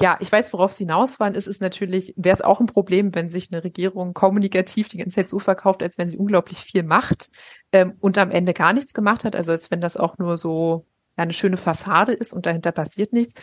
ja, 0.00 0.18
ich 0.20 0.30
weiß, 0.30 0.52
worauf 0.52 0.72
Sie 0.72 0.84
hinaus 0.84 1.20
waren. 1.20 1.34
Es 1.34 1.46
ist 1.46 1.62
natürlich, 1.62 2.12
wäre 2.16 2.34
es 2.34 2.42
auch 2.42 2.60
ein 2.60 2.66
Problem, 2.66 3.14
wenn 3.14 3.30
sich 3.30 3.50
eine 3.50 3.64
Regierung 3.64 4.12
kommunikativ 4.12 4.88
die 4.88 4.98
ganze 4.98 5.16
Zeit 5.16 5.28
so 5.28 5.38
verkauft, 5.38 5.82
als 5.82 5.96
wenn 5.96 6.08
sie 6.08 6.18
unglaublich 6.18 6.58
viel 6.58 6.82
macht 6.82 7.30
ähm, 7.72 7.94
und 8.00 8.18
am 8.18 8.30
Ende 8.30 8.52
gar 8.52 8.74
nichts 8.74 8.92
gemacht 8.92 9.24
hat. 9.24 9.34
Also 9.34 9.52
als 9.52 9.70
wenn 9.70 9.80
das 9.80 9.96
auch 9.96 10.18
nur 10.18 10.36
so 10.36 10.86
eine 11.16 11.32
schöne 11.32 11.56
Fassade 11.56 12.12
ist 12.12 12.34
und 12.34 12.44
dahinter 12.44 12.72
passiert 12.72 13.14
nichts. 13.14 13.34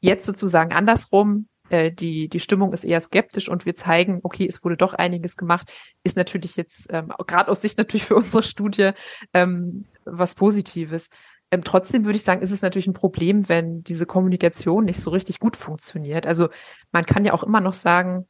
Jetzt 0.00 0.26
sozusagen 0.26 0.72
andersrum, 0.72 1.46
äh, 1.68 1.92
die, 1.92 2.28
die 2.28 2.40
Stimmung 2.40 2.72
ist 2.72 2.84
eher 2.84 3.00
skeptisch 3.00 3.48
und 3.48 3.64
wir 3.64 3.76
zeigen, 3.76 4.20
okay, 4.24 4.46
es 4.46 4.64
wurde 4.64 4.76
doch 4.76 4.94
einiges 4.94 5.36
gemacht, 5.36 5.72
ist 6.02 6.16
natürlich 6.16 6.56
jetzt, 6.56 6.92
ähm, 6.92 7.12
gerade 7.26 7.50
aus 7.50 7.62
Sicht 7.62 7.78
natürlich 7.78 8.04
für 8.04 8.16
unsere 8.16 8.42
Studie, 8.42 8.90
ähm, 9.32 9.86
was 10.04 10.34
Positives. 10.34 11.10
Ähm, 11.52 11.62
trotzdem 11.62 12.06
würde 12.06 12.16
ich 12.16 12.24
sagen, 12.24 12.40
ist 12.40 12.50
es 12.50 12.62
natürlich 12.62 12.86
ein 12.86 12.94
Problem, 12.94 13.48
wenn 13.48 13.84
diese 13.84 14.06
Kommunikation 14.06 14.84
nicht 14.84 14.98
so 14.98 15.10
richtig 15.10 15.38
gut 15.38 15.56
funktioniert. 15.56 16.26
Also 16.26 16.48
man 16.92 17.04
kann 17.04 17.26
ja 17.26 17.34
auch 17.34 17.44
immer 17.44 17.60
noch 17.60 17.74
sagen, 17.74 18.26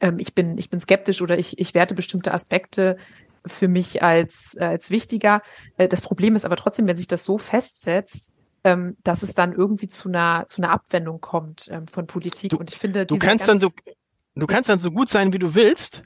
ähm, 0.00 0.18
ich 0.18 0.34
bin, 0.34 0.58
ich 0.58 0.68
bin 0.68 0.80
skeptisch 0.80 1.22
oder 1.22 1.38
ich, 1.38 1.60
ich 1.60 1.74
werte 1.74 1.94
bestimmte 1.94 2.34
Aspekte 2.34 2.96
für 3.46 3.68
mich 3.68 4.02
als, 4.02 4.56
äh, 4.58 4.64
als 4.64 4.90
wichtiger. 4.90 5.42
Äh, 5.76 5.86
das 5.86 6.02
Problem 6.02 6.34
ist 6.34 6.44
aber 6.44 6.56
trotzdem, 6.56 6.88
wenn 6.88 6.96
sich 6.96 7.06
das 7.06 7.24
so 7.24 7.38
festsetzt, 7.38 8.32
ähm, 8.64 8.96
dass 9.04 9.22
es 9.22 9.32
dann 9.32 9.52
irgendwie 9.52 9.86
zu 9.86 10.08
einer, 10.08 10.46
zu 10.48 10.60
einer 10.60 10.72
Abwendung 10.72 11.20
kommt 11.20 11.68
ähm, 11.70 11.86
von 11.86 12.08
Politik. 12.08 12.50
Du, 12.50 12.58
und 12.58 12.70
ich 12.70 12.78
finde, 12.78 13.06
du 13.06 13.16
kannst 13.16 13.46
dann 13.46 13.60
so, 13.60 13.70
du 14.34 14.46
kannst 14.48 14.68
dann 14.68 14.80
so 14.80 14.90
gut 14.90 15.08
sein, 15.08 15.32
wie 15.32 15.38
du 15.38 15.54
willst. 15.54 16.02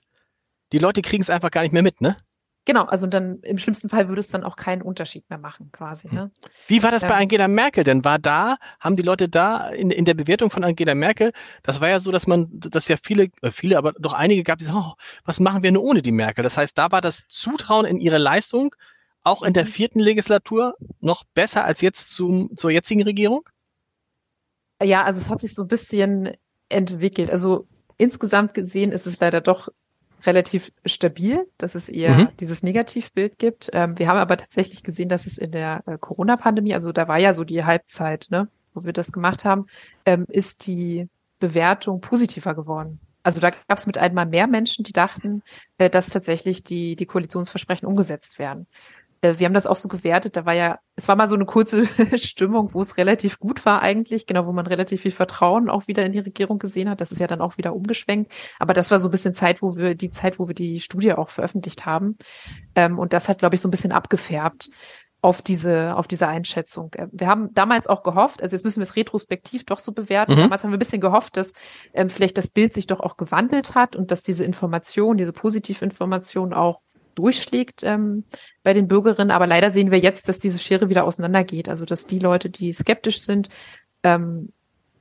Die 0.73 0.79
Leute 0.79 1.01
kriegen 1.01 1.23
es 1.23 1.31
einfach 1.31 1.51
gar 1.51 1.63
nicht 1.63 1.73
mehr 1.73 1.83
mit, 1.83 2.03
ne? 2.03 2.17
Genau, 2.67 2.85
also 2.85 3.07
dann 3.07 3.41
im 3.43 3.59
schlimmsten 3.59 3.91
Fall 3.91 4.09
würde 4.09 4.21
es 4.21 4.29
dann 4.29 4.43
auch 4.43 4.57
keinen 4.57 4.81
Unterschied 4.81 5.29
mehr 5.29 5.39
machen, 5.39 5.71
quasi. 5.71 6.09
Ne? 6.11 6.31
Wie 6.67 6.83
war 6.83 6.91
das 6.91 7.03
ja. 7.03 7.09
bei 7.09 7.17
Angela 7.17 7.47
Merkel 7.47 7.85
denn? 7.85 8.05
War 8.05 8.19
da, 8.19 8.57
haben 8.81 8.97
die 8.97 9.03
Leute 9.03 9.29
da 9.29 9.69
in, 9.69 9.91
in 9.91 10.07
der 10.07 10.15
Bewertung 10.15 10.51
von 10.51 10.65
Angela 10.65 10.95
Merkel, 10.95 11.33
das 11.63 11.83
war 11.83 11.91
ja 11.91 12.01
so, 12.01 12.11
dass 12.11 12.27
man, 12.27 12.49
dass 12.53 12.89
ja 12.89 12.97
viele, 13.03 13.29
äh, 13.43 13.51
viele, 13.51 13.77
aber 13.77 13.93
doch 13.93 14.15
einige 14.15 14.43
gab, 14.45 14.59
die 14.59 14.65
sagen, 14.65 14.79
oh, 14.79 14.95
was 15.25 15.41
machen 15.41 15.63
wir 15.63 15.73
nur 15.73 15.85
ohne 15.85 16.01
die 16.01 16.11
Merkel? 16.11 16.43
Das 16.43 16.57
heißt, 16.57 16.79
da 16.79 16.91
war 16.91 17.03
das 17.03 17.27
Zutrauen 17.29 17.85
in 17.85 17.99
ihre 17.99 18.19
Leistung 18.19 18.75
auch 19.25 19.43
in 19.43 19.53
der 19.53 19.65
mhm. 19.65 19.69
vierten 19.69 20.01
Legislatur 20.01 20.77
noch 21.01 21.25
besser 21.35 21.65
als 21.65 21.81
jetzt 21.81 22.11
zum, 22.11 22.57
zur 22.57 22.71
jetzigen 22.71 23.03
Regierung? 23.03 23.43
Ja, 24.83 25.03
also 25.03 25.21
es 25.21 25.29
hat 25.29 25.41
sich 25.41 25.55
so 25.55 25.63
ein 25.63 25.69
bisschen 25.69 26.33
entwickelt. 26.69 27.31
Also 27.31 27.67
insgesamt 27.97 28.55
gesehen 28.55 28.93
ist 28.93 29.07
es 29.07 29.19
leider 29.21 29.41
doch 29.41 29.69
relativ 30.27 30.73
stabil, 30.85 31.47
dass 31.59 31.75
es 31.75 31.89
eher 31.89 32.15
mhm. 32.15 32.29
dieses 32.41 32.63
Negativbild 32.63 33.39
gibt. 33.39 33.71
Ähm, 33.73 33.99
wir 33.99 34.09
haben 34.09 34.19
aber 34.19 34.37
tatsächlich 34.37 34.83
gesehen, 34.83 35.09
dass 35.09 35.27
es 35.27 35.39
in 35.39 35.53
der 35.53 35.83
äh, 35.87 35.99
Corona-Pandemie, 35.99 36.75
also 36.75 36.93
da 36.93 37.09
war 37.09 37.19
ja 37.19 37.33
so 37.33 37.45
die 37.45 37.65
Halbzeit, 37.65 38.27
ne, 38.31 38.49
wo 38.75 38.85
wir 38.85 38.93
das 38.93 39.13
gemacht 39.13 39.45
haben, 39.45 39.67
ähm, 40.05 40.27
ist 40.29 40.67
die 40.67 41.09
Bewertung 41.39 42.01
positiver 42.01 42.55
geworden. 42.55 43.01
Also 43.23 43.41
da 43.41 43.51
gab 43.51 43.79
es 43.79 43.87
mit 43.87 43.97
einmal 43.97 44.27
mehr 44.27 44.47
Menschen, 44.47 44.85
die 44.85 44.93
dachten, 44.93 45.43
äh, 45.79 45.89
dass 45.89 46.11
tatsächlich 46.11 46.63
die, 46.63 46.95
die 46.95 47.07
Koalitionsversprechen 47.07 47.89
umgesetzt 47.89 48.39
werden. 48.39 48.67
Äh, 49.25 49.39
wir 49.39 49.47
haben 49.47 49.55
das 49.55 49.67
auch 49.67 49.77
so 49.77 49.89
gewertet. 49.89 50.37
Da 50.37 50.45
war 50.45 50.53
ja, 50.53 50.79
es 50.97 51.09
war 51.09 51.17
mal 51.17 51.29
so 51.29 51.35
eine 51.35 51.47
kurze 51.47 51.87
Stimmung, 52.19 52.71
wo 52.73 52.81
es 52.81 52.97
relativ 52.97 53.39
gut 53.39 53.65
war 53.65 53.83
eigentlich, 53.83 54.27
genau, 54.27 54.47
wo 54.47 54.53
man 54.53 54.67
relativ 54.67 55.03
viel 55.03 55.11
Vertrauen 55.11 55.71
auch 55.71 55.89
wieder 55.89 56.05
in 56.05 56.13
die 56.13 56.19
Regierung 56.21 56.59
gesehen 56.59 56.89
hat. 56.91 57.01
Das 57.01 57.11
ist 57.11 57.21
ja 57.21 57.27
dann 57.27 57.41
auch 57.41 57.57
wieder 57.57 57.75
umgeschwenkt. 57.75 58.31
Aber 58.59 58.75
das 58.75 58.91
war 58.91 58.99
so 58.99 59.09
ein 59.09 59.13
bisschen 59.13 59.35
Zeit, 59.35 59.63
wo 59.63 59.77
wir, 59.77 59.95
die 59.95 60.11
Zeit, 60.11 60.39
wo 60.39 60.47
wir 60.47 60.55
die 60.55 60.81
Studie 60.81 61.15
auch 61.15 61.31
veröffentlicht 61.31 61.87
haben. 61.87 62.17
Ähm, 62.75 62.99
und 62.99 63.13
das 63.13 63.29
hat, 63.29 63.39
glaube 63.39 63.55
ich, 63.55 63.61
so 63.61 63.69
ein 63.69 63.71
bisschen 63.71 63.93
abgefärbt 63.93 64.69
auf 65.25 65.41
diese, 65.41 65.97
auf 65.97 66.07
diese 66.07 66.29
Einschätzung. 66.29 66.93
Äh, 66.93 67.07
wir 67.11 67.29
haben 67.29 67.49
damals 67.55 67.87
auch 67.87 68.03
gehofft, 68.03 68.43
also 68.43 68.55
jetzt 68.55 68.65
müssen 68.65 68.81
wir 68.81 68.85
es 68.85 68.95
retrospektiv 68.95 69.65
doch 69.65 69.79
so 69.79 69.93
bewerten. 69.93 70.35
Mhm. 70.35 70.37
Damals 70.37 70.63
haben 70.63 70.71
wir 70.71 70.77
ein 70.77 70.81
bisschen 70.81 71.01
gehofft, 71.01 71.39
dass 71.39 71.55
ähm, 71.95 72.11
vielleicht 72.11 72.37
das 72.37 72.51
Bild 72.51 72.75
sich 72.75 72.87
doch 72.87 73.01
auch 73.01 73.17
gewandelt 73.17 73.75
hat 73.75 73.97
und 73.97 74.11
dass 74.11 74.23
diese 74.23 74.45
Information, 74.45 75.17
diese 75.17 75.33
Positivinformation 75.33 76.53
auch 76.53 76.81
durchschlägt 77.15 77.83
ähm, 77.83 78.25
bei 78.63 78.75
den 78.75 78.89
Bürgerinnen. 78.89 79.31
Aber 79.31 79.47
leider 79.47 79.71
sehen 79.71 79.91
wir 79.91 79.99
jetzt, 79.99 80.29
dass 80.29 80.39
diese 80.39 80.59
Schere 80.59 80.89
wieder 80.89 81.05
auseinandergeht. 81.05 81.69
Also 81.69 81.85
dass 81.85 82.07
die 82.07 82.19
Leute, 82.19 82.51
die 82.51 82.73
skeptisch 82.73 83.21
sind, 83.21 83.49
ähm, 84.03 84.53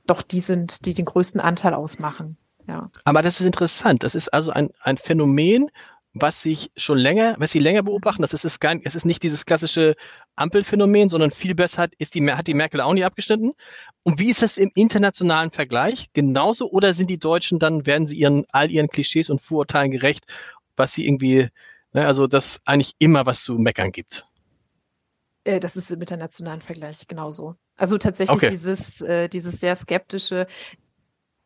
doch 0.06 0.22
die 0.22 0.40
sind, 0.40 0.86
die 0.86 0.94
den 0.94 1.04
größten 1.04 1.40
Anteil 1.40 1.74
ausmachen. 1.74 2.36
Ja. 2.66 2.90
Aber 3.04 3.22
das 3.22 3.40
ist 3.40 3.46
interessant. 3.46 4.02
Das 4.02 4.14
ist 4.14 4.28
also 4.28 4.50
ein, 4.50 4.70
ein 4.80 4.96
Phänomen, 4.96 5.70
was 6.14 6.42
sich 6.42 6.70
schon 6.76 6.98
länger, 6.98 7.34
was 7.38 7.50
Sie 7.50 7.58
länger 7.58 7.82
beobachten. 7.82 8.22
Das 8.22 8.32
ist, 8.32 8.44
ist, 8.44 8.60
gar, 8.60 8.76
es 8.84 8.94
ist 8.94 9.04
nicht 9.04 9.22
dieses 9.22 9.46
klassische 9.46 9.96
Ampelphänomen, 10.36 11.08
sondern 11.08 11.32
viel 11.32 11.54
besser 11.54 11.82
hat, 11.82 11.92
ist 11.98 12.14
die, 12.14 12.32
hat 12.32 12.46
die 12.46 12.54
Merkel 12.54 12.80
auch 12.80 12.94
nicht 12.94 13.04
abgeschnitten. 13.04 13.52
Und 14.04 14.20
wie 14.20 14.30
ist 14.30 14.42
das 14.42 14.56
im 14.56 14.70
internationalen 14.74 15.50
Vergleich? 15.50 16.12
Genauso 16.12 16.70
oder 16.70 16.94
sind 16.94 17.10
die 17.10 17.18
Deutschen 17.18 17.58
dann, 17.58 17.84
werden 17.84 18.06
sie 18.06 18.16
ihren, 18.16 18.44
all 18.50 18.70
ihren 18.70 18.88
Klischees 18.88 19.28
und 19.28 19.40
Vorurteilen 19.40 19.90
gerecht, 19.90 20.24
was 20.76 20.94
sie 20.94 21.06
irgendwie 21.06 21.48
also, 21.94 22.26
dass 22.26 22.60
eigentlich 22.64 22.94
immer 22.98 23.26
was 23.26 23.44
zu 23.44 23.54
meckern 23.54 23.92
gibt. 23.92 24.26
Äh, 25.44 25.60
das 25.60 25.76
ist 25.76 25.90
im 25.90 26.00
internationalen 26.00 26.60
Vergleich 26.60 27.06
genauso. 27.06 27.56
Also 27.76 27.98
tatsächlich 27.98 28.36
okay. 28.36 28.50
dieses, 28.50 29.00
äh, 29.00 29.28
dieses 29.28 29.60
sehr 29.60 29.76
skeptische. 29.76 30.46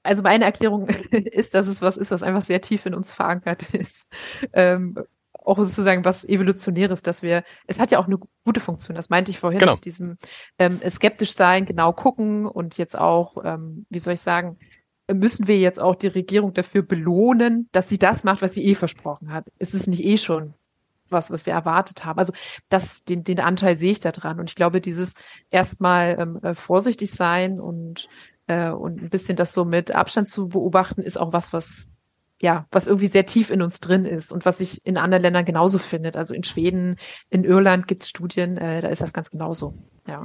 Also 0.02 0.22
meine 0.22 0.44
Erklärung 0.44 0.88
ist, 1.10 1.54
dass 1.54 1.66
es 1.66 1.82
was 1.82 1.96
ist, 1.96 2.10
was 2.10 2.22
einfach 2.22 2.42
sehr 2.42 2.60
tief 2.60 2.86
in 2.86 2.94
uns 2.94 3.12
verankert 3.12 3.70
ist. 3.74 4.12
Ähm, 4.52 4.96
auch 5.44 5.58
sozusagen 5.58 6.04
was 6.04 6.24
Evolutionäres, 6.24 7.02
dass 7.02 7.22
wir, 7.22 7.42
es 7.66 7.78
hat 7.78 7.90
ja 7.90 7.98
auch 7.98 8.06
eine 8.06 8.18
gute 8.44 8.60
Funktion, 8.60 8.94
das 8.94 9.08
meinte 9.08 9.30
ich 9.30 9.38
vorhin, 9.38 9.60
genau. 9.60 9.74
mit 9.74 9.84
diesem 9.84 10.18
ähm, 10.58 10.80
skeptisch 10.88 11.32
sein, 11.32 11.64
genau 11.64 11.92
gucken 11.92 12.44
und 12.44 12.76
jetzt 12.76 12.98
auch, 12.98 13.36
ähm, 13.42 13.86
wie 13.88 13.98
soll 13.98 14.14
ich 14.14 14.20
sagen, 14.20 14.58
müssen 15.12 15.48
wir 15.48 15.58
jetzt 15.58 15.80
auch 15.80 15.94
die 15.94 16.08
Regierung 16.08 16.54
dafür 16.54 16.82
belohnen, 16.82 17.68
dass 17.72 17.88
sie 17.88 17.98
das 17.98 18.24
macht, 18.24 18.42
was 18.42 18.54
sie 18.54 18.64
eh 18.64 18.74
versprochen 18.74 19.32
hat? 19.32 19.46
Ist 19.58 19.74
es 19.74 19.86
nicht 19.86 20.04
eh 20.04 20.16
schon 20.18 20.54
was, 21.10 21.30
was 21.30 21.46
wir 21.46 21.54
erwartet 21.54 22.04
haben? 22.04 22.18
Also 22.18 22.32
das, 22.68 23.04
den, 23.04 23.24
den 23.24 23.40
Anteil 23.40 23.76
sehe 23.76 23.92
ich 23.92 24.00
da 24.00 24.12
dran. 24.12 24.38
Und 24.38 24.50
ich 24.50 24.56
glaube, 24.56 24.80
dieses 24.80 25.14
erstmal 25.50 26.16
ähm, 26.18 26.38
äh, 26.42 26.54
vorsichtig 26.54 27.10
sein 27.10 27.60
und, 27.60 28.08
äh, 28.46 28.70
und 28.70 29.02
ein 29.02 29.08
bisschen 29.08 29.36
das 29.36 29.54
so 29.54 29.64
mit 29.64 29.94
Abstand 29.94 30.28
zu 30.28 30.48
beobachten, 30.48 31.02
ist 31.02 31.18
auch 31.18 31.32
was, 31.32 31.52
was 31.52 31.88
ja, 32.40 32.66
was 32.70 32.86
irgendwie 32.86 33.08
sehr 33.08 33.26
tief 33.26 33.50
in 33.50 33.62
uns 33.62 33.80
drin 33.80 34.04
ist 34.04 34.32
und 34.32 34.44
was 34.44 34.58
sich 34.58 34.86
in 34.86 34.96
anderen 34.96 35.22
Ländern 35.22 35.44
genauso 35.44 35.78
findet. 35.78 36.16
Also 36.16 36.34
in 36.34 36.44
Schweden, 36.44 36.96
in 37.30 37.42
Irland 37.42 37.88
gibt's 37.88 38.08
Studien, 38.08 38.56
äh, 38.56 38.80
da 38.80 38.88
ist 38.88 39.02
das 39.02 39.12
ganz 39.12 39.30
genauso. 39.30 39.74
Ja. 40.06 40.22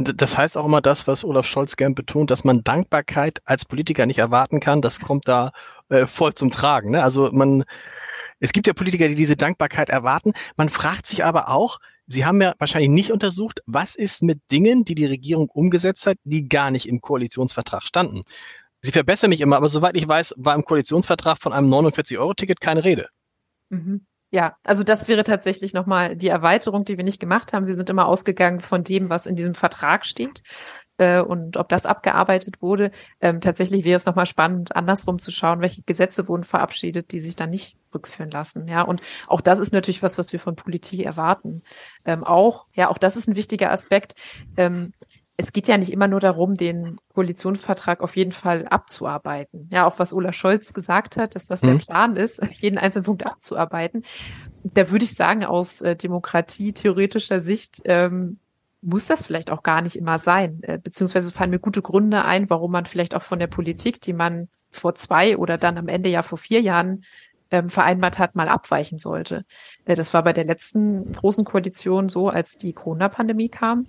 Das 0.00 0.38
heißt 0.38 0.56
auch 0.56 0.64
immer 0.64 0.80
das, 0.80 1.08
was 1.08 1.24
Olaf 1.24 1.44
Scholz 1.44 1.74
gern 1.76 1.96
betont, 1.96 2.30
dass 2.30 2.44
man 2.44 2.62
Dankbarkeit 2.62 3.40
als 3.44 3.64
Politiker 3.64 4.06
nicht 4.06 4.18
erwarten 4.18 4.60
kann. 4.60 4.80
Das 4.80 5.00
kommt 5.00 5.26
da 5.26 5.50
äh, 5.88 6.06
voll 6.06 6.34
zum 6.34 6.52
Tragen. 6.52 6.92
Ne? 6.92 7.02
Also 7.02 7.30
man, 7.32 7.64
es 8.38 8.52
gibt 8.52 8.68
ja 8.68 8.74
Politiker, 8.74 9.08
die 9.08 9.16
diese 9.16 9.34
Dankbarkeit 9.36 9.88
erwarten. 9.88 10.34
Man 10.56 10.68
fragt 10.68 11.08
sich 11.08 11.24
aber 11.24 11.48
auch, 11.48 11.78
Sie 12.10 12.24
haben 12.24 12.40
ja 12.40 12.54
wahrscheinlich 12.58 12.90
nicht 12.90 13.12
untersucht, 13.12 13.60
was 13.66 13.94
ist 13.94 14.22
mit 14.22 14.40
Dingen, 14.50 14.84
die 14.84 14.94
die 14.94 15.04
Regierung 15.04 15.50
umgesetzt 15.50 16.06
hat, 16.06 16.16
die 16.24 16.48
gar 16.48 16.70
nicht 16.70 16.88
im 16.88 17.02
Koalitionsvertrag 17.02 17.82
standen. 17.82 18.22
Sie 18.80 18.92
verbessern 18.92 19.28
mich 19.30 19.42
immer, 19.42 19.56
aber 19.56 19.68
soweit 19.68 19.96
ich 19.96 20.08
weiß, 20.08 20.34
war 20.38 20.54
im 20.54 20.64
Koalitionsvertrag 20.64 21.42
von 21.42 21.52
einem 21.52 21.68
49-Euro-Ticket 21.72 22.60
keine 22.60 22.84
Rede. 22.84 23.08
Mhm. 23.68 24.06
Ja, 24.30 24.56
also 24.64 24.84
das 24.84 25.08
wäre 25.08 25.24
tatsächlich 25.24 25.72
nochmal 25.72 26.14
die 26.14 26.28
Erweiterung, 26.28 26.84
die 26.84 26.98
wir 26.98 27.04
nicht 27.04 27.18
gemacht 27.18 27.54
haben. 27.54 27.66
Wir 27.66 27.72
sind 27.72 27.88
immer 27.88 28.06
ausgegangen 28.06 28.60
von 28.60 28.84
dem, 28.84 29.08
was 29.08 29.24
in 29.24 29.36
diesem 29.36 29.54
Vertrag 29.54 30.04
steht 30.04 30.42
äh, 30.98 31.20
und 31.20 31.56
ob 31.56 31.70
das 31.70 31.86
abgearbeitet 31.86 32.60
wurde. 32.60 32.90
Ähm, 33.22 33.40
tatsächlich 33.40 33.84
wäre 33.84 33.96
es 33.96 34.04
nochmal 34.04 34.26
spannend, 34.26 34.76
andersrum 34.76 35.18
zu 35.18 35.30
schauen, 35.30 35.62
welche 35.62 35.82
Gesetze 35.82 36.28
wurden 36.28 36.44
verabschiedet, 36.44 37.12
die 37.12 37.20
sich 37.20 37.36
dann 37.36 37.48
nicht 37.48 37.78
rückführen 37.94 38.30
lassen. 38.30 38.68
Ja, 38.68 38.82
und 38.82 39.00
auch 39.28 39.40
das 39.40 39.60
ist 39.60 39.72
natürlich 39.72 40.02
was, 40.02 40.18
was 40.18 40.30
wir 40.32 40.40
von 40.40 40.56
Politik 40.56 41.06
erwarten. 41.06 41.62
Ähm, 42.04 42.22
auch, 42.22 42.66
ja, 42.74 42.90
auch 42.90 42.98
das 42.98 43.16
ist 43.16 43.28
ein 43.28 43.36
wichtiger 43.36 43.70
Aspekt. 43.72 44.14
Ähm, 44.58 44.92
es 45.40 45.52
geht 45.52 45.68
ja 45.68 45.78
nicht 45.78 45.92
immer 45.92 46.08
nur 46.08 46.18
darum, 46.18 46.54
den 46.54 46.98
Koalitionsvertrag 47.14 48.00
auf 48.00 48.16
jeden 48.16 48.32
Fall 48.32 48.66
abzuarbeiten. 48.66 49.68
Ja, 49.70 49.86
auch 49.86 50.00
was 50.00 50.12
Olaf 50.12 50.34
Scholz 50.34 50.74
gesagt 50.74 51.16
hat, 51.16 51.36
dass 51.36 51.46
das 51.46 51.62
mhm. 51.62 51.66
der 51.66 51.74
Plan 51.76 52.16
ist, 52.16 52.42
jeden 52.60 52.76
einzelnen 52.76 53.04
Punkt 53.04 53.24
abzuarbeiten. 53.24 54.02
Da 54.64 54.90
würde 54.90 55.04
ich 55.04 55.14
sagen, 55.14 55.44
aus 55.44 55.80
äh, 55.80 55.94
Demokratie-theoretischer 55.94 57.38
Sicht 57.38 57.82
ähm, 57.84 58.40
muss 58.82 59.06
das 59.06 59.24
vielleicht 59.24 59.52
auch 59.52 59.62
gar 59.62 59.80
nicht 59.80 59.94
immer 59.94 60.18
sein. 60.18 60.58
Äh, 60.62 60.78
beziehungsweise 60.78 61.30
fallen 61.30 61.50
mir 61.50 61.60
gute 61.60 61.82
Gründe 61.82 62.24
ein, 62.24 62.50
warum 62.50 62.72
man 62.72 62.86
vielleicht 62.86 63.14
auch 63.14 63.22
von 63.22 63.38
der 63.38 63.46
Politik, 63.46 64.00
die 64.00 64.14
man 64.14 64.48
vor 64.70 64.96
zwei 64.96 65.36
oder 65.36 65.56
dann 65.56 65.78
am 65.78 65.86
Ende 65.86 66.08
ja 66.08 66.24
vor 66.24 66.38
vier 66.38 66.60
Jahren 66.62 67.04
ähm, 67.52 67.70
vereinbart 67.70 68.18
hat, 68.18 68.34
mal 68.34 68.48
abweichen 68.48 68.98
sollte. 68.98 69.44
Äh, 69.84 69.94
das 69.94 70.12
war 70.12 70.24
bei 70.24 70.32
der 70.32 70.44
letzten 70.44 71.12
großen 71.12 71.44
Koalition 71.44 72.08
so, 72.08 72.28
als 72.28 72.58
die 72.58 72.72
Corona-Pandemie 72.72 73.50
kam 73.50 73.86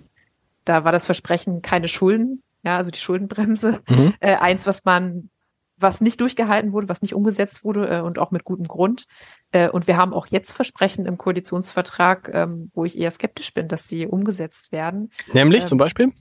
da 0.64 0.84
war 0.84 0.92
das 0.92 1.06
Versprechen 1.06 1.62
keine 1.62 1.88
Schulden, 1.88 2.42
ja, 2.62 2.76
also 2.76 2.90
die 2.90 2.98
Schuldenbremse. 2.98 3.80
Mhm. 3.88 4.14
Äh, 4.20 4.36
eins, 4.36 4.66
was 4.66 4.84
man, 4.84 5.30
was 5.78 6.00
nicht 6.00 6.20
durchgehalten 6.20 6.72
wurde, 6.72 6.88
was 6.88 7.00
nicht 7.00 7.14
umgesetzt 7.14 7.64
wurde 7.64 7.88
äh, 7.88 8.00
und 8.00 8.18
auch 8.18 8.30
mit 8.32 8.44
gutem 8.44 8.68
Grund. 8.68 9.06
Äh, 9.50 9.70
und 9.70 9.86
wir 9.86 9.96
haben 9.96 10.12
auch 10.12 10.26
jetzt 10.26 10.52
Versprechen 10.52 11.06
im 11.06 11.16
Koalitionsvertrag, 11.16 12.30
ähm, 12.34 12.70
wo 12.74 12.84
ich 12.84 12.98
eher 12.98 13.10
skeptisch 13.10 13.54
bin, 13.54 13.68
dass 13.68 13.88
sie 13.88 14.06
umgesetzt 14.06 14.72
werden. 14.72 15.10
Nämlich 15.32 15.62
ähm, 15.62 15.68
zum 15.68 15.78
Beispiel? 15.78 16.12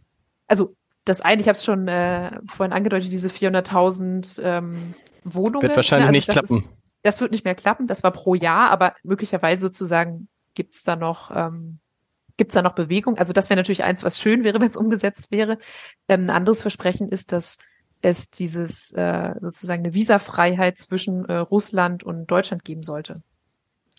Also 0.48 0.76
das 1.04 1.22
eine, 1.22 1.42
ich 1.42 1.48
habe 1.48 1.58
es 1.58 1.66
schon 1.66 1.88
äh, 1.88 2.40
vorhin 2.48 2.74
angedeutet, 2.74 3.12
diese 3.12 3.30
400.000 3.30 4.42
ähm, 4.42 4.94
Wohnungen. 5.24 5.64
Wird 5.64 5.76
wahrscheinlich 5.76 6.08
also 6.08 6.16
nicht 6.16 6.30
klappen. 6.30 6.58
Ist, 6.58 6.78
das 7.04 7.22
wird 7.22 7.32
nicht 7.32 7.46
mehr 7.46 7.56
klappen. 7.56 7.88
Das 7.88 8.04
war 8.04 8.12
pro 8.12 8.36
Jahr, 8.36 8.70
aber 8.70 8.94
möglicherweise 9.04 9.62
sozusagen 9.62 10.28
gibt's 10.54 10.84
da 10.84 10.96
noch 10.96 11.32
ähm, 11.34 11.80
Gibt 12.40 12.52
es 12.52 12.56
da 12.56 12.62
noch 12.62 12.74
Bewegung? 12.74 13.18
Also 13.18 13.34
das 13.34 13.50
wäre 13.50 13.58
natürlich 13.58 13.84
eins, 13.84 14.02
was 14.02 14.18
schön 14.18 14.46
wäre, 14.46 14.62
wenn 14.62 14.70
es 14.70 14.78
umgesetzt 14.78 15.30
wäre. 15.30 15.58
Ähm, 16.08 16.28
ein 16.28 16.30
anderes 16.30 16.62
Versprechen 16.62 17.10
ist, 17.10 17.34
dass 17.34 17.58
es 18.02 18.32
dieses 18.32 18.94
äh, 18.94 19.34
sozusagen 19.42 19.84
eine 19.84 19.94
Visafreiheit 19.94 20.78
zwischen 20.78 21.26
äh, 21.26 21.36
Russland 21.36 22.06
und 22.06 22.28
Deutschland 22.32 22.64
geben 22.64 22.82
sollte. 22.82 23.22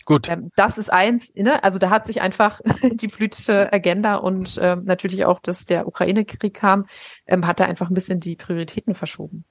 Gut. 0.05 0.27
Ähm, 0.27 0.49
das 0.55 0.79
ist 0.79 0.91
eins, 0.91 1.35
ne? 1.35 1.63
also 1.63 1.77
da 1.77 1.91
hat 1.91 2.07
sich 2.07 2.21
einfach 2.21 2.61
die 2.81 3.09
politische 3.09 3.71
Agenda 3.71 4.15
und 4.15 4.57
ähm, 4.59 4.85
natürlich 4.85 5.23
auch, 5.25 5.39
dass 5.39 5.67
der 5.67 5.87
Ukraine-Krieg 5.87 6.55
kam, 6.55 6.87
ähm, 7.27 7.45
hat 7.45 7.59
da 7.59 7.65
einfach 7.65 7.91
ein 7.91 7.93
bisschen 7.93 8.19
die 8.19 8.35
Prioritäten 8.35 8.95
verschoben. 8.95 9.45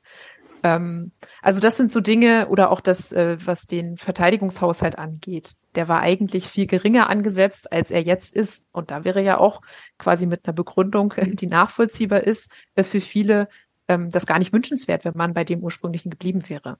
Ähm, 0.62 1.12
also 1.42 1.60
das 1.60 1.76
sind 1.76 1.92
so 1.92 2.00
Dinge 2.00 2.48
oder 2.48 2.70
auch 2.70 2.80
das, 2.80 3.12
äh, 3.12 3.36
was 3.44 3.66
den 3.66 3.96
Verteidigungshaushalt 3.96 4.98
angeht. 4.98 5.54
Der 5.74 5.88
war 5.88 6.00
eigentlich 6.00 6.46
viel 6.46 6.66
geringer 6.66 7.08
angesetzt, 7.08 7.72
als 7.72 7.90
er 7.90 8.02
jetzt 8.02 8.34
ist. 8.34 8.66
Und 8.72 8.90
da 8.90 9.04
wäre 9.04 9.22
ja 9.22 9.38
auch 9.38 9.62
quasi 9.98 10.26
mit 10.26 10.44
einer 10.44 10.54
Begründung, 10.54 11.14
die 11.32 11.46
nachvollziehbar 11.46 12.24
ist, 12.24 12.50
äh, 12.74 12.84
für 12.84 13.00
viele 13.00 13.48
ähm, 13.88 14.10
das 14.10 14.26
gar 14.26 14.38
nicht 14.38 14.52
wünschenswert, 14.52 15.04
wenn 15.04 15.16
man 15.16 15.34
bei 15.34 15.44
dem 15.44 15.60
ursprünglichen 15.60 16.10
geblieben 16.10 16.48
wäre. 16.48 16.78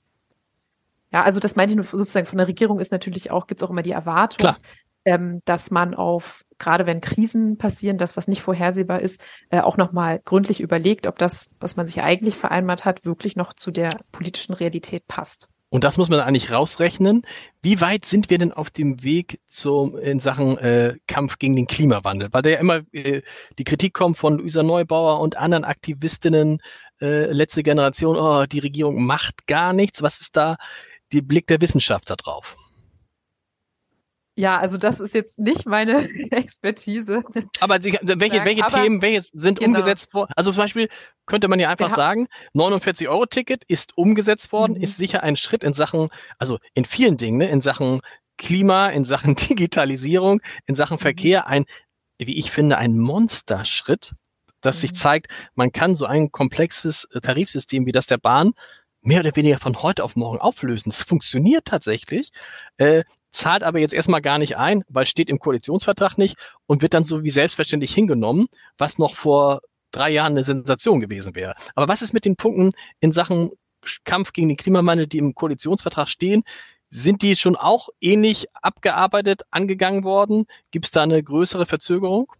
Ja, 1.13 1.23
also 1.23 1.41
das 1.41 1.57
meinte 1.57 1.73
ich 1.73 1.77
nur 1.77 1.85
sozusagen 1.87 2.27
von 2.27 2.39
der 2.39 2.49
Regierung 2.49 2.79
ist 2.79 2.93
natürlich 2.93 3.31
auch, 3.31 3.47
gibt 3.47 3.61
es 3.61 3.67
auch 3.67 3.71
immer 3.71 3.83
die 3.83 3.91
Erwartung, 3.91 4.55
ähm, 5.05 5.41
dass 5.45 5.71
man 5.71 5.95
auf, 5.95 6.43
gerade 6.59 6.87
wenn 6.87 7.01
Krisen 7.01 7.59
passieren, 7.59 7.99
das, 7.99 8.17
was 8.17 8.29
nicht 8.29 8.43
vorhersehbar 8.43 9.01
ist, 9.01 9.21
äh, 9.51 9.61
auch 9.61 9.77
nochmal 9.77 10.21
gründlich 10.25 10.61
überlegt, 10.61 11.07
ob 11.07 11.19
das, 11.19 11.55
was 11.59 11.77
man 11.77 11.87
sich 11.87 12.03
eigentlich 12.03 12.35
vereinbart 12.37 12.85
hat, 12.85 13.05
wirklich 13.05 13.37
noch 13.37 13.55
zu 13.55 13.71
der 13.71 13.99
politischen 14.13 14.55
Realität 14.55 15.07
passt. 15.09 15.49
Und 15.73 15.85
das 15.85 15.99
muss 15.99 16.11
man 16.11 16.19
eigentlich 16.19 16.51
rausrechnen. 16.51 17.23
Wie 17.63 17.81
weit 17.81 18.05
sind 18.05 18.29
wir 18.29 18.39
denn 18.39 18.53
auf 18.53 18.71
dem 18.71 19.05
Weg 19.05 19.39
zum, 19.49 19.97
in 19.97 20.19
Sachen 20.19 20.59
äh, 20.59 20.97
Kampf 21.07 21.39
gegen 21.39 21.55
den 21.55 21.69
Klimawandel? 21.69 22.29
Weil 22.33 22.43
da 22.43 22.51
ja 22.51 22.59
immer 22.59 22.81
äh, 22.91 23.23
die 23.57 23.65
Kritik 23.65 23.95
kommt 23.95 24.17
von 24.19 24.39
Luisa 24.39 24.65
Neubauer 24.65 25.21
und 25.21 25.37
anderen 25.37 25.63
Aktivistinnen, 25.63 26.61
äh, 27.01 27.27
letzte 27.27 27.63
Generation, 27.63 28.17
oh, 28.17 28.47
die 28.47 28.59
Regierung 28.59 29.05
macht 29.05 29.47
gar 29.47 29.73
nichts. 29.73 30.03
Was 30.03 30.21
ist 30.21 30.37
da 30.37 30.57
der 31.13 31.23
Blick 31.23 31.47
der 31.47 31.61
Wissenschaft 31.61 32.11
da 32.11 32.17
drauf? 32.17 32.57
Ja, 34.41 34.59
also 34.59 34.79
das 34.79 35.01
ist 35.01 35.13
jetzt 35.13 35.39
nicht 35.39 35.67
meine 35.67 36.09
Expertise. 36.31 37.21
Aber 37.61 37.83
Sie, 37.83 37.99
welche, 38.01 38.45
welche 38.45 38.65
Aber, 38.65 38.83
Themen, 38.83 39.03
welche 39.03 39.21
sind 39.21 39.59
genau. 39.59 39.79
umgesetzt 39.79 40.15
worden? 40.15 40.33
Also 40.35 40.51
zum 40.53 40.63
Beispiel 40.63 40.89
könnte 41.27 41.47
man 41.49 41.61
ja 41.61 41.69
einfach 41.69 41.91
sagen, 41.91 42.27
49 42.55 43.09
Euro 43.09 43.27
Ticket 43.27 43.65
ist 43.69 43.99
umgesetzt 43.99 44.51
worden, 44.51 44.77
mhm. 44.77 44.83
ist 44.83 44.97
sicher 44.97 45.23
ein 45.23 45.37
Schritt 45.37 45.63
in 45.63 45.75
Sachen, 45.75 46.09
also 46.39 46.59
in 46.73 46.87
vielen 46.87 47.19
Dingen, 47.19 47.37
ne, 47.37 47.51
in 47.51 47.61
Sachen 47.61 48.01
Klima, 48.39 48.89
in 48.89 49.05
Sachen 49.05 49.35
Digitalisierung, 49.37 50.41
in 50.67 50.75
Sachen 50.75 50.95
mhm. 50.95 51.01
Verkehr, 51.01 51.47
ein, 51.47 51.67
wie 52.19 52.39
ich 52.39 52.51
finde, 52.51 52.79
ein 52.79 52.99
Monsterschritt, 52.99 54.15
das 54.63 54.77
mhm. 54.77 54.81
sich 54.81 54.95
zeigt, 54.95 55.29
man 55.55 55.71
kann 55.71 55.97
so 55.97 56.07
ein 56.07 56.33
komplexes 56.33 57.07
Tarifsystem 57.23 57.85
wie 57.85 57.93
das 57.93 58.07
der 58.07 58.19
Bahn 58.19 58.55
mehr 59.03 59.21
oder 59.21 59.35
weniger 59.35 59.59
von 59.59 59.83
heute 59.83 60.05
auf 60.05 60.17
morgen 60.17 60.39
auflösen. 60.39 60.91
Es 60.91 61.03
funktioniert 61.03 61.65
tatsächlich. 61.65 62.31
Äh, 62.77 63.05
zahlt 63.33 63.63
aber 63.63 63.79
jetzt 63.79 63.95
erstmal 63.95 64.21
gar 64.21 64.39
nicht 64.39 64.57
ein, 64.57 64.83
weil 64.89 65.07
steht 65.07 65.31
im 65.31 65.39
Koalitionsvertrag 65.39 66.19
nicht 66.19 66.37
und 66.67 66.83
wird 66.83 66.95
dann 66.95 67.05
so 67.05 67.23
wie 67.23 67.31
selbstverständlich 67.31 67.95
hingenommen, 67.95 68.47
was 68.77 68.99
noch 68.99 69.15
vor 69.15 69.61
drei 69.93 70.11
Jahren 70.11 70.33
eine 70.33 70.45
Sensation 70.45 71.01
gewesen 71.01 71.35
wäre. 71.35 71.55
Aber 71.75 71.89
was 71.89 72.03
ist 72.03 72.13
mit 72.13 72.25
den 72.25 72.37
Punkten 72.37 72.71
in 73.01 73.13
Sachen 73.13 73.51
Kampf 74.05 74.33
gegen 74.33 74.49
den 74.49 74.57
Klimawandel, 74.57 75.07
die 75.07 75.19
im 75.19 75.35
Koalitionsvertrag 75.35 76.09
stehen? 76.09 76.43
Sind 76.91 77.23
die 77.23 77.37
schon 77.37 77.57
auch 77.57 77.89
ähnlich 78.01 78.47
abgearbeitet, 78.53 79.43
angegangen 79.51 80.03
worden? 80.03 80.47
Gibt 80.73 80.87
es 80.87 80.91
da 80.91 81.03
eine 81.03 81.23
größere 81.23 81.67
Verzögerung? 81.67 82.33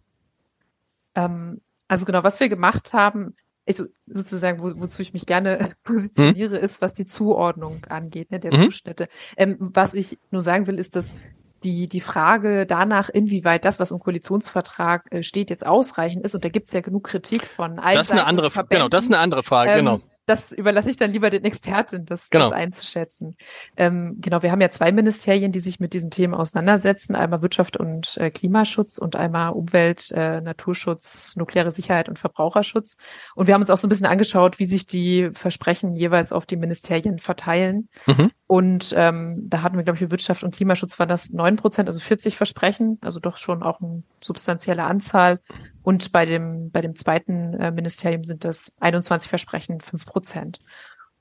Ähm, 1.15 1.61
also 1.87 2.05
genau, 2.05 2.23
was 2.23 2.39
wir 2.39 2.49
gemacht 2.49 2.93
haben, 2.93 3.35
also 3.67 3.85
sozusagen, 4.07 4.61
wo, 4.61 4.81
wozu 4.81 5.01
ich 5.01 5.13
mich 5.13 5.25
gerne 5.25 5.75
positioniere, 5.83 6.57
mhm. 6.57 6.63
ist, 6.63 6.81
was 6.81 6.93
die 6.93 7.05
Zuordnung 7.05 7.85
angeht, 7.89 8.31
ne, 8.31 8.39
der 8.39 8.53
mhm. 8.53 8.65
Zuschnitte. 8.65 9.07
Ähm, 9.37 9.57
was 9.59 9.93
ich 9.93 10.19
nur 10.31 10.41
sagen 10.41 10.67
will, 10.67 10.79
ist, 10.79 10.95
dass 10.95 11.15
die, 11.63 11.87
die 11.87 12.01
Frage 12.01 12.65
danach, 12.65 13.09
inwieweit 13.09 13.65
das, 13.65 13.79
was 13.79 13.91
im 13.91 13.99
Koalitionsvertrag 13.99 15.11
äh, 15.11 15.21
steht, 15.21 15.49
jetzt 15.51 15.65
ausreichend 15.65 16.25
ist, 16.25 16.33
und 16.33 16.43
da 16.43 16.49
gibt 16.49 16.67
es 16.67 16.73
ja 16.73 16.81
genug 16.81 17.03
Kritik 17.03 17.45
von 17.45 17.77
allen 17.77 17.95
Das 17.95 18.07
ist 18.07 18.11
eine 18.11 18.25
andere, 18.25 18.49
genau, 18.69 18.89
das 18.89 19.05
ist 19.05 19.11
eine 19.11 19.19
andere 19.19 19.43
Frage, 19.43 19.71
ähm, 19.71 19.85
genau 19.85 20.01
das 20.25 20.51
überlasse 20.51 20.89
ich 20.89 20.97
dann 20.97 21.11
lieber 21.11 21.29
den 21.29 21.43
Experten, 21.43 22.05
das, 22.05 22.29
genau. 22.29 22.45
das 22.45 22.53
einzuschätzen. 22.53 23.35
Ähm, 23.75 24.17
genau, 24.19 24.43
wir 24.43 24.51
haben 24.51 24.61
ja 24.61 24.69
zwei 24.69 24.91
Ministerien, 24.91 25.51
die 25.51 25.59
sich 25.59 25.79
mit 25.79 25.93
diesen 25.93 26.11
Themen 26.11 26.33
auseinandersetzen. 26.33 27.15
Einmal 27.15 27.41
Wirtschaft 27.41 27.77
und 27.77 28.17
äh, 28.17 28.29
Klimaschutz 28.29 28.97
und 28.97 29.15
einmal 29.15 29.51
Umwelt, 29.51 30.11
äh, 30.11 30.41
Naturschutz, 30.41 31.35
nukleare 31.35 31.71
Sicherheit 31.71 32.07
und 32.07 32.19
Verbraucherschutz. 32.19 32.97
Und 33.35 33.47
wir 33.47 33.53
haben 33.53 33.61
uns 33.61 33.69
auch 33.69 33.77
so 33.77 33.87
ein 33.87 33.89
bisschen 33.89 34.05
angeschaut, 34.05 34.59
wie 34.59 34.65
sich 34.65 34.85
die 34.85 35.31
Versprechen 35.33 35.95
jeweils 35.95 36.33
auf 36.33 36.45
die 36.45 36.57
Ministerien 36.57 37.19
verteilen. 37.19 37.89
Mhm. 38.05 38.31
Und 38.47 38.93
ähm, 38.97 39.45
da 39.47 39.61
hatten 39.61 39.77
wir, 39.77 39.83
glaube 39.83 39.95
ich, 39.95 40.03
für 40.03 40.11
Wirtschaft 40.11 40.43
und 40.43 40.53
Klimaschutz 40.53 40.99
war 40.99 41.07
das 41.07 41.31
neun 41.31 41.55
Prozent, 41.55 41.87
also 41.87 42.01
40 42.01 42.35
Versprechen, 42.35 42.97
also 43.01 43.21
doch 43.21 43.37
schon 43.37 43.63
auch 43.63 43.79
eine 43.79 44.03
substanzielle 44.19 44.83
Anzahl. 44.83 45.39
Und 45.83 46.11
bei 46.11 46.25
dem, 46.25 46.69
bei 46.69 46.81
dem 46.81 46.95
zweiten 46.95 47.53
äh, 47.53 47.71
Ministerium 47.71 48.23
sind 48.23 48.43
das 48.43 48.75
21 48.81 49.29
Versprechen, 49.29 49.79
fünf 49.79 50.05
Prozent. 50.11 50.59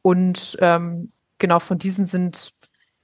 Und 0.03 0.57
ähm, 0.61 1.13
genau 1.39 1.61
von 1.61 1.79
diesen 1.79 2.07
sind 2.07 2.53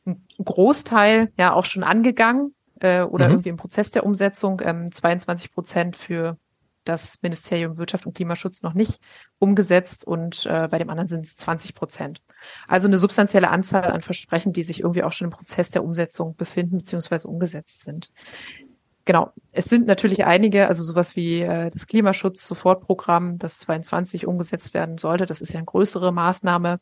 ein 0.07 0.27
Großteil 0.43 1.33
ja 1.39 1.53
auch 1.53 1.65
schon 1.65 1.83
angegangen 1.85 2.55
äh, 2.81 3.03
oder 3.03 3.27
mhm. 3.27 3.35
irgendwie 3.35 3.49
im 3.51 3.57
Prozess 3.57 3.91
der 3.91 4.05
Umsetzung. 4.05 4.61
Ähm, 4.65 4.93
22 4.93 5.53
Prozent 5.53 5.97
für 5.97 6.39
das 6.85 7.21
Ministerium 7.23 7.79
Wirtschaft 7.79 8.07
und 8.07 8.15
Klimaschutz 8.15 8.63
noch 8.63 8.75
nicht 8.75 9.01
umgesetzt 9.39 10.07
und 10.07 10.47
äh, 10.47 10.69
bei 10.71 10.79
dem 10.79 10.89
anderen 10.89 11.09
sind 11.09 11.27
es 11.27 11.37
20 11.37 11.75
Prozent. 11.75 12.23
Also 12.69 12.87
eine 12.87 12.99
substanzielle 12.99 13.51
Anzahl 13.51 13.91
an 13.91 14.03
Versprechen, 14.03 14.53
die 14.53 14.63
sich 14.63 14.81
irgendwie 14.81 15.03
auch 15.03 15.13
schon 15.13 15.27
im 15.27 15.33
Prozess 15.33 15.71
der 15.71 15.83
Umsetzung 15.83 16.37
befinden 16.37 16.79
bzw. 16.79 17.27
umgesetzt 17.27 17.83
sind. 17.83 18.13
Genau. 19.07 19.33
Es 19.53 19.67
sind 19.67 19.87
natürlich 19.87 20.25
einige, 20.27 20.67
also 20.67 20.83
sowas 20.83 21.15
wie 21.15 21.41
äh, 21.41 21.71
das 21.71 21.87
Klimaschutz-Sofortprogramm, 21.87 23.39
das 23.39 23.61
22 23.61 24.27
umgesetzt 24.27 24.75
werden 24.75 24.99
sollte. 24.99 25.27
Das 25.27 25.41
ist 25.41 25.53
ja 25.53 25.59
eine 25.59 25.67
größere 25.67 26.13
Maßnahme. 26.13 26.81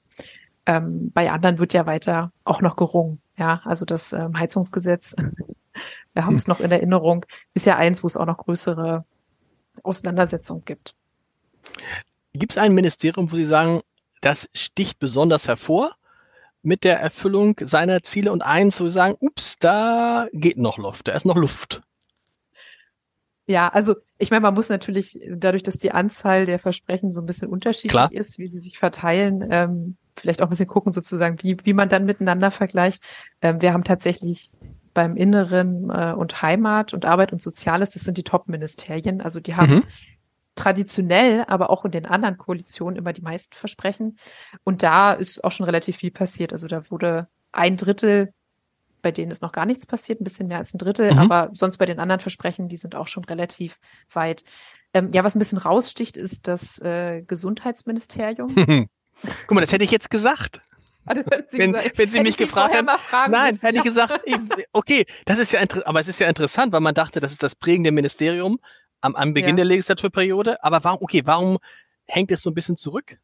Ähm, 0.66 1.12
bei 1.12 1.30
anderen 1.30 1.58
wird 1.58 1.74
ja 1.74 1.84
weiter 1.84 2.32
auch 2.44 2.62
noch 2.62 2.76
gerungen. 2.76 3.20
Ja, 3.36 3.60
also 3.64 3.84
das 3.84 4.14
ähm, 4.14 4.38
Heizungsgesetz, 4.38 5.14
wir 6.14 6.24
haben 6.24 6.36
es 6.36 6.48
noch 6.48 6.60
in 6.60 6.70
Erinnerung, 6.70 7.26
ist 7.52 7.66
ja 7.66 7.76
eins, 7.76 8.02
wo 8.02 8.06
es 8.06 8.16
auch 8.16 8.26
noch 8.26 8.38
größere 8.38 9.04
Auseinandersetzung 9.82 10.64
gibt. 10.64 10.94
Gibt 12.32 12.52
es 12.52 12.58
ein 12.58 12.72
Ministerium, 12.72 13.30
wo 13.30 13.36
Sie 13.36 13.44
sagen, 13.44 13.82
das 14.22 14.48
sticht 14.54 14.98
besonders 14.98 15.46
hervor 15.46 15.94
mit 16.62 16.84
der 16.84 16.98
Erfüllung 17.00 17.56
seiner 17.60 18.02
Ziele 18.02 18.32
und 18.32 18.40
eins, 18.40 18.80
wo 18.80 18.84
Sie 18.88 18.94
sagen, 18.94 19.16
ups, 19.20 19.56
da 19.58 20.26
geht 20.32 20.56
noch 20.56 20.78
Luft, 20.78 21.08
da 21.08 21.12
ist 21.12 21.26
noch 21.26 21.36
Luft? 21.36 21.82
Ja, 23.46 23.68
also 23.68 23.94
ich 24.18 24.30
meine, 24.30 24.40
man 24.40 24.54
muss 24.54 24.70
natürlich 24.70 25.20
dadurch, 25.28 25.62
dass 25.62 25.76
die 25.76 25.92
Anzahl 25.92 26.46
der 26.46 26.58
Versprechen 26.58 27.12
so 27.12 27.20
ein 27.20 27.26
bisschen 27.26 27.50
unterschiedlich 27.50 27.90
Klar. 27.90 28.12
ist, 28.12 28.38
wie 28.38 28.48
sie 28.48 28.60
sich 28.60 28.78
verteilen, 28.78 29.46
ähm, 29.50 29.96
vielleicht 30.16 30.40
auch 30.40 30.46
ein 30.46 30.50
bisschen 30.50 30.68
gucken 30.68 30.92
sozusagen, 30.92 31.42
wie, 31.42 31.56
wie 31.64 31.74
man 31.74 31.88
dann 31.88 32.06
miteinander 32.06 32.50
vergleicht. 32.50 33.02
Ähm, 33.42 33.60
wir 33.60 33.72
haben 33.72 33.84
tatsächlich 33.84 34.50
beim 34.94 35.16
Inneren 35.16 35.90
äh, 35.90 36.14
und 36.14 36.40
Heimat 36.40 36.94
und 36.94 37.04
Arbeit 37.04 37.32
und 37.32 37.42
Soziales, 37.42 37.90
das 37.90 38.04
sind 38.04 38.16
die 38.16 38.22
Top-Ministerien. 38.22 39.20
Also 39.20 39.40
die 39.40 39.56
haben 39.56 39.74
mhm. 39.74 39.84
traditionell, 40.54 41.44
aber 41.46 41.68
auch 41.68 41.84
in 41.84 41.90
den 41.90 42.06
anderen 42.06 42.38
Koalitionen 42.38 42.96
immer 42.96 43.12
die 43.12 43.22
meisten 43.22 43.54
Versprechen. 43.54 44.16
Und 44.62 44.82
da 44.82 45.12
ist 45.12 45.44
auch 45.44 45.52
schon 45.52 45.66
relativ 45.66 45.96
viel 45.96 46.12
passiert. 46.12 46.52
Also 46.52 46.66
da 46.68 46.90
wurde 46.90 47.28
ein 47.52 47.76
Drittel, 47.76 48.32
bei 49.04 49.12
denen 49.12 49.30
ist 49.30 49.42
noch 49.42 49.52
gar 49.52 49.66
nichts 49.66 49.86
passiert, 49.86 50.20
ein 50.20 50.24
bisschen 50.24 50.48
mehr 50.48 50.58
als 50.58 50.74
ein 50.74 50.78
Drittel, 50.78 51.12
mhm. 51.12 51.18
aber 51.18 51.50
sonst 51.52 51.76
bei 51.76 51.86
den 51.86 52.00
anderen 52.00 52.20
Versprechen, 52.20 52.68
die 52.68 52.78
sind 52.78 52.96
auch 52.96 53.06
schon 53.06 53.24
relativ 53.24 53.78
weit. 54.10 54.42
Ähm, 54.94 55.10
ja, 55.12 55.22
was 55.22 55.36
ein 55.36 55.38
bisschen 55.38 55.58
raussticht, 55.58 56.16
ist 56.16 56.48
das 56.48 56.80
äh, 56.80 57.22
Gesundheitsministerium. 57.22 58.54
Guck 59.46 59.54
mal, 59.54 59.60
das 59.60 59.72
hätte 59.72 59.84
ich 59.84 59.90
jetzt 59.90 60.10
gesagt. 60.10 60.60
Ah, 61.06 61.14
wenn, 61.14 61.74
wenn 61.74 62.10
Sie 62.10 62.22
mich 62.22 62.38
gefragt 62.38 62.74
hätten, 62.74 62.86
nein, 63.30 63.52
müssen. 63.52 63.66
hätte 63.66 63.78
ich 63.78 63.84
gesagt, 63.84 64.20
okay, 64.72 65.04
das 65.26 65.38
ist 65.38 65.52
ja 65.52 65.60
aber 65.84 66.00
es 66.00 66.08
ist 66.08 66.18
ja 66.18 66.28
interessant, 66.28 66.72
weil 66.72 66.80
man 66.80 66.94
dachte, 66.94 67.20
das 67.20 67.30
ist 67.30 67.42
das 67.42 67.54
prägende 67.54 67.92
Ministerium 67.92 68.58
am, 69.02 69.14
am 69.14 69.34
Beginn 69.34 69.50
ja. 69.50 69.56
der 69.56 69.64
Legislaturperiode. 69.66 70.64
Aber 70.64 70.82
warum, 70.82 71.02
okay, 71.02 71.20
warum 71.26 71.58
hängt 72.06 72.30
es 72.30 72.40
so 72.40 72.50
ein 72.50 72.54
bisschen 72.54 72.78
zurück? 72.78 73.18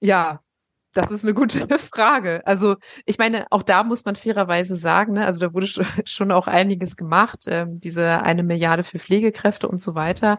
Ja, 0.00 0.42
das 0.94 1.10
ist 1.10 1.24
eine 1.24 1.34
gute 1.34 1.66
Frage. 1.78 2.42
Also 2.46 2.76
ich 3.04 3.18
meine, 3.18 3.46
auch 3.50 3.62
da 3.62 3.84
muss 3.84 4.04
man 4.04 4.16
fairerweise 4.16 4.76
sagen, 4.76 5.14
ne, 5.14 5.26
also 5.26 5.40
da 5.40 5.54
wurde 5.54 5.66
schon 6.04 6.32
auch 6.32 6.46
einiges 6.46 6.96
gemacht, 6.96 7.44
ähm, 7.46 7.80
diese 7.80 8.22
eine 8.22 8.42
Milliarde 8.42 8.82
für 8.82 8.98
Pflegekräfte 8.98 9.68
und 9.68 9.80
so 9.80 9.94
weiter. 9.94 10.38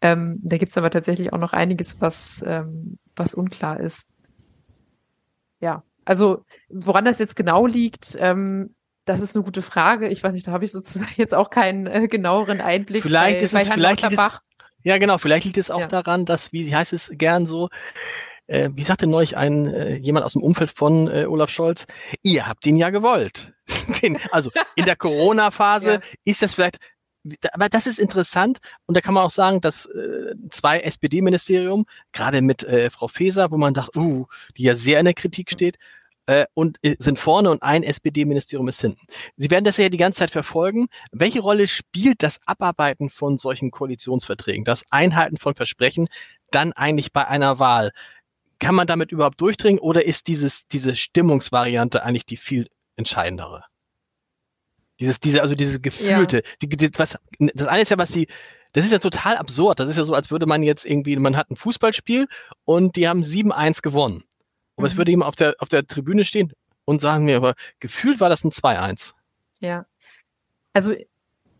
Ähm, 0.00 0.38
da 0.42 0.58
gibt's 0.58 0.78
aber 0.78 0.90
tatsächlich 0.90 1.32
auch 1.32 1.38
noch 1.38 1.52
einiges, 1.52 2.00
was, 2.00 2.44
ähm, 2.46 2.98
was 3.16 3.34
unklar 3.34 3.80
ist 3.80 4.08
ja, 5.60 5.82
also 6.04 6.44
woran 6.68 7.04
das 7.04 7.18
jetzt 7.18 7.36
genau 7.36 7.66
liegt, 7.66 8.16
ähm, 8.20 8.74
das 9.04 9.20
ist 9.20 9.34
eine 9.34 9.44
gute 9.44 9.62
Frage. 9.62 10.08
Ich 10.08 10.22
weiß 10.22 10.34
nicht, 10.34 10.46
da 10.46 10.52
habe 10.52 10.64
ich 10.64 10.72
sozusagen 10.72 11.12
jetzt 11.16 11.34
auch 11.34 11.50
keinen 11.50 11.86
äh, 11.86 12.08
genaueren 12.08 12.60
Einblick. 12.60 13.02
Vielleicht 13.02 13.38
bei, 13.38 13.44
ist 13.44 13.54
es, 13.54 13.68
vielleicht 13.68 14.02
liegt 14.02 14.18
es, 14.18 14.40
ja 14.82 14.98
genau, 14.98 15.18
vielleicht 15.18 15.44
liegt 15.44 15.58
es 15.58 15.70
auch 15.70 15.80
ja. 15.80 15.86
daran, 15.86 16.24
dass, 16.24 16.52
wie 16.52 16.74
heißt 16.74 16.92
es 16.92 17.10
gern 17.14 17.46
so, 17.46 17.68
äh, 18.48 18.70
wie 18.74 18.84
sagte 18.84 19.06
neulich 19.06 19.36
ein 19.36 19.72
äh, 19.72 19.96
jemand 19.96 20.26
aus 20.26 20.32
dem 20.32 20.42
Umfeld 20.42 20.70
von 20.70 21.08
äh, 21.08 21.26
Olaf 21.26 21.50
Scholz, 21.50 21.86
ihr 22.22 22.46
habt 22.46 22.66
ihn 22.66 22.76
ja 22.76 22.90
gewollt. 22.90 23.52
also 24.32 24.50
in 24.74 24.84
der 24.84 24.96
Corona-Phase 24.96 25.92
ja. 25.92 26.00
ist 26.24 26.42
das 26.42 26.54
vielleicht 26.54 26.78
aber 27.52 27.68
das 27.68 27.86
ist 27.86 27.98
interessant 27.98 28.58
und 28.86 28.96
da 28.96 29.00
kann 29.02 29.12
man 29.12 29.24
auch 29.24 29.30
sagen, 29.30 29.60
dass 29.60 29.86
äh, 29.86 30.34
zwei 30.50 30.80
SPD-Ministerium, 30.80 31.84
gerade 32.12 32.40
mit 32.40 32.62
äh, 32.62 32.88
Frau 32.90 33.08
Faeser, 33.08 33.50
wo 33.50 33.58
man 33.58 33.74
dachte, 33.74 33.98
uh, 33.98 34.26
die 34.56 34.62
ja 34.62 34.74
sehr 34.74 34.98
in 34.98 35.04
der 35.04 35.14
Kritik 35.14 35.50
steht, 35.50 35.78
äh, 36.28 36.46
und 36.54 36.78
äh, 36.82 36.94
sind 36.98 37.18
vorne 37.18 37.50
und 37.50 37.62
ein 37.62 37.82
SPD-Ministerium 37.82 38.68
ist 38.68 38.80
hinten. 38.80 39.00
Sie 39.36 39.50
werden 39.50 39.64
das 39.64 39.78
ja 39.78 39.88
die 39.88 39.96
ganze 39.96 40.20
Zeit 40.20 40.30
verfolgen. 40.30 40.88
Welche 41.10 41.40
Rolle 41.40 41.66
spielt 41.66 42.22
das 42.22 42.38
Abarbeiten 42.46 43.08
von 43.08 43.38
solchen 43.38 43.70
Koalitionsverträgen, 43.70 44.64
das 44.64 44.84
Einhalten 44.90 45.38
von 45.38 45.54
Versprechen 45.54 46.08
dann 46.50 46.72
eigentlich 46.74 47.12
bei 47.12 47.26
einer 47.26 47.58
Wahl? 47.58 47.92
Kann 48.58 48.74
man 48.74 48.86
damit 48.86 49.12
überhaupt 49.12 49.40
durchdringen 49.40 49.78
oder 49.78 50.04
ist 50.04 50.26
dieses, 50.26 50.66
diese 50.68 50.96
Stimmungsvariante 50.96 52.02
eigentlich 52.02 52.26
die 52.26 52.36
viel 52.36 52.68
entscheidendere? 52.96 53.64
Dieses, 55.00 55.20
diese, 55.20 55.42
also 55.42 55.54
diese 55.54 55.80
gefühlte, 55.80 56.38
ja. 56.38 56.42
die, 56.62 56.68
die, 56.68 56.90
was, 56.98 57.16
das 57.38 57.68
eine 57.68 57.82
ist 57.82 57.90
ja, 57.90 57.98
was 57.98 58.10
die, 58.10 58.26
das 58.72 58.84
ist 58.84 58.92
ja 58.92 58.98
total 58.98 59.36
absurd. 59.36 59.80
Das 59.80 59.88
ist 59.88 59.96
ja 59.96 60.04
so, 60.04 60.14
als 60.14 60.30
würde 60.30 60.46
man 60.46 60.62
jetzt 60.62 60.84
irgendwie, 60.84 61.16
man 61.16 61.36
hat 61.36 61.50
ein 61.50 61.56
Fußballspiel 61.56 62.26
und 62.64 62.96
die 62.96 63.08
haben 63.08 63.22
7-1 63.22 63.82
gewonnen. 63.82 64.24
Aber 64.76 64.86
mhm. 64.86 64.92
es 64.92 64.96
würde 64.96 65.12
jemand 65.12 65.28
auf 65.28 65.36
der, 65.36 65.54
auf 65.58 65.68
der 65.68 65.86
Tribüne 65.86 66.24
stehen 66.24 66.52
und 66.84 67.00
sagen 67.00 67.24
mir, 67.24 67.36
aber 67.36 67.54
gefühlt 67.80 68.20
war 68.20 68.28
das 68.28 68.44
ein 68.44 68.50
2-1. 68.50 69.12
Ja. 69.60 69.86
Also 70.72 70.94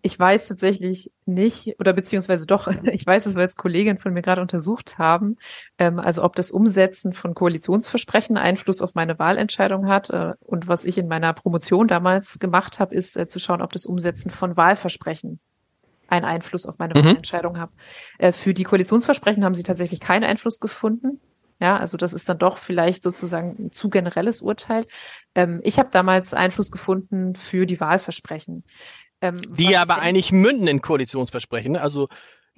ich 0.02 0.18
weiß 0.18 0.46
tatsächlich 0.46 1.10
nicht, 1.26 1.76
oder 1.78 1.92
beziehungsweise 1.92 2.46
doch, 2.46 2.68
ich 2.84 3.06
weiß 3.06 3.26
es, 3.26 3.34
weil 3.34 3.46
es 3.46 3.56
Kolleginnen 3.56 3.98
von 3.98 4.12
mir 4.12 4.22
gerade 4.22 4.40
untersucht 4.40 4.98
haben, 4.98 5.36
ähm, 5.78 5.98
also 5.98 6.22
ob 6.24 6.36
das 6.36 6.50
Umsetzen 6.50 7.12
von 7.12 7.34
Koalitionsversprechen 7.34 8.36
Einfluss 8.36 8.82
auf 8.82 8.94
meine 8.94 9.18
Wahlentscheidung 9.18 9.88
hat. 9.88 10.10
Äh, 10.10 10.34
und 10.40 10.68
was 10.68 10.84
ich 10.84 10.98
in 10.98 11.08
meiner 11.08 11.32
Promotion 11.32 11.88
damals 11.88 12.38
gemacht 12.38 12.78
habe, 12.78 12.94
ist 12.94 13.16
äh, 13.16 13.28
zu 13.28 13.38
schauen, 13.38 13.62
ob 13.62 13.72
das 13.72 13.86
Umsetzen 13.86 14.30
von 14.30 14.56
Wahlversprechen 14.56 15.40
einen 16.08 16.24
Einfluss 16.24 16.66
auf 16.66 16.78
meine 16.78 16.98
mhm. 16.98 17.04
Wahlentscheidung 17.04 17.58
hat. 17.58 17.70
Äh, 18.18 18.32
für 18.32 18.54
die 18.54 18.64
Koalitionsversprechen 18.64 19.44
haben 19.44 19.54
sie 19.54 19.62
tatsächlich 19.62 20.00
keinen 20.00 20.24
Einfluss 20.24 20.60
gefunden. 20.60 21.20
Ja, 21.60 21.76
also 21.76 21.96
das 21.96 22.12
ist 22.12 22.28
dann 22.28 22.38
doch 22.38 22.56
vielleicht 22.56 23.02
sozusagen 23.02 23.56
ein 23.58 23.72
zu 23.72 23.90
generelles 23.90 24.42
Urteil. 24.42 24.86
Ähm, 25.34 25.60
ich 25.64 25.78
habe 25.78 25.88
damals 25.90 26.32
Einfluss 26.32 26.70
gefunden 26.70 27.34
für 27.34 27.66
die 27.66 27.80
Wahlversprechen. 27.80 28.64
Ähm, 29.20 29.36
die 29.48 29.76
aber 29.76 29.98
eigentlich 29.98 30.32
münden 30.32 30.68
in 30.68 30.80
Koalitionsversprechen, 30.80 31.72
ne? 31.72 31.80
also 31.80 32.08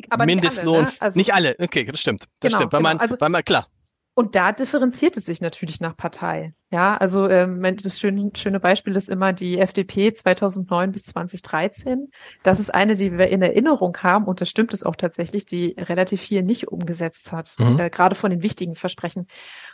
aber 0.08 0.26
Mindestlohn. 0.26 0.84
Nicht 0.84 0.86
alle, 0.86 0.92
ne? 0.92 1.00
also, 1.00 1.18
nicht 1.18 1.34
alle, 1.34 1.56
okay, 1.58 1.84
das 1.84 2.00
stimmt. 2.00 2.22
Das 2.40 2.50
genau, 2.50 2.58
stimmt, 2.58 2.72
weil, 2.72 2.80
genau. 2.80 2.88
man, 2.90 3.00
also, 3.00 3.16
weil 3.18 3.28
man, 3.28 3.44
klar. 3.44 3.66
Und 4.14 4.34
da 4.34 4.52
differenziert 4.52 5.16
es 5.16 5.24
sich 5.24 5.40
natürlich 5.40 5.80
nach 5.80 5.96
Partei. 5.96 6.52
Ja, 6.72 6.96
also 6.96 7.28
ähm, 7.28 7.62
das 7.82 7.98
schöne, 7.98 8.30
schöne 8.34 8.60
Beispiel 8.60 8.94
ist 8.96 9.08
immer 9.08 9.32
die 9.32 9.58
FDP 9.58 10.12
2009 10.12 10.92
bis 10.92 11.06
2013. 11.06 12.08
Das 12.42 12.60
ist 12.60 12.74
eine, 12.74 12.96
die 12.96 13.16
wir 13.16 13.28
in 13.28 13.40
Erinnerung 13.40 13.96
haben, 13.98 14.26
und 14.26 14.40
das 14.40 14.50
stimmt 14.50 14.74
es 14.74 14.84
auch 14.84 14.96
tatsächlich, 14.96 15.46
die 15.46 15.74
relativ 15.78 16.20
viel 16.20 16.42
nicht 16.42 16.68
umgesetzt 16.68 17.32
hat, 17.32 17.54
mhm. 17.58 17.78
äh, 17.78 17.90
gerade 17.90 18.14
von 18.14 18.30
den 18.30 18.42
wichtigen 18.42 18.74
Versprechen. 18.74 19.26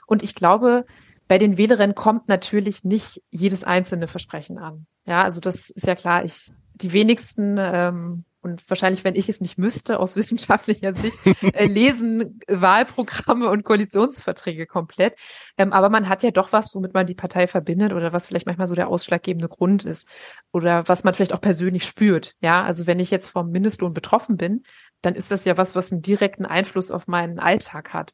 Und 0.06 0.22
ich 0.22 0.34
glaube, 0.34 0.84
bei 1.28 1.38
den 1.38 1.56
Wählerinnen 1.56 1.94
kommt 1.94 2.28
natürlich 2.28 2.84
nicht 2.84 3.22
jedes 3.30 3.64
einzelne 3.64 4.06
Versprechen 4.06 4.58
an. 4.58 4.86
Ja, 5.06 5.24
also 5.24 5.40
das 5.40 5.70
ist 5.70 5.86
ja 5.86 5.94
klar. 5.94 6.24
Ich 6.24 6.50
die 6.82 6.92
wenigsten 6.92 7.56
ähm, 7.58 8.24
und 8.42 8.70
wahrscheinlich, 8.70 9.02
wenn 9.02 9.16
ich 9.16 9.28
es 9.28 9.40
nicht 9.40 9.58
müsste, 9.58 9.98
aus 9.98 10.14
wissenschaftlicher 10.16 10.92
Sicht, 10.92 11.18
äh, 11.52 11.66
lesen 11.66 12.38
Wahlprogramme 12.46 13.48
und 13.50 13.64
Koalitionsverträge 13.64 14.66
komplett. 14.66 15.16
Ähm, 15.58 15.72
aber 15.72 15.90
man 15.90 16.08
hat 16.08 16.22
ja 16.22 16.30
doch 16.30 16.52
was, 16.52 16.72
womit 16.74 16.94
man 16.94 17.06
die 17.06 17.14
Partei 17.14 17.48
verbindet 17.48 17.92
oder 17.92 18.12
was 18.12 18.28
vielleicht 18.28 18.46
manchmal 18.46 18.68
so 18.68 18.76
der 18.76 18.88
ausschlaggebende 18.88 19.48
Grund 19.48 19.84
ist 19.84 20.08
oder 20.52 20.86
was 20.86 21.02
man 21.02 21.12
vielleicht 21.14 21.32
auch 21.32 21.40
persönlich 21.40 21.84
spürt. 21.84 22.34
Ja, 22.40 22.62
also 22.62 22.86
wenn 22.86 23.00
ich 23.00 23.10
jetzt 23.10 23.30
vom 23.30 23.50
Mindestlohn 23.50 23.92
betroffen 23.92 24.36
bin, 24.36 24.62
dann 25.02 25.16
ist 25.16 25.32
das 25.32 25.44
ja 25.44 25.56
was, 25.56 25.74
was 25.74 25.90
einen 25.90 26.02
direkten 26.02 26.46
Einfluss 26.46 26.92
auf 26.92 27.08
meinen 27.08 27.40
Alltag 27.40 27.92
hat. 27.92 28.12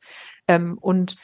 Ähm, 0.49 0.79
und 0.79 1.17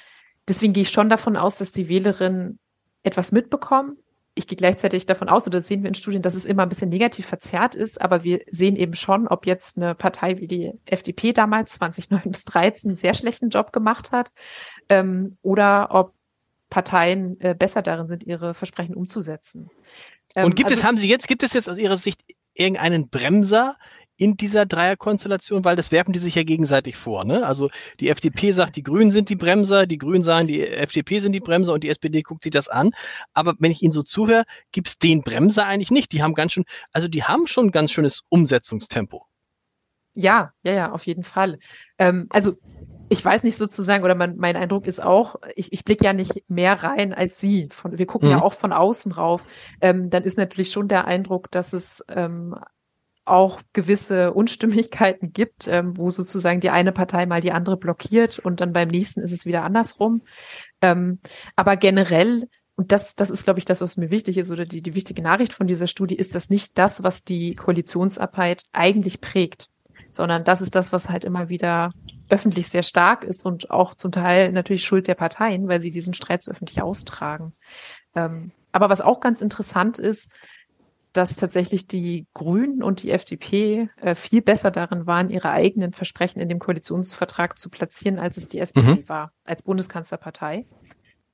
deswegen 0.46 0.74
gehe 0.74 0.83
ich 0.83 0.90
schon 0.90 1.09
davon 1.09 1.37
aus, 1.37 1.57
dass 1.57 1.72
die 1.72 1.88
Wählerinnen 1.88 2.59
etwas 3.03 3.33
mitbekommen, 3.33 3.96
ich 4.38 4.46
gehe 4.46 4.57
gleichzeitig 4.57 5.05
davon 5.07 5.29
aus, 5.29 5.46
oder 5.46 5.59
das 5.59 5.68
sehen 5.68 5.83
wir 5.83 5.88
in 5.88 5.94
Studien, 5.94 6.22
dass 6.22 6.35
es 6.35 6.44
immer 6.44 6.62
ein 6.62 6.68
bisschen 6.68 6.88
negativ 6.88 7.27
verzerrt 7.27 7.74
ist, 7.74 8.01
aber 8.01 8.22
wir 8.22 8.40
sehen 8.51 8.77
eben 8.77 8.94
schon, 8.94 9.27
ob 9.27 9.46
jetzt 9.46 9.77
eine 9.77 9.94
Partei 9.94 10.38
wie 10.38 10.46
die 10.46 10.72
FDP 10.87 11.33
damals 11.33 11.72
2009 11.74 12.31
bis 12.31 12.44
2013 12.44 12.90
einen 12.90 12.96
sehr 12.96 13.14
schlechten 13.14 13.51
Job 13.51 13.72
gemacht 13.72 14.12
hat 14.12 14.33
ähm, 14.88 15.37
oder 15.42 15.88
ob 15.90 16.14
Parteien 16.70 17.40
äh, 17.40 17.55
besser 17.55 17.83
darin 17.83 18.09
sind, 18.09 18.24
ihre 18.24 18.55
Versprechen 18.55 18.94
umzusetzen. 18.94 19.70
Ähm, 20.35 20.46
Und 20.46 20.57
gibt 20.57 20.70
also, 20.70 20.81
es, 20.81 20.87
haben 20.87 20.98
Sie 20.98 21.09
jetzt, 21.09 21.27
gibt 21.27 21.42
es 21.42 21.53
jetzt 21.53 21.68
aus 21.68 21.79
Ihrer 21.79 21.98
Sicht 21.98 22.20
irgendeinen 22.55 23.09
Bremser 23.09 23.77
in 24.18 24.37
dieser 24.37 24.66
Dreierkonstellation, 24.66 25.64
weil 25.64 25.76
das 25.76 25.92
werfen 25.92 26.12
die 26.12 26.18
sich 26.18 26.35
ja 26.35 26.42
gegenseitig 26.42 26.96
vor. 26.96 27.24
Ne? 27.24 27.46
Also 27.46 27.70
die 28.00 28.11
FDP 28.11 28.50
sagt, 28.50 28.76
die 28.76 28.83
Grünen 28.83 29.12
sind 29.12 29.31
die 29.31 29.37
Bremser, 29.37 29.87
die 29.87 29.96
Grünen 29.96 30.24
sagen, 30.24 30.48
die 30.48 30.66
FDP 30.66 31.20
sind 31.20 31.33
die 31.33 31.40
Bremser 31.40 31.72
und 31.72 31.85
die 31.85 31.88
SPD 31.88 32.22
guckt 32.22 32.42
sich 32.42 32.52
das 32.52 32.68
an. 32.68 32.90
Aber 33.33 33.54
wenn 33.61 33.70
ich 33.70 33.83
Ihnen 33.83 33.92
so 33.92 34.02
zuhöre, 34.02 34.44
gibt's 34.72 34.98
den 34.98 35.22
Bremser 35.22 35.66
eigentlich 35.66 35.92
nicht. 35.92 36.12
Die 36.12 36.22
haben 36.22 36.35
ganz 36.35 36.52
schön, 36.52 36.64
also 36.92 37.09
die 37.09 37.22
haben 37.22 37.46
schon 37.46 37.66
ein 37.66 37.70
ganz 37.70 37.92
schönes 37.92 38.22
Umsetzungstempo. 38.28 39.24
Ja, 40.14 40.52
ja, 40.64 40.72
ja, 40.72 40.92
auf 40.92 41.07
jeden 41.07 41.22
Fall. 41.22 41.61
Ähm, 41.96 42.26
also 42.31 42.54
ich 43.09 43.24
weiß 43.24 43.44
nicht 43.44 43.57
sozusagen, 43.57 44.04
oder 44.04 44.16
mein, 44.16 44.37
mein 44.37 44.57
Eindruck 44.57 44.87
ist 44.88 45.02
auch, 45.02 45.37
ich, 45.54 45.72
ich 45.72 45.85
blicke 45.85 46.04
ja 46.04 46.12
nicht 46.12 46.42
mehr 46.48 46.83
rein 46.83 47.14
als 47.14 47.40
Sie. 47.40 47.68
Von, 47.70 47.98
wir 47.98 48.07
gucken 48.07 48.28
mhm. 48.28 48.37
ja 48.37 48.42
auch 48.42 48.52
von 48.52 48.72
außen 48.72 49.12
rauf. 49.12 49.44
Ähm, 49.81 50.11
dann 50.11 50.24
ist 50.24 50.37
natürlich 50.37 50.72
schon 50.72 50.88
der 50.88 51.07
Eindruck, 51.07 51.50
dass 51.52 51.72
es 51.72 52.04
ähm, 52.09 52.57
auch 53.28 53.60
gewisse 53.72 54.32
Unstimmigkeiten 54.32 55.32
gibt, 55.32 55.66
ähm, 55.68 55.96
wo 55.96 56.10
sozusagen 56.10 56.60
die 56.60 56.70
eine 56.70 56.92
Partei 56.92 57.26
mal 57.26 57.40
die 57.40 57.52
andere 57.52 57.76
blockiert 57.76 58.38
und 58.38 58.60
dann 58.60 58.72
beim 58.72 58.88
nächsten 58.88 59.20
ist 59.20 59.32
es 59.32 59.46
wieder 59.46 59.64
andersrum. 59.64 60.22
Ähm, 60.80 61.20
aber 61.56 61.76
generell, 61.76 62.48
und 62.76 62.92
das, 62.92 63.14
das 63.14 63.30
ist, 63.30 63.44
glaube 63.44 63.58
ich, 63.58 63.64
das, 63.64 63.80
was 63.80 63.96
mir 63.96 64.10
wichtig 64.10 64.38
ist, 64.38 64.50
oder 64.50 64.64
die, 64.64 64.82
die 64.82 64.94
wichtige 64.94 65.22
Nachricht 65.22 65.52
von 65.52 65.66
dieser 65.66 65.86
Studie, 65.86 66.16
ist 66.16 66.34
das 66.34 66.50
nicht 66.50 66.76
das, 66.78 67.02
was 67.02 67.24
die 67.24 67.54
Koalitionsarbeit 67.54 68.62
eigentlich 68.72 69.20
prägt, 69.20 69.68
sondern 70.10 70.44
das 70.44 70.60
ist 70.60 70.74
das, 70.74 70.92
was 70.92 71.08
halt 71.08 71.24
immer 71.24 71.48
wieder 71.48 71.90
öffentlich 72.28 72.68
sehr 72.68 72.82
stark 72.82 73.24
ist 73.24 73.44
und 73.44 73.70
auch 73.70 73.94
zum 73.94 74.12
Teil 74.12 74.52
natürlich 74.52 74.84
Schuld 74.84 75.08
der 75.08 75.14
Parteien, 75.14 75.68
weil 75.68 75.80
sie 75.80 75.90
diesen 75.90 76.14
Streit 76.14 76.42
so 76.42 76.50
öffentlich 76.50 76.82
austragen. 76.82 77.52
Ähm, 78.14 78.52
aber 78.72 78.90
was 78.90 79.00
auch 79.00 79.20
ganz 79.20 79.40
interessant 79.40 79.98
ist, 79.98 80.30
dass 81.18 81.35
tatsächlich 81.35 81.88
die 81.88 82.28
Grünen 82.33 82.81
und 82.81 83.02
die 83.02 83.11
FDP 83.11 83.90
äh, 84.00 84.14
viel 84.14 84.40
besser 84.40 84.70
darin 84.70 85.09
waren, 85.09 85.31
ihre 85.31 85.50
eigenen 85.50 85.92
Versprechen 85.92 86.38
in 86.38 86.48
dem 86.48 86.61
Koalitionsvertrag 86.61 87.59
zu 87.59 87.70
platzieren, 87.70 88.20
als 88.20 88.37
es 88.37 88.46
die 88.46 88.61
SPD 88.61 89.02
mhm. 89.02 89.09
war, 89.09 89.33
als 89.42 89.64
Bundeskanzlerpartei. 89.64 90.64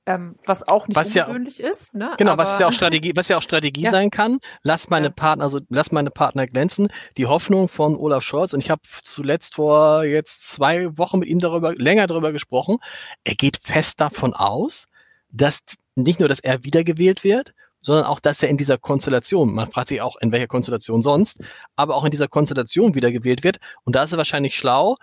Ähm, 0.07 0.37
was 0.43 0.67
auch 0.67 0.87
nicht 0.87 0.95
was 0.95 1.15
ungewöhnlich 1.15 1.59
ja, 1.59 1.69
ist. 1.69 1.93
Ne? 1.93 2.15
Genau, 2.17 2.31
Aber, 2.31 2.43
was 2.43 2.59
ja 2.59 2.67
auch 2.67 2.73
Strategie, 2.73 3.11
was 3.15 3.27
ja 3.27 3.37
auch 3.37 3.43
Strategie 3.43 3.83
ja. 3.83 3.91
sein 3.91 4.09
kann. 4.09 4.39
Lass 4.63 4.89
meine 4.89 5.07
ja. 5.07 5.13
Partner, 5.13 5.43
also 5.43 5.59
lass 5.69 5.91
meine 5.91 6.09
Partner 6.09 6.47
glänzen. 6.47 6.87
Die 7.17 7.27
Hoffnung 7.27 7.67
von 7.67 7.95
Olaf 7.95 8.23
Scholz 8.23 8.53
und 8.53 8.61
ich 8.61 8.71
habe 8.71 8.81
zuletzt 9.03 9.53
vor 9.53 10.03
jetzt 10.03 10.47
zwei 10.47 10.97
Wochen 10.97 11.19
mit 11.19 11.29
ihm 11.29 11.39
darüber 11.39 11.75
länger 11.75 12.07
darüber 12.07 12.31
gesprochen. 12.31 12.77
Er 13.23 13.35
geht 13.35 13.59
fest 13.61 14.01
davon 14.01 14.33
aus, 14.33 14.85
dass 15.31 15.59
nicht 15.93 16.19
nur, 16.19 16.29
dass 16.29 16.39
er 16.39 16.63
wiedergewählt 16.63 17.23
wird, 17.23 17.53
sondern 17.85 18.05
auch, 18.05 18.19
dass 18.19 18.41
er 18.41 18.49
in 18.49 18.57
dieser 18.57 18.79
Konstellation, 18.79 19.53
man 19.53 19.71
fragt 19.71 19.89
sich 19.89 20.01
auch, 20.01 20.15
in 20.17 20.31
welcher 20.31 20.47
Konstellation 20.47 21.03
sonst, 21.03 21.39
aber 21.75 21.95
auch 21.95 22.03
in 22.03 22.11
dieser 22.11 22.27
Konstellation 22.27 22.95
wiedergewählt 22.95 23.43
wird. 23.43 23.57
Und 23.83 23.95
da 23.95 24.03
ist 24.03 24.11
er 24.11 24.17
wahrscheinlich 24.17 24.55
schlau, 24.55 24.97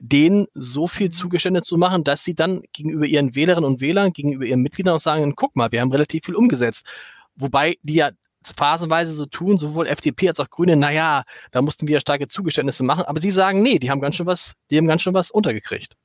denen 0.00 0.46
so 0.54 0.86
viel 0.86 1.10
Zugeständnis 1.10 1.64
zu 1.64 1.76
machen, 1.76 2.04
dass 2.04 2.22
sie 2.22 2.34
dann 2.34 2.62
gegenüber 2.72 3.06
ihren 3.06 3.34
Wählerinnen 3.34 3.68
und 3.68 3.80
Wählern, 3.80 4.12
gegenüber 4.12 4.44
ihren 4.44 4.62
Mitgliedern 4.62 4.94
auch 4.94 5.00
sagen, 5.00 5.34
guck 5.34 5.56
mal, 5.56 5.72
wir 5.72 5.80
haben 5.80 5.90
relativ 5.90 6.26
viel 6.26 6.36
umgesetzt. 6.36 6.86
Wobei 7.34 7.76
die 7.82 7.94
ja 7.94 8.10
phasenweise 8.56 9.12
so 9.12 9.26
tun, 9.26 9.58
sowohl 9.58 9.88
FDP 9.88 10.28
als 10.28 10.38
auch 10.38 10.48
Grüne, 10.48 10.76
naja, 10.76 11.24
da 11.50 11.60
mussten 11.60 11.88
wir 11.88 11.94
ja 11.94 12.00
starke 12.00 12.28
Zugeständnisse 12.28 12.84
machen, 12.84 13.04
aber 13.04 13.20
sie 13.20 13.32
sagen, 13.32 13.62
nee, 13.62 13.80
die 13.80 13.90
haben 13.90 14.00
ganz 14.00 14.14
schön 14.14 14.26
was, 14.26 14.54
die 14.70 14.78
haben 14.78 14.86
ganz 14.86 15.02
schön 15.02 15.14
was 15.14 15.32
untergekriegt. 15.32 15.96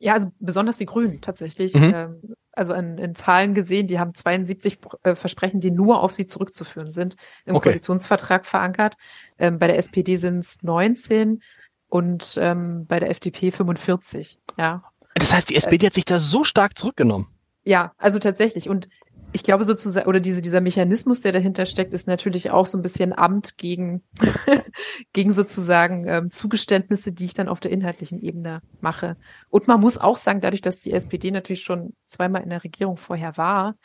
Ja, 0.00 0.14
also 0.14 0.28
besonders 0.40 0.76
die 0.76 0.86
Grünen 0.86 1.20
tatsächlich. 1.20 1.74
Mhm. 1.74 1.92
Ähm, 1.94 2.34
also 2.58 2.74
in, 2.74 2.98
in, 2.98 3.14
Zahlen 3.14 3.54
gesehen, 3.54 3.86
die 3.86 3.98
haben 3.98 4.14
72 4.14 4.78
äh, 5.04 5.14
Versprechen, 5.14 5.60
die 5.60 5.70
nur 5.70 6.02
auf 6.02 6.12
sie 6.12 6.26
zurückzuführen 6.26 6.90
sind, 6.90 7.16
im 7.46 7.54
okay. 7.54 7.70
Koalitionsvertrag 7.70 8.44
verankert. 8.44 8.96
Ähm, 9.38 9.58
bei 9.58 9.68
der 9.68 9.78
SPD 9.78 10.16
sind 10.16 10.40
es 10.40 10.62
19 10.62 11.40
und 11.88 12.36
ähm, 12.40 12.86
bei 12.86 13.00
der 13.00 13.10
FDP 13.10 13.50
45. 13.50 14.38
Ja. 14.58 14.82
Das 15.14 15.32
heißt, 15.32 15.48
die 15.50 15.56
SPD 15.56 15.86
hat 15.86 15.94
sich 15.94 16.04
da 16.04 16.18
so 16.18 16.44
stark 16.44 16.76
zurückgenommen. 16.76 17.26
Ja, 17.68 17.92
also 17.98 18.18
tatsächlich. 18.18 18.70
Und 18.70 18.88
ich 19.34 19.42
glaube 19.42 19.62
sozusagen, 19.64 20.08
oder 20.08 20.20
diese, 20.20 20.40
dieser 20.40 20.62
Mechanismus, 20.62 21.20
der 21.20 21.32
dahinter 21.32 21.66
steckt, 21.66 21.92
ist 21.92 22.08
natürlich 22.08 22.50
auch 22.50 22.64
so 22.64 22.78
ein 22.78 22.82
bisschen 22.82 23.12
Amt 23.12 23.58
gegen, 23.58 24.02
gegen 25.12 25.34
sozusagen 25.34 26.06
ähm, 26.08 26.30
Zugeständnisse, 26.30 27.12
die 27.12 27.26
ich 27.26 27.34
dann 27.34 27.46
auf 27.46 27.60
der 27.60 27.70
inhaltlichen 27.70 28.22
Ebene 28.22 28.62
mache. 28.80 29.18
Und 29.50 29.68
man 29.68 29.80
muss 29.80 29.98
auch 29.98 30.16
sagen, 30.16 30.40
dadurch, 30.40 30.62
dass 30.62 30.80
die 30.80 30.92
SPD 30.92 31.30
natürlich 31.30 31.60
schon 31.60 31.92
zweimal 32.06 32.42
in 32.42 32.48
der 32.48 32.64
Regierung 32.64 32.96
vorher 32.96 33.36
war, 33.36 33.76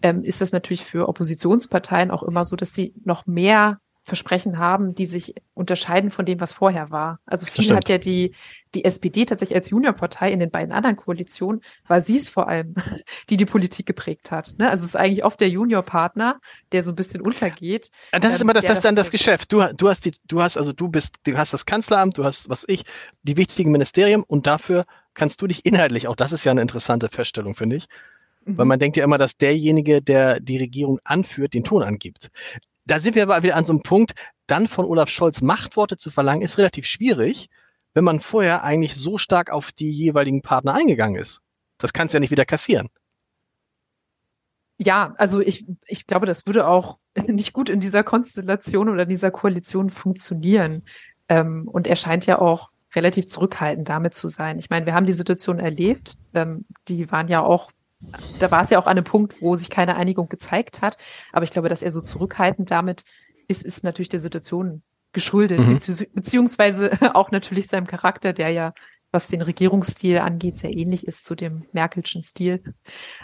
ähm, 0.00 0.22
ist 0.22 0.40
das 0.40 0.52
natürlich 0.52 0.84
für 0.84 1.08
Oppositionsparteien 1.08 2.12
auch 2.12 2.22
immer 2.22 2.44
so, 2.44 2.54
dass 2.54 2.72
sie 2.72 2.94
noch 3.04 3.26
mehr 3.26 3.80
Versprechen 4.04 4.58
haben, 4.58 4.94
die 4.94 5.06
sich 5.06 5.34
unterscheiden 5.54 6.10
von 6.10 6.26
dem, 6.26 6.38
was 6.38 6.52
vorher 6.52 6.90
war. 6.90 7.20
Also 7.24 7.46
viel 7.46 7.74
hat 7.74 7.88
ja 7.88 7.96
die, 7.96 8.34
die 8.74 8.84
SPD 8.84 9.24
tatsächlich 9.24 9.56
als 9.56 9.70
Juniorpartei 9.70 10.30
in 10.30 10.40
den 10.40 10.50
beiden 10.50 10.72
anderen 10.72 10.96
Koalitionen, 10.96 11.62
war 11.88 12.02
sie 12.02 12.16
es 12.16 12.28
vor 12.28 12.46
allem, 12.46 12.74
die 13.30 13.38
die 13.38 13.46
Politik 13.46 13.86
geprägt 13.86 14.30
hat. 14.30 14.52
Ne? 14.58 14.68
Also 14.68 14.82
es 14.82 14.90
ist 14.90 14.96
eigentlich 14.96 15.24
oft 15.24 15.40
der 15.40 15.48
Juniorpartner, 15.48 16.38
der 16.72 16.82
so 16.82 16.92
ein 16.92 16.96
bisschen 16.96 17.22
untergeht. 17.22 17.90
Das 18.12 18.34
ist 18.34 18.40
ähm, 18.40 18.46
immer 18.46 18.52
das, 18.52 18.66
das 18.66 18.82
dann 18.82 18.94
das 18.94 19.10
Geschäft. 19.10 19.50
Du, 19.50 19.62
du 19.74 19.88
hast 19.88 20.04
die, 20.04 20.12
du 20.28 20.42
hast, 20.42 20.58
also 20.58 20.74
du 20.74 20.88
bist, 20.88 21.14
du 21.24 21.38
hast 21.38 21.54
das 21.54 21.64
Kanzleramt, 21.64 22.18
du 22.18 22.24
hast, 22.24 22.50
was 22.50 22.64
ich, 22.68 22.84
die 23.22 23.38
wichtigen 23.38 23.72
Ministerien 23.72 24.22
und 24.22 24.46
dafür 24.46 24.84
kannst 25.14 25.40
du 25.40 25.46
dich 25.46 25.64
inhaltlich, 25.64 26.08
auch 26.08 26.16
das 26.16 26.32
ist 26.32 26.44
ja 26.44 26.50
eine 26.50 26.60
interessante 26.60 27.08
Feststellung, 27.08 27.54
finde 27.54 27.76
ich, 27.76 27.86
mhm. 28.44 28.58
weil 28.58 28.66
man 28.66 28.78
denkt 28.78 28.98
ja 28.98 29.04
immer, 29.04 29.16
dass 29.16 29.38
derjenige, 29.38 30.02
der 30.02 30.40
die 30.40 30.58
Regierung 30.58 31.00
anführt, 31.04 31.54
den 31.54 31.64
Ton 31.64 31.82
angibt 31.82 32.30
da 32.86 32.98
sind 32.98 33.14
wir 33.14 33.22
aber 33.22 33.42
wieder 33.42 33.56
an 33.56 33.64
so 33.64 33.72
einem 33.72 33.82
Punkt, 33.82 34.14
dann 34.46 34.68
von 34.68 34.84
Olaf 34.84 35.08
Scholz 35.08 35.40
Machtworte 35.40 35.96
zu 35.96 36.10
verlangen, 36.10 36.42
ist 36.42 36.58
relativ 36.58 36.86
schwierig, 36.86 37.48
wenn 37.94 38.04
man 38.04 38.20
vorher 38.20 38.64
eigentlich 38.64 38.94
so 38.94 39.18
stark 39.18 39.50
auf 39.50 39.72
die 39.72 39.90
jeweiligen 39.90 40.42
Partner 40.42 40.74
eingegangen 40.74 41.20
ist. 41.20 41.40
Das 41.78 41.92
kannst 41.92 42.12
du 42.12 42.16
ja 42.16 42.20
nicht 42.20 42.30
wieder 42.30 42.44
kassieren. 42.44 42.88
Ja, 44.76 45.14
also 45.16 45.40
ich, 45.40 45.64
ich 45.86 46.06
glaube, 46.06 46.26
das 46.26 46.46
würde 46.46 46.66
auch 46.66 46.98
nicht 47.26 47.52
gut 47.52 47.68
in 47.68 47.80
dieser 47.80 48.02
Konstellation 48.02 48.88
oder 48.88 49.04
in 49.04 49.08
dieser 49.08 49.30
Koalition 49.30 49.90
funktionieren. 49.90 50.82
Ähm, 51.28 51.68
und 51.68 51.86
er 51.86 51.96
scheint 51.96 52.26
ja 52.26 52.38
auch 52.38 52.70
relativ 52.94 53.26
zurückhaltend 53.26 53.88
damit 53.88 54.14
zu 54.14 54.28
sein. 54.28 54.58
Ich 54.58 54.70
meine, 54.70 54.86
wir 54.86 54.94
haben 54.94 55.06
die 55.06 55.12
Situation 55.12 55.58
erlebt. 55.58 56.16
Ähm, 56.34 56.66
die 56.88 57.10
waren 57.10 57.28
ja 57.28 57.42
auch 57.42 57.70
da 58.38 58.50
war 58.50 58.62
es 58.62 58.70
ja 58.70 58.78
auch 58.78 58.86
an 58.86 58.96
einem 58.96 59.04
Punkt, 59.04 59.40
wo 59.40 59.54
sich 59.54 59.70
keine 59.70 59.96
Einigung 59.96 60.28
gezeigt 60.28 60.82
hat. 60.82 60.96
Aber 61.32 61.44
ich 61.44 61.50
glaube, 61.50 61.68
dass 61.68 61.82
er 61.82 61.90
so 61.90 62.00
zurückhaltend 62.00 62.70
damit 62.70 63.04
ist, 63.48 63.64
ist 63.64 63.84
natürlich 63.84 64.08
der 64.08 64.20
Situation 64.20 64.82
geschuldet, 65.12 65.60
mhm. 65.60 65.78
beziehungsweise 66.12 66.90
auch 67.14 67.30
natürlich 67.30 67.68
seinem 67.68 67.86
Charakter, 67.86 68.32
der 68.32 68.50
ja 68.50 68.74
was 69.14 69.28
den 69.28 69.40
Regierungsstil 69.40 70.18
angeht, 70.18 70.58
sehr 70.58 70.74
ähnlich 70.74 71.06
ist 71.06 71.24
zu 71.24 71.34
dem 71.34 71.64
Merkelschen 71.72 72.22
Stil. 72.22 72.62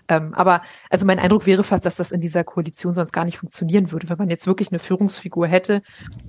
Ähm, 0.09 0.33
aber 0.35 0.63
also 0.89 1.05
mein 1.05 1.19
Eindruck 1.19 1.47
wäre 1.47 1.65
fast, 1.65 1.85
dass 1.85 1.97
das 1.97 2.13
in 2.13 2.21
dieser 2.21 2.45
Koalition 2.45 2.95
sonst 2.95 3.13
gar 3.13 3.25
nicht 3.25 3.39
funktionieren 3.39 3.93
würde, 3.93 4.09
wenn 4.09 4.17
man 4.17 4.31
jetzt 4.31 4.47
wirklich 4.47 4.71
eine 4.71 4.79
Führungsfigur 4.79 5.47
hätte, 5.47 5.83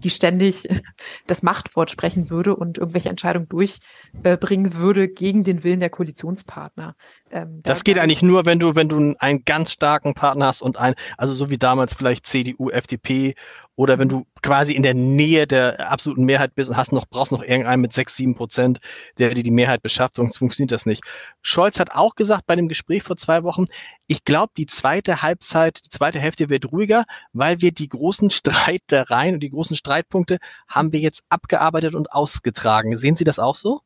die 0.03 0.09
ständig 0.09 0.67
das 1.27 1.43
Machtwort 1.43 1.91
sprechen 1.91 2.29
würde 2.29 2.55
und 2.55 2.79
irgendwelche 2.79 3.09
Entscheidungen 3.09 3.47
durchbringen 3.47 4.73
würde 4.73 5.07
gegen 5.07 5.43
den 5.43 5.63
Willen 5.63 5.79
der 5.79 5.91
Koalitionspartner. 5.91 6.95
Ähm, 7.29 7.61
das 7.63 7.83
geht 7.83 7.99
eigentlich 7.99 8.23
nur, 8.23 8.45
wenn 8.45 8.59
du, 8.59 8.75
wenn 8.75 8.89
du 8.89 9.15
einen 9.19 9.45
ganz 9.45 9.71
starken 9.71 10.15
Partner 10.15 10.47
hast 10.47 10.61
und 10.61 10.79
ein, 10.79 10.95
also 11.17 11.33
so 11.33 11.49
wie 11.49 11.57
damals 11.57 11.93
vielleicht 11.93 12.25
CDU, 12.25 12.69
FDP 12.71 13.35
oder 13.81 13.97
wenn 13.97 14.09
du 14.09 14.27
quasi 14.43 14.73
in 14.73 14.83
der 14.83 14.93
Nähe 14.93 15.47
der 15.47 15.91
absoluten 15.91 16.23
Mehrheit 16.23 16.53
bist 16.53 16.69
und 16.69 16.77
hast 16.77 16.91
noch, 16.91 17.07
brauchst 17.07 17.31
noch 17.31 17.41
irgendeinen 17.41 17.81
mit 17.81 17.91
sechs, 17.91 18.15
sieben 18.15 18.35
Prozent, 18.35 18.79
der 19.17 19.33
dir 19.33 19.41
die 19.41 19.49
Mehrheit 19.49 19.81
beschafft, 19.81 20.17
sonst 20.17 20.37
funktioniert 20.37 20.71
das 20.71 20.85
nicht. 20.85 21.01
Scholz 21.41 21.79
hat 21.79 21.89
auch 21.89 22.13
gesagt 22.13 22.45
bei 22.45 22.55
dem 22.55 22.67
Gespräch 22.67 23.01
vor 23.01 23.17
zwei 23.17 23.41
Wochen, 23.41 23.65
ich 24.05 24.23
glaube, 24.23 24.51
die 24.55 24.67
zweite 24.67 25.23
Halbzeit, 25.23 25.83
die 25.83 25.89
zweite 25.89 26.19
Hälfte 26.19 26.47
wird 26.49 26.71
ruhiger, 26.71 27.05
weil 27.33 27.59
wir 27.61 27.71
die 27.71 27.89
großen 27.89 28.29
Streitereien 28.29 29.33
und 29.33 29.39
die 29.39 29.49
großen 29.49 29.75
Streitpunkte 29.75 30.37
haben 30.67 30.91
wir 30.91 30.99
jetzt 30.99 31.23
abgearbeitet 31.29 31.95
und 31.95 32.11
ausgetragen. 32.11 32.95
Sehen 32.99 33.15
Sie 33.15 33.23
das 33.23 33.39
auch 33.39 33.55
so? 33.55 33.81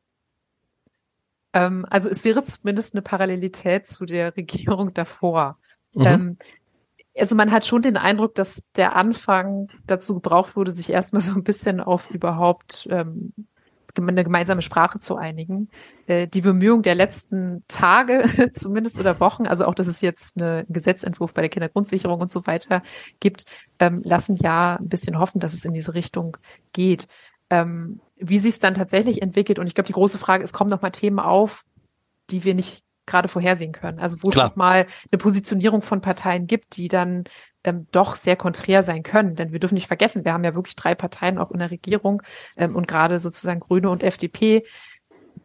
Ähm, 1.54 1.86
also 1.88 2.10
es 2.10 2.22
wäre 2.22 2.44
zumindest 2.44 2.94
eine 2.94 3.00
Parallelität 3.00 3.86
zu 3.86 4.04
der 4.04 4.36
Regierung 4.36 4.92
davor. 4.92 5.56
Mhm. 5.94 6.06
Ähm, 6.06 6.36
also 7.18 7.34
man 7.34 7.52
hat 7.52 7.64
schon 7.64 7.82
den 7.82 7.96
Eindruck, 7.96 8.34
dass 8.34 8.64
der 8.76 8.96
Anfang 8.96 9.68
dazu 9.86 10.14
gebraucht 10.14 10.56
wurde, 10.56 10.70
sich 10.70 10.90
erstmal 10.90 11.22
so 11.22 11.34
ein 11.34 11.44
bisschen 11.44 11.80
auf 11.80 12.10
überhaupt 12.10 12.88
ähm, 12.90 13.32
eine 13.98 14.24
gemeinsame 14.24 14.62
Sprache 14.62 14.98
zu 14.98 15.16
einigen. 15.16 15.68
Äh, 16.06 16.26
die 16.26 16.42
Bemühungen 16.42 16.82
der 16.82 16.94
letzten 16.94 17.64
Tage 17.68 18.50
zumindest 18.52 19.00
oder 19.00 19.20
Wochen, 19.20 19.46
also 19.46 19.64
auch, 19.64 19.74
dass 19.74 19.86
es 19.86 20.00
jetzt 20.00 20.36
eine, 20.36 20.58
einen 20.58 20.72
Gesetzentwurf 20.72 21.32
bei 21.32 21.42
der 21.42 21.48
Kindergrundsicherung 21.48 22.20
und 22.20 22.30
so 22.30 22.46
weiter 22.46 22.82
gibt, 23.20 23.44
ähm, 23.78 24.02
lassen 24.04 24.36
ja 24.36 24.76
ein 24.76 24.88
bisschen 24.88 25.18
hoffen, 25.18 25.40
dass 25.40 25.54
es 25.54 25.64
in 25.64 25.72
diese 25.72 25.94
Richtung 25.94 26.36
geht. 26.72 27.08
Ähm, 27.48 28.00
wie 28.18 28.38
sich 28.38 28.54
es 28.54 28.60
dann 28.60 28.74
tatsächlich 28.74 29.22
entwickelt. 29.22 29.58
Und 29.58 29.66
ich 29.66 29.74
glaube, 29.74 29.86
die 29.86 29.92
große 29.92 30.18
Frage 30.18 30.42
ist, 30.42 30.52
kommen 30.52 30.70
noch 30.70 30.82
mal 30.82 30.90
Themen 30.90 31.20
auf, 31.20 31.64
die 32.30 32.44
wir 32.44 32.54
nicht 32.54 32.82
gerade 33.06 33.28
vorhersehen 33.28 33.72
können. 33.72 33.98
Also 33.98 34.18
wo 34.22 34.28
es 34.28 34.36
noch 34.36 34.56
mal 34.56 34.86
eine 35.10 35.18
Positionierung 35.18 35.82
von 35.82 36.00
Parteien 36.00 36.46
gibt, 36.46 36.76
die 36.76 36.88
dann 36.88 37.24
ähm, 37.64 37.86
doch 37.92 38.16
sehr 38.16 38.36
konträr 38.36 38.82
sein 38.82 39.02
können. 39.02 39.34
Denn 39.34 39.52
wir 39.52 39.60
dürfen 39.60 39.74
nicht 39.74 39.86
vergessen, 39.86 40.24
wir 40.24 40.32
haben 40.32 40.44
ja 40.44 40.54
wirklich 40.54 40.76
drei 40.76 40.94
Parteien 40.94 41.38
auch 41.38 41.50
in 41.50 41.58
der 41.58 41.70
Regierung 41.70 42.22
ähm, 42.56 42.76
und 42.76 42.88
gerade 42.88 43.18
sozusagen 43.18 43.60
Grüne 43.60 43.90
und 43.90 44.02
FDP, 44.02 44.64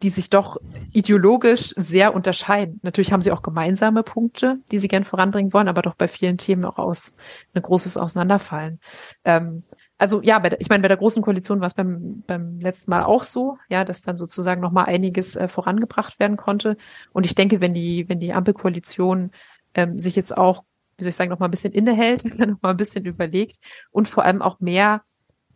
die 0.02 0.10
sich 0.10 0.30
doch 0.30 0.56
ideologisch 0.92 1.74
sehr 1.76 2.14
unterscheiden. 2.14 2.80
Natürlich 2.82 3.12
haben 3.12 3.22
sie 3.22 3.30
auch 3.30 3.42
gemeinsame 3.42 4.02
Punkte, 4.02 4.58
die 4.70 4.78
sie 4.78 4.88
gern 4.88 5.04
voranbringen 5.04 5.52
wollen, 5.52 5.68
aber 5.68 5.82
doch 5.82 5.94
bei 5.94 6.08
vielen 6.08 6.38
Themen 6.38 6.64
auch 6.64 6.78
aus 6.78 7.16
ein 7.54 7.62
großes 7.62 7.96
Auseinanderfallen. 7.96 8.80
Ähm, 9.24 9.64
also 10.02 10.20
ja, 10.20 10.40
bei 10.40 10.56
ich 10.58 10.68
meine, 10.68 10.82
bei 10.82 10.88
der 10.88 10.96
großen 10.96 11.22
Koalition 11.22 11.60
war 11.60 11.68
es 11.68 11.74
beim, 11.74 12.24
beim 12.26 12.58
letzten 12.58 12.90
Mal 12.90 13.04
auch 13.04 13.22
so, 13.22 13.58
ja, 13.68 13.84
dass 13.84 14.02
dann 14.02 14.16
sozusagen 14.16 14.60
nochmal 14.60 14.86
einiges 14.86 15.36
äh, 15.36 15.46
vorangebracht 15.46 16.18
werden 16.18 16.36
konnte. 16.36 16.76
Und 17.12 17.24
ich 17.24 17.36
denke, 17.36 17.60
wenn 17.60 17.72
die, 17.72 18.08
wenn 18.08 18.18
die 18.18 18.32
Ampelkoalition 18.32 19.30
ähm, 19.74 20.00
sich 20.00 20.16
jetzt 20.16 20.36
auch, 20.36 20.64
wie 20.96 21.04
soll 21.04 21.10
ich 21.10 21.14
sagen, 21.14 21.30
nochmal 21.30 21.46
ein 21.46 21.52
bisschen 21.52 21.72
innehält, 21.72 22.24
nochmal 22.36 22.72
ein 22.72 22.76
bisschen 22.76 23.04
überlegt 23.04 23.58
und 23.92 24.08
vor 24.08 24.24
allem 24.24 24.42
auch 24.42 24.58
mehr, 24.58 25.02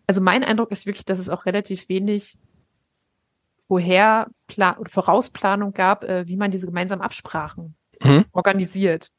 also 0.06 0.20
mein 0.20 0.44
Eindruck 0.44 0.70
ist 0.70 0.86
wirklich, 0.86 1.04
dass 1.04 1.18
es 1.18 1.28
auch 1.28 1.44
relativ 1.44 1.88
wenig 1.88 2.38
vorher 3.66 4.28
oder 4.56 4.76
Vorausplanung 4.88 5.72
gab, 5.72 6.04
äh, 6.04 6.28
wie 6.28 6.36
man 6.36 6.52
diese 6.52 6.68
gemeinsamen 6.68 7.02
Absprachen 7.02 7.74
mhm. 8.00 8.26
organisiert. 8.30 9.10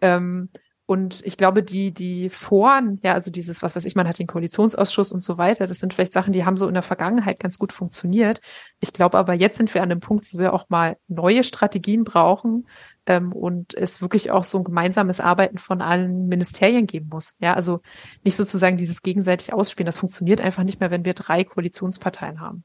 Ähm, 0.00 0.50
und 0.90 1.20
ich 1.26 1.36
glaube, 1.36 1.62
die, 1.62 1.92
die 1.92 2.30
Foren, 2.30 2.98
ja, 3.02 3.12
also 3.12 3.30
dieses, 3.30 3.62
was 3.62 3.76
weiß 3.76 3.84
ich, 3.84 3.94
man 3.94 4.08
hat 4.08 4.18
den 4.18 4.26
Koalitionsausschuss 4.26 5.12
und 5.12 5.22
so 5.22 5.36
weiter, 5.36 5.66
das 5.66 5.80
sind 5.80 5.92
vielleicht 5.92 6.14
Sachen, 6.14 6.32
die 6.32 6.46
haben 6.46 6.56
so 6.56 6.66
in 6.66 6.72
der 6.72 6.82
Vergangenheit 6.82 7.38
ganz 7.40 7.58
gut 7.58 7.74
funktioniert. 7.74 8.40
Ich 8.80 8.94
glaube 8.94 9.18
aber, 9.18 9.34
jetzt 9.34 9.58
sind 9.58 9.74
wir 9.74 9.82
an 9.82 9.90
einem 9.90 10.00
Punkt, 10.00 10.32
wo 10.32 10.38
wir 10.38 10.54
auch 10.54 10.70
mal 10.70 10.96
neue 11.06 11.44
Strategien 11.44 12.04
brauchen 12.04 12.66
ähm, 13.04 13.32
und 13.34 13.74
es 13.74 14.00
wirklich 14.00 14.30
auch 14.30 14.44
so 14.44 14.56
ein 14.56 14.64
gemeinsames 14.64 15.20
Arbeiten 15.20 15.58
von 15.58 15.82
allen 15.82 16.26
Ministerien 16.26 16.86
geben 16.86 17.10
muss. 17.12 17.36
Ja, 17.38 17.52
also 17.52 17.80
nicht 18.24 18.36
sozusagen 18.36 18.78
dieses 18.78 19.02
gegenseitig 19.02 19.52
Ausspielen. 19.52 19.84
Das 19.84 19.98
funktioniert 19.98 20.40
einfach 20.40 20.64
nicht 20.64 20.80
mehr, 20.80 20.90
wenn 20.90 21.04
wir 21.04 21.12
drei 21.12 21.44
Koalitionsparteien 21.44 22.40
haben. 22.40 22.64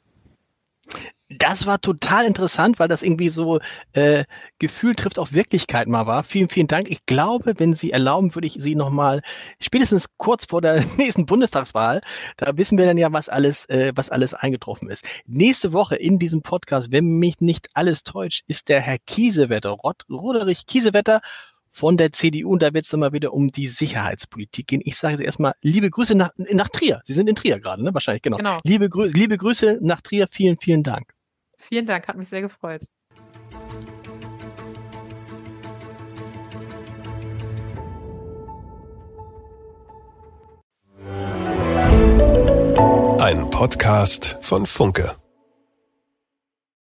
Das 1.38 1.66
war 1.66 1.80
total 1.80 2.26
interessant, 2.26 2.80
weil 2.80 2.88
das 2.88 3.04
irgendwie 3.04 3.30
so 3.30 3.60
äh, 3.94 4.26
Gefühl 4.60 4.96
trifft 4.96 5.20
auf 5.20 5.34
Wirklichkeit 5.34 5.88
mal 5.88 6.08
war. 6.08 6.24
Vielen, 6.24 6.50
vielen 6.50 6.68
Dank. 6.68 6.90
Ich 6.90 7.06
glaube, 7.06 7.54
wenn 7.58 7.74
Sie 7.74 7.92
erlauben, 7.92 8.34
würde 8.36 8.48
ich 8.48 8.54
Sie 8.54 8.76
nochmal 8.76 9.22
spätestens 9.60 10.08
kurz 10.18 10.46
vor 10.46 10.62
der 10.62 10.84
nächsten 10.98 11.26
Bundestagswahl, 11.26 12.02
da 12.38 12.58
wissen 12.58 12.78
wir 12.78 12.86
dann 12.86 12.98
ja, 12.98 13.12
was 13.12 13.30
alles, 13.30 13.66
äh, 13.70 13.92
was 13.96 14.10
alles 14.10 14.34
eingetroffen 14.34 14.90
ist. 14.90 15.04
Nächste 15.26 15.74
Woche 15.74 15.96
in 15.96 16.20
diesem 16.20 16.42
Podcast, 16.42 16.92
wenn 16.92 17.20
mich 17.20 17.40
nicht 17.42 17.68
alles 17.74 18.04
täuscht, 18.04 18.44
ist 18.48 18.70
der 18.70 18.82
Herr 18.82 18.98
Kiesewetter, 19.06 19.72
Rod 19.72 20.04
Roderich 20.10 20.66
Kiesewetter 20.66 21.22
von 21.74 21.98
der 21.98 22.14
CDU 22.14 22.52
und 22.52 22.62
da 22.62 22.74
wird 22.74 22.86
es 22.86 22.92
dann 22.92 23.00
mal 23.00 23.14
wieder 23.14 23.34
um 23.34 23.48
die 23.48 23.66
Sicherheitspolitik 23.68 24.68
gehen. 24.68 24.82
Ich 24.86 24.96
sage 24.96 25.14
jetzt 25.14 25.24
erstmal 25.24 25.54
liebe 25.64 25.90
Grüße 25.90 26.14
nach, 26.14 26.30
nach 26.38 26.70
Trier. 26.70 27.02
Sie 27.04 27.14
sind 27.14 27.28
in 27.28 27.36
Trier 27.36 27.60
gerade, 27.60 27.84
ne? 27.84 27.94
Wahrscheinlich, 27.94 28.22
genau. 28.22 28.38
genau. 28.38 28.60
Liebe, 28.64 28.90
Grü 28.90 29.08
liebe 29.08 29.38
Grüße 29.38 29.80
nach 29.82 30.02
Trier. 30.02 30.28
Vielen, 30.28 30.58
vielen 30.58 30.84
Dank. 30.84 31.13
Vielen 31.68 31.86
Dank, 31.86 32.08
hat 32.08 32.18
mich 32.18 32.30
sehr 32.30 32.42
gefreut. 32.42 32.88
Ein 43.20 43.50
Podcast 43.50 44.38
von 44.42 44.66
Funke. 44.66 45.16